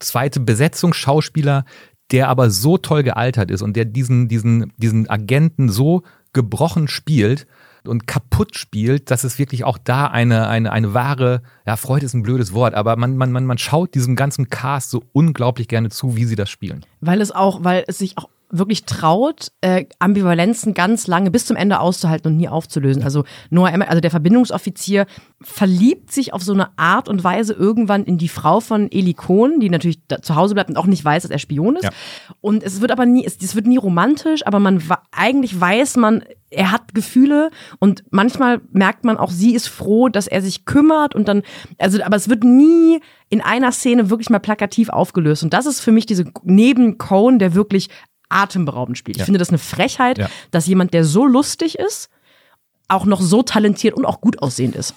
zweite 0.00 0.40
Besetzungsschauspieler, 0.40 1.64
der 2.12 2.28
aber 2.28 2.50
so 2.50 2.78
toll 2.78 3.02
gealtert 3.02 3.50
ist 3.50 3.62
und 3.62 3.74
der 3.74 3.84
diesen, 3.84 4.28
diesen, 4.28 4.72
diesen 4.76 5.08
Agenten 5.08 5.68
so 5.68 6.02
gebrochen 6.32 6.88
spielt 6.88 7.46
und 7.84 8.06
kaputt 8.06 8.56
spielt, 8.56 9.10
dass 9.10 9.24
es 9.24 9.38
wirklich 9.38 9.64
auch 9.64 9.78
da 9.78 10.06
eine, 10.06 10.48
eine, 10.48 10.72
eine 10.72 10.94
wahre, 10.94 11.42
ja, 11.66 11.76
Freude 11.76 12.06
ist 12.06 12.14
ein 12.14 12.22
blödes 12.22 12.52
Wort, 12.52 12.74
aber 12.74 12.96
man, 12.96 13.16
man, 13.16 13.32
man, 13.32 13.44
man 13.44 13.58
schaut 13.58 13.94
diesem 13.94 14.14
ganzen 14.14 14.50
Cast 14.50 14.90
so 14.90 15.02
unglaublich 15.12 15.68
gerne 15.68 15.90
zu, 15.90 16.16
wie 16.16 16.24
sie 16.24 16.36
das 16.36 16.50
spielen. 16.50 16.84
Weil 17.00 17.20
es 17.20 17.32
auch, 17.32 17.64
weil 17.64 17.84
es 17.88 17.98
sich 17.98 18.18
auch 18.18 18.28
wirklich 18.52 18.84
traut, 18.84 19.48
äh, 19.62 19.86
Ambivalenzen 19.98 20.74
ganz 20.74 21.06
lange 21.06 21.30
bis 21.30 21.46
zum 21.46 21.56
Ende 21.56 21.80
auszuhalten 21.80 22.30
und 22.30 22.36
nie 22.36 22.48
aufzulösen. 22.48 23.02
Also 23.02 23.24
Noah 23.50 23.70
Emmer, 23.70 23.88
also 23.88 24.00
der 24.00 24.10
Verbindungsoffizier, 24.10 25.06
verliebt 25.40 26.12
sich 26.12 26.34
auf 26.34 26.42
so 26.42 26.52
eine 26.52 26.78
Art 26.78 27.08
und 27.08 27.24
Weise 27.24 27.54
irgendwann 27.54 28.04
in 28.04 28.18
die 28.18 28.28
Frau 28.28 28.60
von 28.60 28.92
Eli 28.92 29.14
Cohn, 29.14 29.58
die 29.58 29.70
natürlich 29.70 30.00
zu 30.20 30.36
Hause 30.36 30.54
bleibt 30.54 30.68
und 30.68 30.76
auch 30.76 30.86
nicht 30.86 31.04
weiß, 31.04 31.22
dass 31.22 31.30
er 31.30 31.38
Spion 31.38 31.76
ist. 31.76 31.84
Ja. 31.84 31.90
Und 32.42 32.62
es 32.62 32.82
wird 32.82 32.92
aber 32.92 33.06
nie, 33.06 33.24
es, 33.24 33.38
es 33.42 33.56
wird 33.56 33.66
nie 33.66 33.78
romantisch, 33.78 34.46
aber 34.46 34.60
man 34.60 34.82
eigentlich 35.10 35.58
weiß 35.58 35.96
man, 35.96 36.22
er 36.50 36.70
hat 36.70 36.94
Gefühle 36.94 37.50
und 37.78 38.04
manchmal 38.10 38.60
merkt 38.72 39.04
man 39.04 39.16
auch, 39.16 39.30
sie 39.30 39.54
ist 39.54 39.68
froh, 39.68 40.08
dass 40.08 40.26
er 40.26 40.42
sich 40.42 40.66
kümmert 40.66 41.14
und 41.14 41.26
dann, 41.26 41.42
also, 41.78 42.02
aber 42.02 42.16
es 42.16 42.28
wird 42.28 42.44
nie 42.44 43.00
in 43.30 43.40
einer 43.40 43.72
Szene 43.72 44.10
wirklich 44.10 44.28
mal 44.28 44.40
plakativ 44.40 44.90
aufgelöst. 44.90 45.42
Und 45.42 45.54
das 45.54 45.64
ist 45.64 45.80
für 45.80 45.92
mich 45.92 46.04
diese 46.04 46.26
neben 46.44 46.98
Cohn, 46.98 47.38
der 47.38 47.54
wirklich 47.54 47.88
atemberaubend 48.32 48.98
spielt. 48.98 49.18
Ich 49.18 49.24
finde 49.24 49.38
das 49.38 49.48
eine 49.50 49.58
Frechheit, 49.58 50.28
dass 50.50 50.66
jemand, 50.66 50.94
der 50.94 51.04
so 51.04 51.26
lustig 51.26 51.78
ist, 51.78 52.08
auch 52.88 53.04
noch 53.04 53.20
so 53.20 53.42
talentiert 53.42 53.94
und 53.94 54.04
auch 54.04 54.20
gut 54.20 54.40
aussehend 54.42 54.76
ist. 54.76 54.94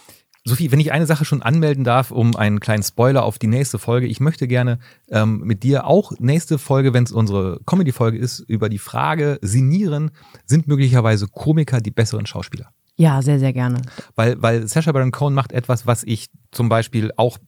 Sophie, 0.47 0.71
wenn 0.71 0.79
ich 0.79 0.91
eine 0.91 1.07
Sache 1.07 1.25
schon 1.25 1.41
anmelden 1.41 1.83
darf, 1.83 2.11
um 2.11 2.35
einen 2.35 2.59
kleinen 2.59 2.83
Spoiler 2.83 3.23
auf 3.23 3.39
die 3.39 3.47
nächste 3.47 3.79
Folge. 3.79 4.05
Ich 4.05 4.19
möchte 4.19 4.47
gerne 4.47 4.77
ähm, 5.09 5.39
mit 5.39 5.63
dir 5.63 5.87
auch 5.87 6.11
nächste 6.19 6.59
Folge, 6.59 6.93
wenn 6.93 7.03
es 7.03 7.11
unsere 7.11 7.59
Comedy-Folge 7.65 8.19
ist, 8.19 8.41
über 8.41 8.69
die 8.69 8.77
Frage 8.77 9.39
sinnieren, 9.41 10.11
sind 10.45 10.67
möglicherweise 10.67 11.27
Komiker 11.27 11.81
die 11.81 11.89
besseren 11.89 12.27
Schauspieler? 12.27 12.69
Ja, 12.95 13.23
sehr, 13.23 13.39
sehr 13.39 13.53
gerne. 13.53 13.81
Weil, 14.15 14.39
weil 14.39 14.67
Sacha 14.67 14.91
Baron 14.91 15.11
Cohen 15.11 15.33
macht 15.33 15.51
etwas, 15.51 15.87
was 15.87 16.03
ich 16.03 16.29
zum 16.51 16.69
Beispiel 16.69 17.11
auch 17.17 17.39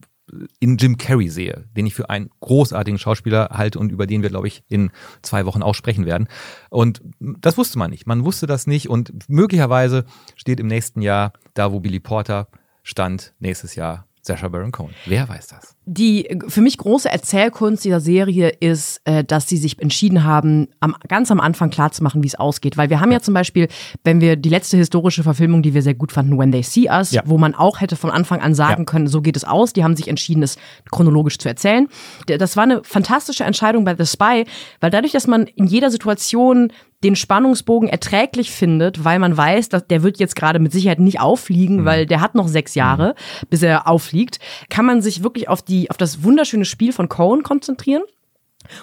in 0.60 0.78
Jim 0.78 0.98
Carrey 0.98 1.30
sehe, 1.30 1.66
den 1.76 1.86
ich 1.86 1.96
für 1.96 2.10
einen 2.10 2.30
großartigen 2.40 3.00
Schauspieler 3.00 3.50
halte 3.52 3.80
und 3.80 3.92
über 3.92 4.08
den 4.08 4.24
wir, 4.24 4.30
glaube 4.30 4.48
ich, 4.48 4.64
in 4.68 4.92
zwei 5.22 5.46
Wochen 5.46 5.64
auch 5.64 5.76
sprechen 5.76 6.06
werden. 6.06 6.28
Und 6.70 7.02
das 7.20 7.58
wusste 7.58 7.80
man 7.80 7.92
nicht. 7.92 8.08
Man 8.08 8.26
wusste 8.26 8.48
das 8.48 8.68
nicht 8.68 8.90
und 8.90 9.30
möglicherweise 9.30 10.06
steht 10.36 10.60
im 10.60 10.68
nächsten 10.68 11.02
Jahr 11.02 11.34
da, 11.54 11.72
wo 11.72 11.80
Billy 11.80 12.00
Porter 12.00 12.48
stand, 12.84 13.34
nächstes 13.40 13.76
Jahr 13.76 14.08
Sacha 14.22 14.50
Baron 14.50 14.72
Cohen. 14.72 14.94
Wer 15.06 15.30
weiß 15.30 15.48
das? 15.48 15.77
Die 15.90 16.38
für 16.50 16.60
mich 16.60 16.78
große 16.78 17.10
Erzählkunst 17.10 17.86
dieser 17.86 18.02
Serie 18.02 18.50
ist, 18.50 19.00
äh, 19.06 19.24
dass 19.24 19.48
sie 19.48 19.56
sich 19.56 19.82
entschieden 19.82 20.26
haben, 20.26 20.68
am, 20.82 20.98
ganz 21.08 21.32
am 21.32 21.40
Anfang 21.40 21.70
klarzumachen, 21.70 22.24
wie 22.24 22.28
es 22.28 22.36
ausgeht. 22.36 22.76
Weil 22.76 22.90
wir 22.90 23.00
haben 23.00 23.12
ja. 23.14 23.22
zum 23.22 23.34
Beispiel, 23.34 23.70
wenn 24.04 24.20
wir 24.20 24.36
die 24.36 24.50
letzte 24.50 24.76
historische 24.76 25.24
Verfilmung, 25.24 25.62
die 25.62 25.74
wir 25.74 25.82
sehr 25.82 25.94
gut 25.94 26.12
fanden, 26.12 26.38
When 26.38 26.52
They 26.52 26.64
See 26.64 26.90
Us, 26.90 27.12
Ja. 27.12 27.22
wo 27.26 27.38
man 27.38 27.56
auch 27.56 27.80
hätte 27.80 27.96
von 27.96 28.12
Anfang 28.12 28.42
an 28.42 28.54
sagen 28.54 28.82
Ja. 28.82 28.86
können, 28.86 29.08
so 29.08 29.22
geht 29.22 29.38
es 29.38 29.46
aus. 29.46 29.72
Die 29.72 29.86
haben 29.86 29.96
sich 29.96 30.10
entschieden, 30.10 30.44
es 30.44 30.58
chronologisch 30.92 31.38
zu 31.38 31.48
erzählen. 31.48 31.88
Das 32.26 32.58
war 32.58 32.64
eine 32.64 32.84
fantastische 32.84 33.46
Entscheidung 33.46 33.86
bei 33.86 33.96
The 33.98 34.06
Spy, 34.06 34.44
weil 34.82 34.92
dadurch, 34.92 35.14
dass 35.14 35.26
man 35.26 35.48
in 35.48 35.68
jeder 35.68 35.90
Situation 35.90 36.74
den 37.04 37.16
Spannungsbogen 37.16 37.88
erträglich 37.88 38.50
findet, 38.50 39.04
weil 39.06 39.20
man 39.20 39.38
weiß, 39.38 39.70
dass 39.70 39.86
der 39.86 40.02
wird 40.02 40.20
jetzt 40.20 40.36
gerade 40.36 40.58
mit 40.58 40.72
Sicherheit 40.72 41.00
nicht 41.00 41.20
auffliegen, 41.20 41.86
weil 41.86 42.08
der 42.08 42.22
hat 42.22 42.34
noch 42.34 42.48
sechs 42.48 42.74
Jahre, 42.74 43.14
bis 43.52 43.62
er 43.62 43.88
auffliegt, 43.88 44.40
kann 44.72 44.84
man 44.84 45.04
sich 45.04 45.22
wirklich 45.22 45.48
auf 45.48 45.62
die, 45.62 45.77
auf 45.90 45.98
das 45.98 46.24
wunderschöne 46.24 46.66
Spiel 46.66 46.92
von 46.94 47.10
Cohen 47.10 47.44
konzentrieren. 47.44 48.04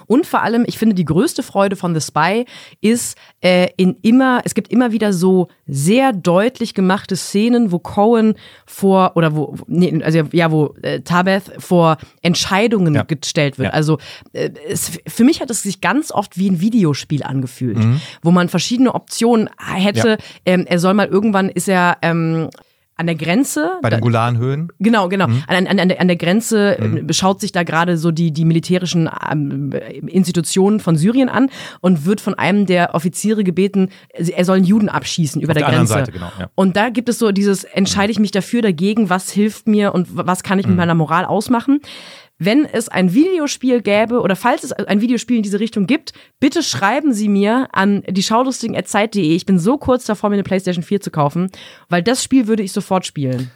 Und 0.07 0.25
vor 0.25 0.41
allem, 0.43 0.65
ich 0.67 0.79
finde, 0.79 0.95
die 0.95 1.05
größte 1.05 1.43
Freude 1.43 1.77
von 1.77 1.95
The 1.95 2.01
Spy 2.01 2.47
ist 2.81 3.19
äh, 3.43 3.69
in 3.77 3.97
immer, 4.01 4.41
es 4.45 4.55
gibt 4.55 4.73
immer 4.73 4.93
wieder 4.93 5.13
so 5.13 5.49
sehr 5.67 6.13
deutlich 6.13 6.73
gemachte 6.73 7.17
Szenen, 7.17 7.71
wo 7.71 7.79
Cohen 7.81 8.35
vor, 8.65 9.13
oder 9.17 9.35
wo, 9.37 9.57
nee, 9.67 10.03
also 10.03 10.21
ja, 10.33 10.51
wo 10.51 10.75
äh, 10.81 11.01
Tabeth 11.01 11.53
vor 11.59 11.99
Entscheidungen 12.23 12.95
Ja. 12.95 13.03
gestellt 13.03 13.59
wird. 13.59 13.71
Ja. 13.71 13.75
Also 13.75 13.99
äh, 14.33 14.51
es, 14.69 14.93
für 15.07 15.25
mich 15.25 15.43
hat 15.43 15.51
es 15.51 15.63
sich 15.63 15.83
ganz 15.83 16.13
oft 16.13 16.39
wie 16.39 16.49
ein 16.49 16.61
Videospiel 16.61 17.23
angefühlt, 17.23 17.79
wo 18.23 18.31
man 18.31 18.49
verschiedene 18.49 18.95
Optionen 18.95 19.51
hätte. 19.59 20.11
Ja. 20.11 20.17
Ähm, 20.47 20.65
er 20.67 20.79
soll 20.79 20.95
mal 20.95 21.09
irgendwann, 21.09 21.51
ist 21.51 21.69
er 21.69 21.99
ähm, 22.01 22.49
an 22.97 23.07
der 23.07 23.17
Grenze. 23.17 23.79
Bei 23.83 23.91
den 23.91 24.01
Golanhöhen? 24.01 24.69
Genau, 24.79 25.09
genau. 25.09 25.25
An, 25.25 25.67
an, 25.67 25.79
an, 25.81 25.89
der, 25.89 26.01
an 26.01 26.07
der 26.07 26.17
Grenze 26.17 26.79
äh, 26.79 27.03
beschaut 27.03 27.41
sich 27.41 27.51
da 27.53 27.63
gerade 27.65 27.97
so 27.97 28.11
die, 28.11 28.31
die 28.33 28.45
militärischen 28.45 29.11
ähm, 29.31 29.73
Institutionen 30.07 30.79
von 30.81 30.97
Syrien 30.97 31.29
an 31.29 31.51
und 31.81 32.07
wird 32.07 32.21
von 32.21 32.35
einem 32.35 32.67
der 32.67 32.95
Offiziere 32.95 33.43
gebeten, 33.43 33.89
er 34.13 34.45
soll 34.45 34.57
einen 34.57 34.65
Juden 34.65 34.89
abschießen 34.89 35.43
über 35.43 35.53
Auf 35.53 35.59
der 35.59 35.67
der 35.67 35.77
Grenze. 35.77 35.93
Seite, 35.93 36.13
genau, 36.13 36.31
ja. 36.39 36.49
Und 36.55 36.77
da 36.77 36.89
gibt 36.91 37.09
es 37.09 37.19
so 37.19 37.33
dieses, 37.33 37.65
entscheide 37.65 38.13
ich 38.13 38.19
mich 38.21 38.31
dafür, 38.31 38.63
dagegen, 38.63 39.11
was 39.11 39.31
hilft 39.31 39.67
mir 39.67 39.93
und 39.95 40.09
was 40.13 40.43
kann 40.43 40.59
ich 40.59 40.67
Mhm. 40.67 40.73
mit 40.73 40.79
meiner 40.79 40.95
Moral 40.95 41.25
ausmachen. 41.25 41.81
Wenn 42.39 42.65
es 42.65 42.89
ein 42.89 43.15
Videospiel 43.15 43.81
gäbe 43.81 44.21
oder 44.21 44.35
falls 44.35 44.65
es 44.65 44.73
ein 44.73 45.01
Videospiel 45.01 45.37
in 45.37 45.43
diese 45.43 45.61
Richtung 45.61 45.87
gibt, 45.87 46.13
bitte 46.41 46.63
schreiben 46.63 47.13
Sie 47.13 47.29
mir 47.29 47.69
an 47.73 48.03
die 48.09 48.23
schaulustigen.zeit.de. 48.23 49.35
Ich 49.35 49.47
bin 49.47 49.59
so 49.59 49.79
kurz 49.79 50.05
davor, 50.05 50.31
mir 50.31 50.35
eine 50.35 50.43
PlayStation 50.43 50.83
4 50.83 51.01
zu 51.01 51.11
kaufen, 51.11 51.51
weil 51.89 52.03
das 52.03 52.25
Spiel 52.25 52.49
würde 52.49 52.65
ich 52.65 52.73
sofort 52.73 53.07
spielen. 53.07 53.51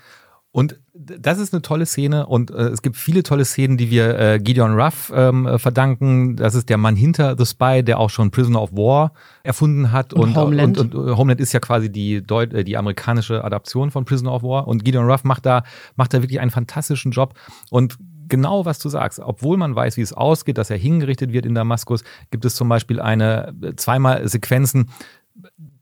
Und 0.51 0.81
das 0.95 1.39
ist 1.39 1.53
eine 1.53 1.63
tolle 1.63 1.87
Szene 1.87 2.27
und 2.27 2.51
äh, 2.51 2.69
es 2.69 2.81
gibt 2.83 2.97
viele 2.97 3.23
tolle 3.23 3.45
Szenen, 3.45 3.77
die 3.77 3.91
wir 3.91 4.19
äh, 4.19 4.39
Gideon 4.39 4.81
Ruff 4.81 5.13
ähm, 5.15 5.47
äh, 5.47 5.59
verdanken. 5.59 6.37
Das 6.37 6.55
ist 6.55 6.69
der 6.69 6.79
Mann 6.79 6.97
hinter 6.97 7.37
The 7.37 7.45
Spy, 7.45 7.83
der 7.85 8.01
auch 8.01 8.11
schon 8.11 8.31
Prisoner 8.31 8.63
of 8.63 8.73
War 8.73 9.13
erfunden 9.43 9.93
hat. 9.93 10.15
Und 10.15 10.37
Homeland. 10.37 10.79
Und, 10.79 10.95
und, 10.95 11.09
äh, 11.09 11.17
Homeland 11.17 11.41
ist 11.41 11.53
ja 11.53 11.61
quasi 11.61 11.93
die, 11.93 12.23
Deut 12.23 12.55
äh, 12.55 12.65
die 12.65 12.77
amerikanische 12.77 13.45
Adaption 13.45 13.91
von 13.91 14.05
Prisoner 14.05 14.33
of 14.33 14.43
War. 14.43 14.67
Und 14.67 14.85
Gideon 14.85 15.09
Ruff 15.09 15.23
macht 15.23 15.45
da, 15.45 15.65
macht 15.97 16.15
da 16.15 16.23
wirklich 16.23 16.41
einen 16.41 16.51
fantastischen 16.51 17.13
Job. 17.13 17.35
Und 17.71 17.99
genau 18.29 18.65
was 18.65 18.79
du 18.79 18.89
sagst, 18.89 19.21
obwohl 19.21 19.57
man 19.57 19.75
weiß, 19.75 19.97
wie 19.97 20.03
es 20.03 20.13
ausgeht, 20.13 20.59
dass 20.59 20.71
er 20.71 20.77
hingerichtet 20.77 21.33
wird 21.33 21.47
in 21.47 21.55
Damaskus, 21.55 22.05
gibt 22.31 22.45
es 22.45 22.55
zum 22.55 22.69
Beispiel 22.69 23.01
eine, 23.01 23.55
äh, 23.63 23.75
zweimal 23.77 24.27
Sequenzen, 24.29 24.91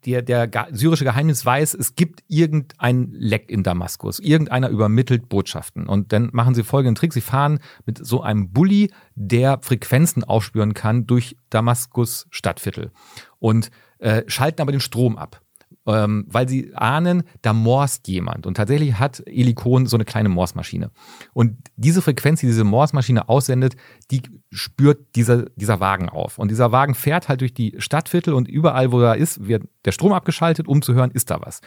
der, 0.04 0.22
der 0.22 0.68
syrische 0.70 1.04
Geheimnis 1.04 1.44
weiß, 1.44 1.74
es 1.74 1.96
gibt 1.96 2.22
irgendein 2.28 3.10
Leck 3.12 3.50
in 3.50 3.62
Damaskus. 3.62 4.18
Irgendeiner 4.20 4.68
übermittelt 4.68 5.28
Botschaften. 5.28 5.86
Und 5.86 6.12
dann 6.12 6.30
machen 6.32 6.54
sie 6.54 6.62
folgenden 6.62 6.94
Trick. 6.94 7.12
Sie 7.12 7.20
fahren 7.20 7.58
mit 7.86 8.04
so 8.04 8.22
einem 8.22 8.52
Bulli, 8.52 8.90
der 9.14 9.58
Frequenzen 9.62 10.22
aufspüren 10.22 10.74
kann, 10.74 11.06
durch 11.06 11.36
Damaskus 11.50 12.26
Stadtviertel. 12.30 12.92
Und 13.38 13.70
äh, 13.98 14.22
schalten 14.26 14.62
aber 14.62 14.72
den 14.72 14.80
Strom 14.80 15.18
ab. 15.18 15.40
Ähm, 15.86 16.26
weil 16.28 16.48
sie 16.48 16.74
ahnen, 16.74 17.22
da 17.42 17.52
morst 17.52 18.08
jemand. 18.08 18.46
Und 18.46 18.56
tatsächlich 18.56 18.98
hat 18.98 19.22
Elikon 19.26 19.86
so 19.86 19.96
eine 19.96 20.04
kleine 20.04 20.28
Morsmaschine. 20.28 20.90
Und 21.32 21.58
diese 21.76 22.02
Frequenz, 22.02 22.40
die 22.40 22.46
diese 22.46 22.64
Morsmaschine 22.64 23.28
aussendet, 23.28 23.76
die 24.10 24.22
spürt 24.50 25.14
dieser, 25.14 25.44
dieser 25.56 25.78
Wagen 25.78 26.08
auf. 26.08 26.38
Und 26.38 26.50
dieser 26.50 26.72
Wagen 26.72 26.94
fährt 26.94 27.28
halt 27.28 27.40
durch 27.40 27.54
die 27.54 27.74
Stadtviertel 27.78 28.34
und 28.34 28.48
überall, 28.48 28.90
wo 28.90 29.00
er 29.00 29.16
ist, 29.16 29.46
wird 29.46 29.64
der 29.84 29.92
Strom 29.92 30.12
abgeschaltet, 30.12 30.66
um 30.66 30.82
zu 30.82 30.94
hören, 30.94 31.10
ist 31.12 31.30
da 31.30 31.40
was. 31.40 31.60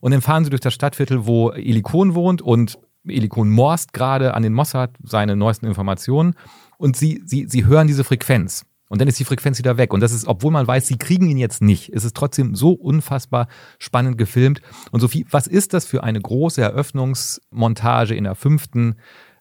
Und 0.00 0.10
dann 0.10 0.22
fahren 0.22 0.42
sie 0.44 0.50
durch 0.50 0.60
das 0.60 0.74
Stadtviertel, 0.74 1.26
wo 1.26 1.50
Elikon 1.50 2.14
wohnt 2.14 2.42
und 2.42 2.78
Elikon 3.06 3.50
morst 3.50 3.92
gerade 3.92 4.34
an 4.34 4.42
den 4.42 4.52
Mossad 4.52 4.96
seine 5.02 5.36
neuesten 5.36 5.66
Informationen 5.66 6.34
und 6.78 6.96
sie, 6.96 7.22
sie, 7.24 7.46
sie 7.48 7.64
hören 7.64 7.86
diese 7.86 8.04
Frequenz. 8.04 8.64
Und 8.92 9.00
dann 9.00 9.08
ist 9.08 9.18
die 9.18 9.24
Frequenz 9.24 9.56
wieder 9.56 9.78
weg. 9.78 9.94
Und 9.94 10.00
das 10.00 10.12
ist, 10.12 10.26
obwohl 10.26 10.50
man 10.50 10.66
weiß, 10.66 10.86
sie 10.86 10.98
kriegen 10.98 11.26
ihn 11.30 11.38
jetzt 11.38 11.62
nicht, 11.62 11.88
ist 11.88 12.04
es 12.04 12.12
trotzdem 12.12 12.54
so 12.54 12.72
unfassbar 12.72 13.48
spannend 13.78 14.18
gefilmt. 14.18 14.60
Und 14.90 15.00
Sophie, 15.00 15.24
was 15.30 15.46
ist 15.46 15.72
das 15.72 15.86
für 15.86 16.04
eine 16.04 16.20
große 16.20 16.60
Eröffnungsmontage 16.60 18.14
in 18.14 18.24
der 18.24 18.34
fünften 18.34 18.96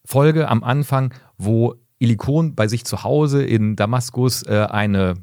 Folge 0.05 0.47
am 0.47 0.63
Anfang, 0.63 1.13
wo 1.37 1.75
Ilikon 1.99 2.55
bei 2.55 2.69
sich 2.69 2.85
zu 2.85 3.03
Hause 3.03 3.43
in 3.43 3.75
Damaskus 3.75 4.43
äh, 4.43 4.67
eine 4.69 5.15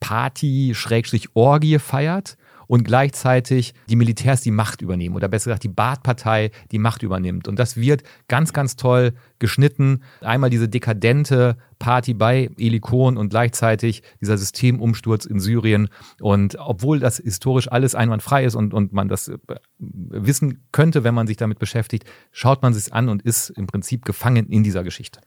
Party-Orgie 0.00 1.78
feiert 1.78 2.36
und 2.68 2.84
gleichzeitig 2.84 3.74
die 3.88 3.96
Militärs 3.96 4.42
die 4.42 4.52
Macht 4.52 4.82
übernehmen 4.82 5.16
oder 5.16 5.26
besser 5.26 5.50
gesagt 5.50 5.64
die 5.64 5.68
Baath-Partei 5.68 6.52
die 6.70 6.78
Macht 6.78 7.02
übernimmt. 7.02 7.48
Und 7.48 7.58
das 7.58 7.76
wird 7.76 8.04
ganz, 8.28 8.52
ganz 8.52 8.76
toll 8.76 9.14
geschnitten. 9.40 10.02
Einmal 10.20 10.50
diese 10.50 10.68
dekadente 10.68 11.56
Party 11.78 12.14
bei 12.14 12.50
Elikon 12.58 13.16
und 13.16 13.30
gleichzeitig 13.30 14.02
dieser 14.20 14.36
Systemumsturz 14.38 15.24
in 15.24 15.40
Syrien. 15.40 15.88
Und 16.20 16.56
obwohl 16.58 17.00
das 17.00 17.16
historisch 17.16 17.70
alles 17.70 17.94
einwandfrei 17.94 18.44
ist 18.44 18.54
und, 18.54 18.74
und 18.74 18.92
man 18.92 19.08
das 19.08 19.28
äh, 19.28 19.38
wissen 19.78 20.66
könnte, 20.70 21.04
wenn 21.04 21.14
man 21.14 21.26
sich 21.26 21.36
damit 21.36 21.58
beschäftigt, 21.58 22.04
schaut 22.32 22.62
man 22.62 22.74
sich 22.74 22.92
an 22.92 23.08
und 23.08 23.22
ist 23.22 23.50
im 23.50 23.66
Prinzip 23.66 24.04
gefangen 24.04 24.48
in 24.48 24.62
dieser 24.62 24.84
Geschichte. 24.84 25.20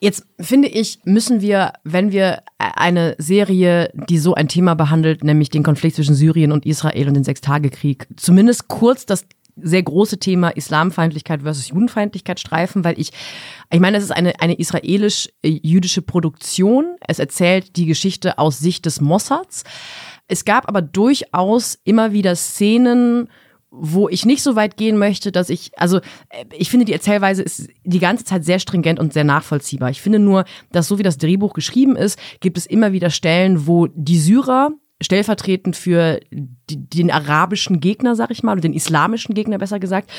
Jetzt 0.00 0.26
finde 0.38 0.68
ich, 0.68 0.98
müssen 1.04 1.40
wir, 1.40 1.72
wenn 1.84 2.12
wir 2.12 2.42
eine 2.58 3.14
Serie, 3.18 3.90
die 4.08 4.18
so 4.18 4.34
ein 4.34 4.48
Thema 4.48 4.74
behandelt, 4.74 5.24
nämlich 5.24 5.48
den 5.48 5.62
Konflikt 5.62 5.96
zwischen 5.96 6.14
Syrien 6.14 6.52
und 6.52 6.66
Israel 6.66 7.08
und 7.08 7.14
den 7.14 7.24
Sechstagekrieg, 7.24 8.06
zumindest 8.16 8.68
kurz 8.68 9.06
das 9.06 9.26
sehr 9.56 9.82
große 9.82 10.18
Thema 10.18 10.50
Islamfeindlichkeit 10.50 11.42
versus 11.42 11.68
Judenfeindlichkeit 11.68 12.38
streifen, 12.38 12.84
weil 12.84 12.98
ich, 13.00 13.10
ich 13.70 13.80
meine, 13.80 13.96
es 13.96 14.04
ist 14.04 14.10
eine, 14.10 14.38
eine 14.40 14.58
israelisch-jüdische 14.58 16.02
Produktion. 16.02 16.96
Es 17.06 17.18
erzählt 17.18 17.76
die 17.76 17.86
Geschichte 17.86 18.38
aus 18.38 18.58
Sicht 18.58 18.84
des 18.84 19.00
Mossads. 19.00 19.64
Es 20.28 20.44
gab 20.44 20.68
aber 20.68 20.82
durchaus 20.82 21.78
immer 21.84 22.12
wieder 22.12 22.36
Szenen, 22.36 23.28
wo 23.78 24.08
ich 24.08 24.24
nicht 24.24 24.42
so 24.42 24.56
weit 24.56 24.76
gehen 24.76 24.98
möchte, 24.98 25.32
dass 25.32 25.50
ich, 25.50 25.70
also 25.78 25.98
äh, 25.98 26.44
ich 26.56 26.70
finde, 26.70 26.86
die 26.86 26.92
Erzählweise 26.92 27.42
ist 27.42 27.68
die 27.84 27.98
ganze 27.98 28.24
Zeit 28.24 28.44
sehr 28.44 28.58
stringent 28.58 28.98
und 28.98 29.12
sehr 29.12 29.24
nachvollziehbar. 29.24 29.90
Ich 29.90 30.00
finde 30.00 30.18
nur, 30.18 30.44
dass 30.72 30.88
so 30.88 30.98
wie 30.98 31.02
das 31.02 31.18
Drehbuch 31.18 31.52
geschrieben 31.52 31.96
ist, 31.96 32.18
gibt 32.40 32.58
es 32.58 32.66
immer 32.66 32.92
wieder 32.92 33.10
Stellen, 33.10 33.66
wo 33.66 33.86
die 33.86 34.18
Syrer 34.18 34.70
stellvertretend 35.02 35.76
für 35.76 36.20
den 36.30 37.10
arabischen 37.10 37.80
Gegner, 37.80 38.16
sag 38.16 38.30
ich 38.30 38.42
mal, 38.42 38.52
oder 38.52 38.62
den 38.62 38.72
islamischen 38.72 39.34
Gegner 39.34 39.58
besser 39.58 39.78
gesagt, 39.78 40.10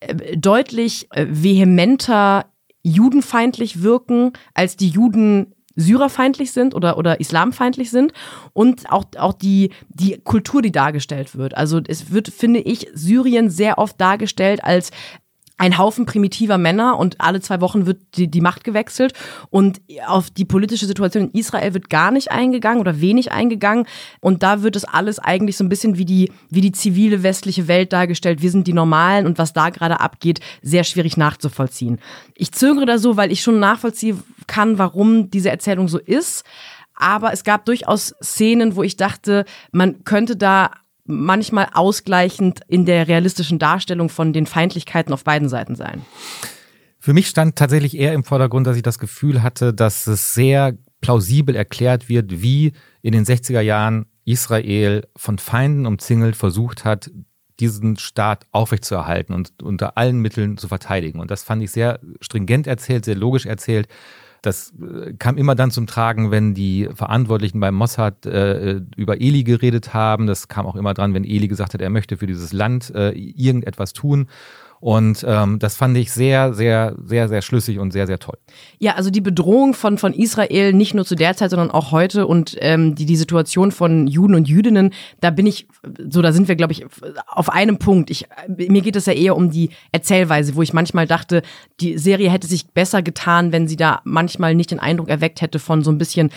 äh, 0.00 0.36
deutlich 0.36 1.06
äh, 1.10 1.26
vehementer 1.28 2.46
judenfeindlich 2.82 3.82
wirken, 3.82 4.32
als 4.54 4.76
die 4.76 4.88
Juden 4.88 5.54
syrerfeindlich 5.76 6.52
sind 6.52 6.74
oder, 6.74 6.98
oder 6.98 7.20
islamfeindlich 7.20 7.90
sind 7.90 8.12
und 8.52 8.90
auch, 8.90 9.04
auch 9.18 9.32
die, 9.32 9.70
die 9.88 10.18
Kultur, 10.22 10.62
die 10.62 10.72
dargestellt 10.72 11.36
wird. 11.36 11.56
Also 11.56 11.80
es 11.86 12.12
wird, 12.12 12.28
finde 12.28 12.60
ich, 12.60 12.88
Syrien 12.94 13.50
sehr 13.50 13.78
oft 13.78 14.00
dargestellt 14.00 14.64
als 14.64 14.90
ein 15.58 15.78
Haufen 15.78 16.06
primitiver 16.06 16.58
Männer 16.58 16.98
und 16.98 17.20
alle 17.20 17.40
zwei 17.40 17.60
Wochen 17.60 17.86
wird 17.86 18.00
die, 18.16 18.30
die 18.30 18.40
Macht 18.40 18.64
gewechselt 18.64 19.12
und 19.50 19.80
auf 20.06 20.30
die 20.30 20.44
politische 20.44 20.86
Situation 20.86 21.24
in 21.24 21.38
Israel 21.38 21.74
wird 21.74 21.90
gar 21.90 22.10
nicht 22.10 22.30
eingegangen 22.30 22.80
oder 22.80 23.00
wenig 23.00 23.32
eingegangen 23.32 23.86
und 24.20 24.42
da 24.42 24.62
wird 24.62 24.76
es 24.76 24.84
alles 24.84 25.18
eigentlich 25.18 25.56
so 25.56 25.64
ein 25.64 25.68
bisschen 25.68 25.98
wie 25.98 26.04
die, 26.04 26.32
wie 26.50 26.60
die 26.60 26.72
zivile 26.72 27.22
westliche 27.22 27.68
Welt 27.68 27.92
dargestellt. 27.92 28.42
Wir 28.42 28.50
sind 28.50 28.66
die 28.66 28.72
Normalen 28.72 29.26
und 29.26 29.38
was 29.38 29.52
da 29.52 29.70
gerade 29.70 30.00
abgeht, 30.00 30.40
sehr 30.62 30.84
schwierig 30.84 31.16
nachzuvollziehen. 31.16 32.00
Ich 32.34 32.52
zögere 32.52 32.86
da 32.86 32.98
so, 32.98 33.16
weil 33.16 33.30
ich 33.30 33.42
schon 33.42 33.60
nachvollziehen 33.60 34.22
kann, 34.46 34.78
warum 34.78 35.30
diese 35.30 35.50
Erzählung 35.50 35.88
so 35.88 35.98
ist. 35.98 36.44
Aber 36.94 37.32
es 37.32 37.42
gab 37.42 37.64
durchaus 37.64 38.14
Szenen, 38.22 38.76
wo 38.76 38.82
ich 38.82 38.96
dachte, 38.96 39.44
man 39.72 40.04
könnte 40.04 40.36
da 40.36 40.70
manchmal 41.04 41.68
ausgleichend 41.72 42.60
in 42.68 42.84
der 42.84 43.08
realistischen 43.08 43.58
Darstellung 43.58 44.08
von 44.08 44.32
den 44.32 44.46
Feindlichkeiten 44.46 45.12
auf 45.12 45.24
beiden 45.24 45.48
Seiten 45.48 45.74
sein. 45.74 46.02
Für 46.98 47.12
mich 47.12 47.26
stand 47.26 47.56
tatsächlich 47.56 47.96
eher 47.98 48.12
im 48.12 48.22
Vordergrund, 48.22 48.66
dass 48.66 48.76
ich 48.76 48.82
das 48.82 49.00
Gefühl 49.00 49.42
hatte, 49.42 49.74
dass 49.74 50.06
es 50.06 50.34
sehr 50.34 50.76
plausibel 51.00 51.56
erklärt 51.56 52.08
wird, 52.08 52.42
wie 52.42 52.72
in 53.02 53.12
den 53.12 53.24
60er 53.24 53.60
Jahren 53.60 54.06
Israel 54.24 55.08
von 55.16 55.38
Feinden 55.38 55.86
umzingelt 55.86 56.36
versucht 56.36 56.84
hat, 56.84 57.10
diesen 57.58 57.96
Staat 57.96 58.46
aufrechtzuerhalten 58.52 59.34
und 59.34 59.62
unter 59.62 59.96
allen 59.96 60.20
Mitteln 60.20 60.56
zu 60.56 60.68
verteidigen. 60.68 61.20
Und 61.20 61.30
das 61.30 61.42
fand 61.42 61.62
ich 61.62 61.70
sehr 61.70 62.00
stringent 62.20 62.66
erzählt, 62.66 63.04
sehr 63.04 63.16
logisch 63.16 63.46
erzählt. 63.46 63.88
Das 64.42 64.72
äh, 64.80 65.14
kam 65.14 65.38
immer 65.38 65.54
dann 65.54 65.70
zum 65.70 65.86
Tragen, 65.86 66.30
wenn 66.30 66.52
die 66.52 66.88
Verantwortlichen 66.92 67.60
beim 67.60 67.74
Mossad 67.74 68.26
äh, 68.26 68.80
über 68.96 69.20
Eli 69.20 69.44
geredet 69.44 69.94
haben. 69.94 70.26
Das 70.26 70.48
kam 70.48 70.66
auch 70.66 70.76
immer 70.76 70.94
dran, 70.94 71.14
wenn 71.14 71.24
Eli 71.24 71.48
gesagt 71.48 71.74
hat, 71.74 71.80
er 71.80 71.90
möchte 71.90 72.16
für 72.16 72.26
dieses 72.26 72.52
Land 72.52 72.92
äh, 72.94 73.10
irgendetwas 73.12 73.92
tun. 73.92 74.26
Und 74.82 75.24
ähm, 75.28 75.60
das 75.60 75.76
fand 75.76 75.96
ich 75.96 76.10
sehr, 76.10 76.54
sehr, 76.54 76.96
sehr, 77.06 77.28
sehr 77.28 77.40
schlüssig 77.40 77.78
und 77.78 77.92
sehr, 77.92 78.08
sehr 78.08 78.18
toll. 78.18 78.36
Ja, 78.80 78.94
also 78.96 79.10
die 79.10 79.20
Bedrohung 79.20 79.74
von, 79.74 79.96
von 79.96 80.12
Israel 80.12 80.72
nicht 80.72 80.92
nur 80.92 81.04
zu 81.04 81.14
der 81.14 81.36
Zeit, 81.36 81.50
sondern 81.50 81.70
auch 81.70 81.92
heute 81.92 82.26
und 82.26 82.56
ähm, 82.58 82.96
die, 82.96 83.06
die 83.06 83.14
Situation 83.14 83.70
von 83.70 84.08
Juden 84.08 84.34
und 84.34 84.48
Jüdinnen, 84.48 84.92
da 85.20 85.30
bin 85.30 85.46
ich, 85.46 85.68
so 86.10 86.20
da 86.20 86.32
sind 86.32 86.48
wir, 86.48 86.56
glaube 86.56 86.72
ich, 86.72 86.84
auf 87.28 87.48
einem 87.48 87.78
Punkt. 87.78 88.10
Ich, 88.10 88.26
mir 88.48 88.82
geht 88.82 88.96
es 88.96 89.06
ja 89.06 89.12
eher 89.12 89.36
um 89.36 89.52
die 89.52 89.70
Erzählweise, 89.92 90.56
wo 90.56 90.62
ich 90.62 90.72
manchmal 90.72 91.06
dachte, 91.06 91.42
die 91.78 91.96
Serie 91.96 92.32
hätte 92.32 92.48
sich 92.48 92.66
besser 92.66 93.02
getan, 93.02 93.52
wenn 93.52 93.68
sie 93.68 93.76
da 93.76 94.00
manchmal 94.02 94.56
nicht 94.56 94.72
den 94.72 94.80
Eindruck 94.80 95.10
erweckt 95.10 95.42
hätte 95.42 95.60
von 95.60 95.84
so 95.84 95.92
ein 95.92 95.98
bisschen 95.98 96.30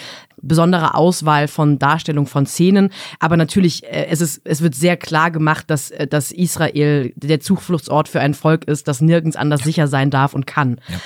besonderer 0.48 0.96
Auswahl 0.96 1.48
von 1.48 1.80
Darstellung 1.80 2.28
von 2.28 2.46
Szenen. 2.46 2.89
Aber 3.20 3.38
natürlich, 3.38 3.84
äh, 3.84 4.08
es, 4.10 4.22
ist, 4.22 4.41
es 4.43 4.62
wird 4.62 4.76
sehr 4.76 4.98
klar 4.98 5.32
gemacht, 5.32 5.70
dass, 5.70 5.91
äh, 5.91 6.08
dass 6.08 6.32
Israel 6.32 7.14
der 7.16 7.39
Zufluchtsort 7.39 8.08
für 8.08 8.20
ein 8.20 8.34
Volk 8.34 8.66
ist, 8.66 8.88
das 8.88 9.02
nirgends 9.02 9.36
anders 9.36 9.64
sicher 9.64 9.88
sein 9.88 10.10
darf 10.10 10.34
und 10.34 10.48
kann. 10.48 10.80
Ja. 10.88 10.98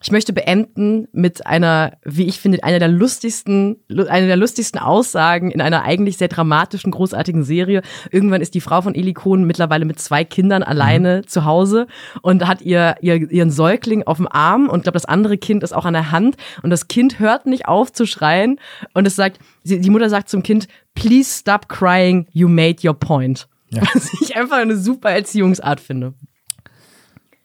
Ich 0.00 0.12
möchte 0.12 0.32
beenden 0.32 1.08
mit 1.10 1.44
einer, 1.44 1.98
wie 2.04 2.26
ich 2.26 2.38
finde, 2.38 2.62
einer 2.62 2.78
der 2.78 2.88
lustigsten, 2.88 3.78
einer 3.88 4.28
der 4.28 4.36
lustigsten 4.36 4.78
Aussagen 4.80 5.50
in 5.50 5.60
einer 5.60 5.82
eigentlich 5.82 6.16
sehr 6.16 6.28
dramatischen, 6.28 6.92
großartigen 6.92 7.42
Serie. 7.42 7.82
Irgendwann 8.12 8.40
ist 8.40 8.54
die 8.54 8.60
Frau 8.60 8.80
von 8.80 8.94
Eli 8.94 9.12
Kohn 9.12 9.42
mittlerweile 9.42 9.84
mit 9.84 9.98
zwei 9.98 10.22
Kindern 10.22 10.62
alleine 10.62 11.18
mhm. 11.18 11.26
zu 11.26 11.44
Hause 11.44 11.88
und 12.22 12.46
hat 12.46 12.62
ihr, 12.62 12.94
ihr 13.00 13.28
ihren 13.30 13.50
Säugling 13.50 14.04
auf 14.04 14.18
dem 14.18 14.28
Arm 14.28 14.68
und 14.68 14.84
glaube, 14.84 14.94
das 14.94 15.04
andere 15.04 15.36
Kind 15.36 15.64
ist 15.64 15.74
auch 15.74 15.84
an 15.84 15.94
der 15.94 16.12
Hand 16.12 16.36
und 16.62 16.70
das 16.70 16.86
Kind 16.86 17.18
hört 17.18 17.46
nicht 17.46 17.66
auf 17.66 17.92
zu 17.92 18.06
schreien 18.06 18.60
und 18.94 19.04
es 19.04 19.16
sagt, 19.16 19.40
die 19.64 19.90
Mutter 19.90 20.08
sagt 20.08 20.28
zum 20.28 20.44
Kind, 20.44 20.68
please 20.94 21.40
stop 21.40 21.68
crying, 21.68 22.28
you 22.32 22.48
made 22.48 22.86
your 22.86 22.94
point. 22.94 23.48
Ja. 23.70 23.82
Was 23.94 24.12
ich 24.20 24.36
einfach 24.36 24.58
eine 24.58 24.76
super 24.76 25.10
Erziehungsart 25.10 25.80
finde. 25.80 26.14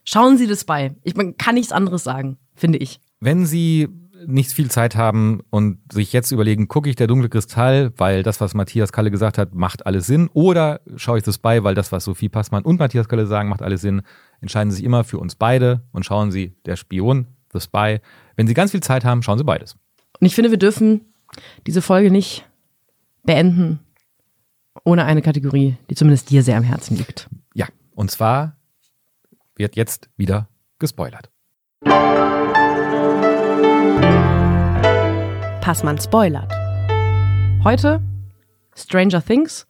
Schauen 0.06 0.38
Sie 0.38 0.47
das 0.47 0.66
bei. 0.66 0.93
Ich 1.04 1.16
man 1.16 1.38
kann 1.38 1.56
nichts 1.56 1.72
anderes 1.72 2.04
sagen 2.04 2.38
finde 2.64 2.78
ich. 2.78 3.01
Wenn 3.20 3.45
Sie 3.45 3.89
nicht 4.26 4.53
viel 4.53 4.72
Zeit 4.72 4.95
haben 4.95 5.41
und 5.49 5.80
sich 5.91 6.14
jetzt 6.14 6.32
überlegen, 6.32 6.70
gucke 6.70 6.89
ich 6.89 6.95
der 6.95 7.07
dunkle 7.07 7.28
Kristall, 7.28 7.91
weil 7.97 8.24
das, 8.24 8.39
was 8.39 8.53
Matthias 8.53 8.93
Kalle 8.93 9.11
gesagt 9.11 9.38
hat, 9.38 9.53
macht 9.53 9.86
alles 9.86 10.07
Sinn, 10.07 10.30
oder 10.32 10.80
schaue 10.95 11.18
ich 11.18 11.26
das 11.26 11.39
bei, 11.39 11.66
weil 11.66 11.76
das, 11.76 11.91
was 11.91 12.05
Sophie 12.05 12.30
Passmann 12.30 12.64
und 12.64 12.80
Matthias 12.80 13.09
Kalle 13.09 13.28
sagen, 13.28 13.49
macht 13.49 13.61
alles 13.61 13.82
Sinn, 13.82 14.01
entscheiden 14.39 14.72
Sie 14.72 14.78
sich 14.78 14.86
immer 14.86 15.03
für 15.03 15.18
uns 15.18 15.36
beide 15.36 15.84
und 15.91 16.05
schauen 16.05 16.32
Sie 16.32 16.55
der 16.66 16.78
Spion, 16.78 17.28
The 17.51 17.59
Spy. 17.59 17.99
Wenn 18.38 18.47
Sie 18.47 18.53
ganz 18.53 18.72
viel 18.72 18.82
Zeit 18.82 19.03
haben, 19.03 19.24
schauen 19.24 19.38
Sie 19.38 19.43
beides. 19.43 19.76
Und 20.22 20.26
ich 20.26 20.34
finde, 20.34 20.49
wir 20.49 20.57
dürfen 20.57 21.01
diese 21.68 21.82
Folge 21.82 22.11
nicht 22.11 22.47
beenden 23.24 23.80
ohne 24.86 25.03
eine 25.03 25.22
Kategorie, 25.22 25.76
die 25.89 25.95
zumindest 25.95 26.30
dir 26.30 26.43
sehr 26.43 26.55
am 26.55 26.64
Herzen 26.64 26.95
liegt. 26.95 27.28
Ja, 27.55 27.68
und 27.93 28.09
zwar 28.09 28.55
wird 29.57 29.76
jetzt 29.76 30.09
wieder 30.16 30.47
gespoilert. 30.80 31.30
Passmann 35.64 35.97
spoilert. 35.97 36.51
Heute 37.64 38.01
Stranger 38.76 39.24
Things, 39.24 39.66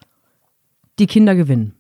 die 0.97 1.05
Kinder 1.05 1.35
gewinnen. 1.35 1.75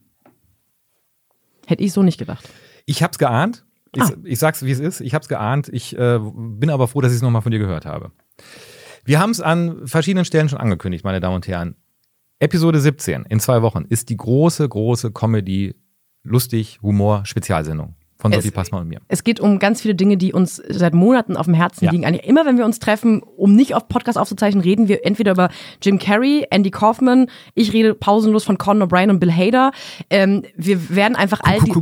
Hätte 1.65 1.83
ich 1.83 1.93
so 1.93 2.03
nicht 2.03 2.19
gedacht. 2.19 2.47
Ich 2.85 3.01
hab's 3.01 3.17
geahnt. 3.17 3.65
Ich, 3.95 4.03
ah. 4.03 4.11
ich 4.23 4.37
sag's, 4.37 4.63
wie 4.63 4.69
es 4.69 4.79
ist. 4.79 5.01
Ich 5.01 5.15
hab's 5.15 5.29
geahnt. 5.29 5.67
Ich 5.69 5.97
äh, 5.97 6.19
bin 6.21 6.69
aber 6.69 6.87
froh, 6.87 7.01
dass 7.01 7.11
ich 7.11 7.15
es 7.15 7.21
nochmal 7.23 7.41
von 7.41 7.51
dir 7.51 7.57
gehört 7.57 7.87
habe. 7.87 8.11
Wir 9.03 9.19
haben 9.19 9.31
es 9.31 9.41
an 9.41 9.87
verschiedenen 9.87 10.25
Stellen 10.25 10.47
schon 10.47 10.59
angekündigt, 10.59 11.03
meine 11.03 11.19
Damen 11.19 11.37
und 11.37 11.47
Herren. 11.47 11.75
Episode 12.37 12.79
17 12.79 13.23
in 13.23 13.39
zwei 13.39 13.63
Wochen 13.63 13.85
ist 13.89 14.09
die 14.09 14.17
große, 14.17 14.69
große 14.69 15.11
Comedy, 15.11 15.73
lustig, 16.21 16.83
Humor, 16.83 17.25
Spezialsendung 17.25 17.95
von 18.23 18.31
Sophie 18.31 18.51
Passmann 18.51 18.83
und 18.83 18.87
mir. 18.87 19.01
Es 19.09 19.23
geht 19.23 19.39
um 19.41 19.59
ganz 19.59 19.81
viele 19.81 19.95
Dinge, 19.95 20.15
die 20.15 20.31
uns 20.31 20.63
seit 20.69 20.93
Monaten 20.93 21.35
auf 21.35 21.45
dem 21.45 21.53
Herzen 21.53 21.85
ja. 21.85 21.91
liegen. 21.91 22.05
Eigentlich 22.05 22.25
immer, 22.25 22.45
wenn 22.45 22.57
wir 22.57 22.63
uns 22.63 22.79
treffen, 22.79 23.21
um 23.21 23.53
nicht 23.53 23.75
auf 23.75 23.89
Podcast 23.89 24.17
aufzuzeichnen, 24.17 24.63
reden 24.63 24.87
wir 24.87 25.05
entweder 25.05 25.33
über 25.33 25.49
Jim 25.81 25.99
Carrey, 25.99 26.47
Andy 26.49 26.71
Kaufman, 26.71 27.27
ich 27.53 27.73
rede 27.73 27.93
pausenlos 27.93 28.45
von 28.45 28.57
Conan 28.57 28.87
O'Brien 28.87 29.09
und 29.09 29.19
Bill 29.19 29.31
Hader. 29.31 29.71
Ähm, 30.09 30.43
wir 30.55 30.89
werden 30.95 31.17
einfach 31.17 31.41
all 31.43 31.59
die... 31.59 31.73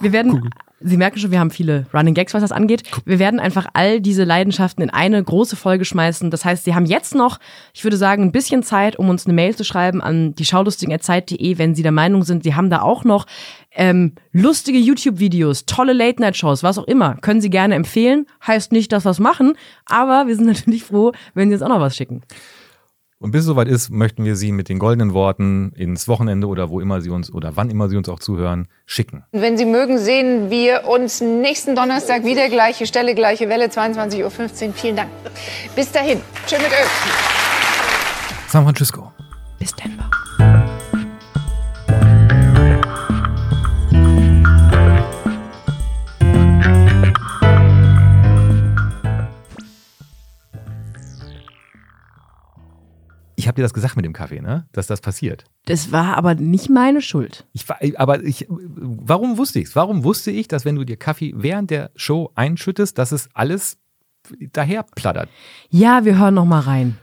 Wir 0.00 0.12
werden 0.12 0.50
Sie 0.86 0.98
merken 0.98 1.18
schon, 1.18 1.30
wir 1.30 1.40
haben 1.40 1.50
viele 1.50 1.86
Running 1.94 2.12
Gags, 2.12 2.34
was 2.34 2.42
das 2.42 2.52
angeht. 2.52 2.82
Wir 3.06 3.18
werden 3.18 3.40
einfach 3.40 3.66
all 3.72 4.02
diese 4.02 4.24
Leidenschaften 4.24 4.82
in 4.82 4.90
eine 4.90 5.22
große 5.22 5.56
Folge 5.56 5.86
schmeißen. 5.86 6.30
Das 6.30 6.44
heißt, 6.44 6.64
Sie 6.64 6.74
haben 6.74 6.84
jetzt 6.84 7.14
noch, 7.14 7.38
ich 7.72 7.84
würde 7.84 7.96
sagen, 7.96 8.22
ein 8.22 8.32
bisschen 8.32 8.62
Zeit, 8.62 8.96
um 8.96 9.08
uns 9.08 9.24
eine 9.24 9.32
Mail 9.32 9.56
zu 9.56 9.64
schreiben 9.64 10.02
an 10.02 10.34
die 10.34 10.44
schaulustigen.zeit.de, 10.44 11.56
wenn 11.56 11.74
Sie 11.74 11.82
der 11.82 11.90
Meinung 11.90 12.22
sind, 12.22 12.44
Sie 12.44 12.54
haben 12.54 12.68
da 12.68 12.82
auch 12.82 13.02
noch 13.04 13.24
ähm, 13.74 14.12
lustige 14.32 14.78
YouTube-Videos, 14.78 15.66
tolle 15.66 15.92
Late-Night-Shows, 15.92 16.62
was 16.62 16.78
auch 16.78 16.86
immer. 16.86 17.16
Können 17.16 17.40
Sie 17.40 17.50
gerne 17.50 17.74
empfehlen. 17.74 18.26
Heißt 18.46 18.72
nicht, 18.72 18.92
dass 18.92 19.04
wir 19.04 19.10
es 19.10 19.18
machen, 19.18 19.56
aber 19.86 20.26
wir 20.26 20.36
sind 20.36 20.46
natürlich 20.54 20.84
froh, 20.84 21.12
wenn 21.34 21.48
Sie 21.48 21.54
uns 21.54 21.62
auch 21.62 21.68
noch 21.68 21.80
was 21.80 21.96
schicken. 21.96 22.22
Und 23.24 23.30
bis 23.30 23.40
es 23.40 23.46
soweit 23.46 23.68
ist, 23.68 23.90
möchten 23.90 24.24
wir 24.24 24.36
Sie 24.36 24.52
mit 24.52 24.68
den 24.68 24.78
goldenen 24.78 25.14
Worten 25.14 25.72
ins 25.76 26.08
Wochenende 26.08 26.46
oder 26.46 26.68
wo 26.68 26.80
immer 26.80 27.00
Sie 27.00 27.08
uns 27.08 27.32
oder 27.32 27.56
wann 27.56 27.70
immer 27.70 27.88
Sie 27.88 27.96
uns 27.96 28.08
auch 28.08 28.18
zuhören, 28.18 28.68
schicken. 28.84 29.24
Wenn 29.32 29.56
Sie 29.56 29.64
mögen, 29.64 29.98
sehen 29.98 30.50
wir 30.50 30.86
uns 30.86 31.22
nächsten 31.22 31.74
Donnerstag 31.74 32.24
wieder. 32.24 32.50
Gleiche 32.50 32.86
Stelle, 32.86 33.14
gleiche 33.14 33.48
Welle, 33.48 33.68
22.15 33.68 34.24
Uhr. 34.24 34.72
Vielen 34.74 34.96
Dank. 34.96 35.10
Bis 35.74 35.90
dahin. 35.90 36.20
Tschö 36.46 36.56
mit 36.58 36.66
Ö. 36.66 36.84
San 38.48 38.64
Francisco. 38.64 39.10
Bis 39.58 39.74
Denver. 39.74 40.10
Ich 53.44 53.48
habe 53.48 53.56
dir 53.56 53.62
das 53.62 53.74
gesagt 53.74 53.94
mit 53.94 54.06
dem 54.06 54.14
Kaffee, 54.14 54.40
ne? 54.40 54.66
Dass 54.72 54.86
das 54.86 55.02
passiert. 55.02 55.44
Das 55.66 55.92
war 55.92 56.16
aber 56.16 56.34
nicht 56.34 56.70
meine 56.70 57.02
Schuld. 57.02 57.46
Ich, 57.52 57.68
war- 57.68 57.76
aber 57.96 58.22
ich, 58.22 58.46
warum 58.48 59.36
wusste 59.36 59.58
ich's? 59.60 59.76
Warum 59.76 60.02
wusste 60.02 60.30
ich, 60.30 60.48
dass 60.48 60.64
wenn 60.64 60.76
du 60.76 60.84
dir 60.84 60.96
Kaffee 60.96 61.34
während 61.36 61.70
der 61.70 61.90
Show 61.94 62.30
einschüttest, 62.36 62.96
dass 62.96 63.12
es 63.12 63.28
alles 63.34 63.76
daher 64.54 64.84
plattert? 64.94 65.28
Ja, 65.68 66.06
wir 66.06 66.18
hören 66.18 66.32
noch 66.32 66.46
mal 66.46 66.60
rein. 66.60 66.96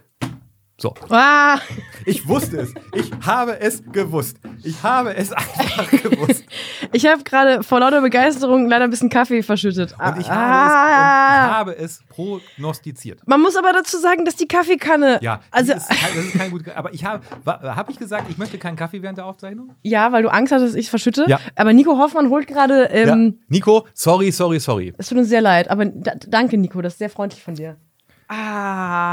So. 0.82 0.96
Ah, 1.10 1.60
Ich 2.06 2.28
wusste 2.28 2.58
es. 2.62 2.74
Ich 2.96 3.12
habe 3.26 3.60
es 3.60 3.84
gewusst. 3.92 4.38
Ich 4.64 4.82
habe 4.82 5.16
es 5.16 5.32
einfach 5.32 5.90
gewusst. 5.92 6.44
ich 6.92 7.06
habe 7.06 7.24
gerade 7.24 7.62
vor 7.62 7.80
lauter 7.80 8.02
Begeisterung 8.02 8.68
leider 8.68 8.86
ein 8.86 8.90
bisschen 8.90 9.10
Kaffee 9.10 9.44
verschüttet. 9.44 9.94
Und 10.04 10.20
ich 10.20 10.28
habe, 10.28 10.42
Ah. 10.42 10.66
es, 10.66 11.46
und 11.46 11.54
habe 11.56 11.78
es 11.78 12.04
prognostiziert. 12.10 13.20
Man 13.28 13.42
muss 13.42 13.56
aber 13.56 13.74
dazu 13.74 13.98
sagen, 14.00 14.26
dass 14.26 14.36
die 14.36 14.48
Kaffeekanne. 14.48 15.20
Ja, 15.22 15.42
Also, 15.52 15.74
ist 15.74 15.88
das 15.90 16.16
ist 16.16 16.34
kein 16.34 16.50
gut. 16.50 16.64
Aber 16.76 16.92
ich 16.94 17.06
habe, 17.06 17.24
habe 17.46 17.92
ich 17.92 18.00
gesagt, 18.00 18.26
ich 18.30 18.38
möchte 18.40 18.58
keinen 18.58 18.76
Kaffee 18.76 19.02
während 19.04 19.18
der 19.20 19.26
Aufzeichnung? 19.28 19.76
ja, 19.84 20.12
weil 20.12 20.24
du 20.24 20.30
Angst 20.34 20.52
hattest, 20.52 20.70
dass 20.74 20.76
ich 20.80 20.86
es 20.86 20.90
verschütte. 20.90 21.26
Ja. 21.28 21.40
Aber 21.56 21.74
Nico 21.74 21.98
Hoffmann 22.00 22.30
holt 22.30 22.48
gerade. 22.48 22.86
Ähm, 22.86 23.08
ja. 23.40 23.46
Nico, 23.50 23.86
sorry, 23.94 24.32
sorry, 24.32 24.60
sorry. 24.60 24.94
Es 24.98 25.10
tut 25.10 25.18
uns 25.20 25.30
sehr 25.30 25.42
leid, 25.42 25.70
aber 25.70 25.86
da, 25.86 26.14
danke, 26.28 26.58
Nico, 26.58 26.82
das 26.82 26.94
ist 26.94 27.00
sehr 27.00 27.10
freundlich 27.12 27.44
von 27.44 27.54
dir. 27.54 27.78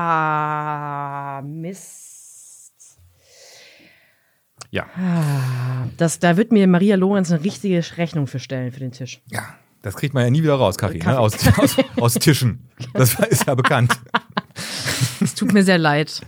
Ah, 0.09 1.43
Mist. 1.45 2.99
Ja, 4.71 4.85
Das, 5.97 6.19
da 6.19 6.37
wird 6.37 6.53
mir 6.53 6.67
Maria 6.67 6.97
Lorenz 6.97 7.31
eine 7.33 7.43
richtige 7.43 7.83
Rechnung 7.97 8.27
für 8.27 8.39
stellen 8.39 8.71
für 8.73 8.81
den 8.81 8.93
Tisch. 8.93 9.21
ja. 9.27 9.43
Das 9.81 9.95
kriegt 9.95 10.13
man 10.13 10.25
ja 10.25 10.31
nie 10.31 10.43
wieder 10.43 10.57
raus, 10.57 10.77
Kaffee. 10.77 10.99
Ne? 10.99 11.17
Aus, 11.17 11.35
aus, 11.57 11.77
aus 12.01 12.15
Tischen. 12.15 12.69
Das 12.95 13.15
ist 13.15 13.47
ja 13.47 13.55
bekannt. 13.55 13.97
Es 15.21 15.37
tut 15.37 15.53
mir 15.53 15.63
sehr 15.63 15.79
leid. 15.79 16.21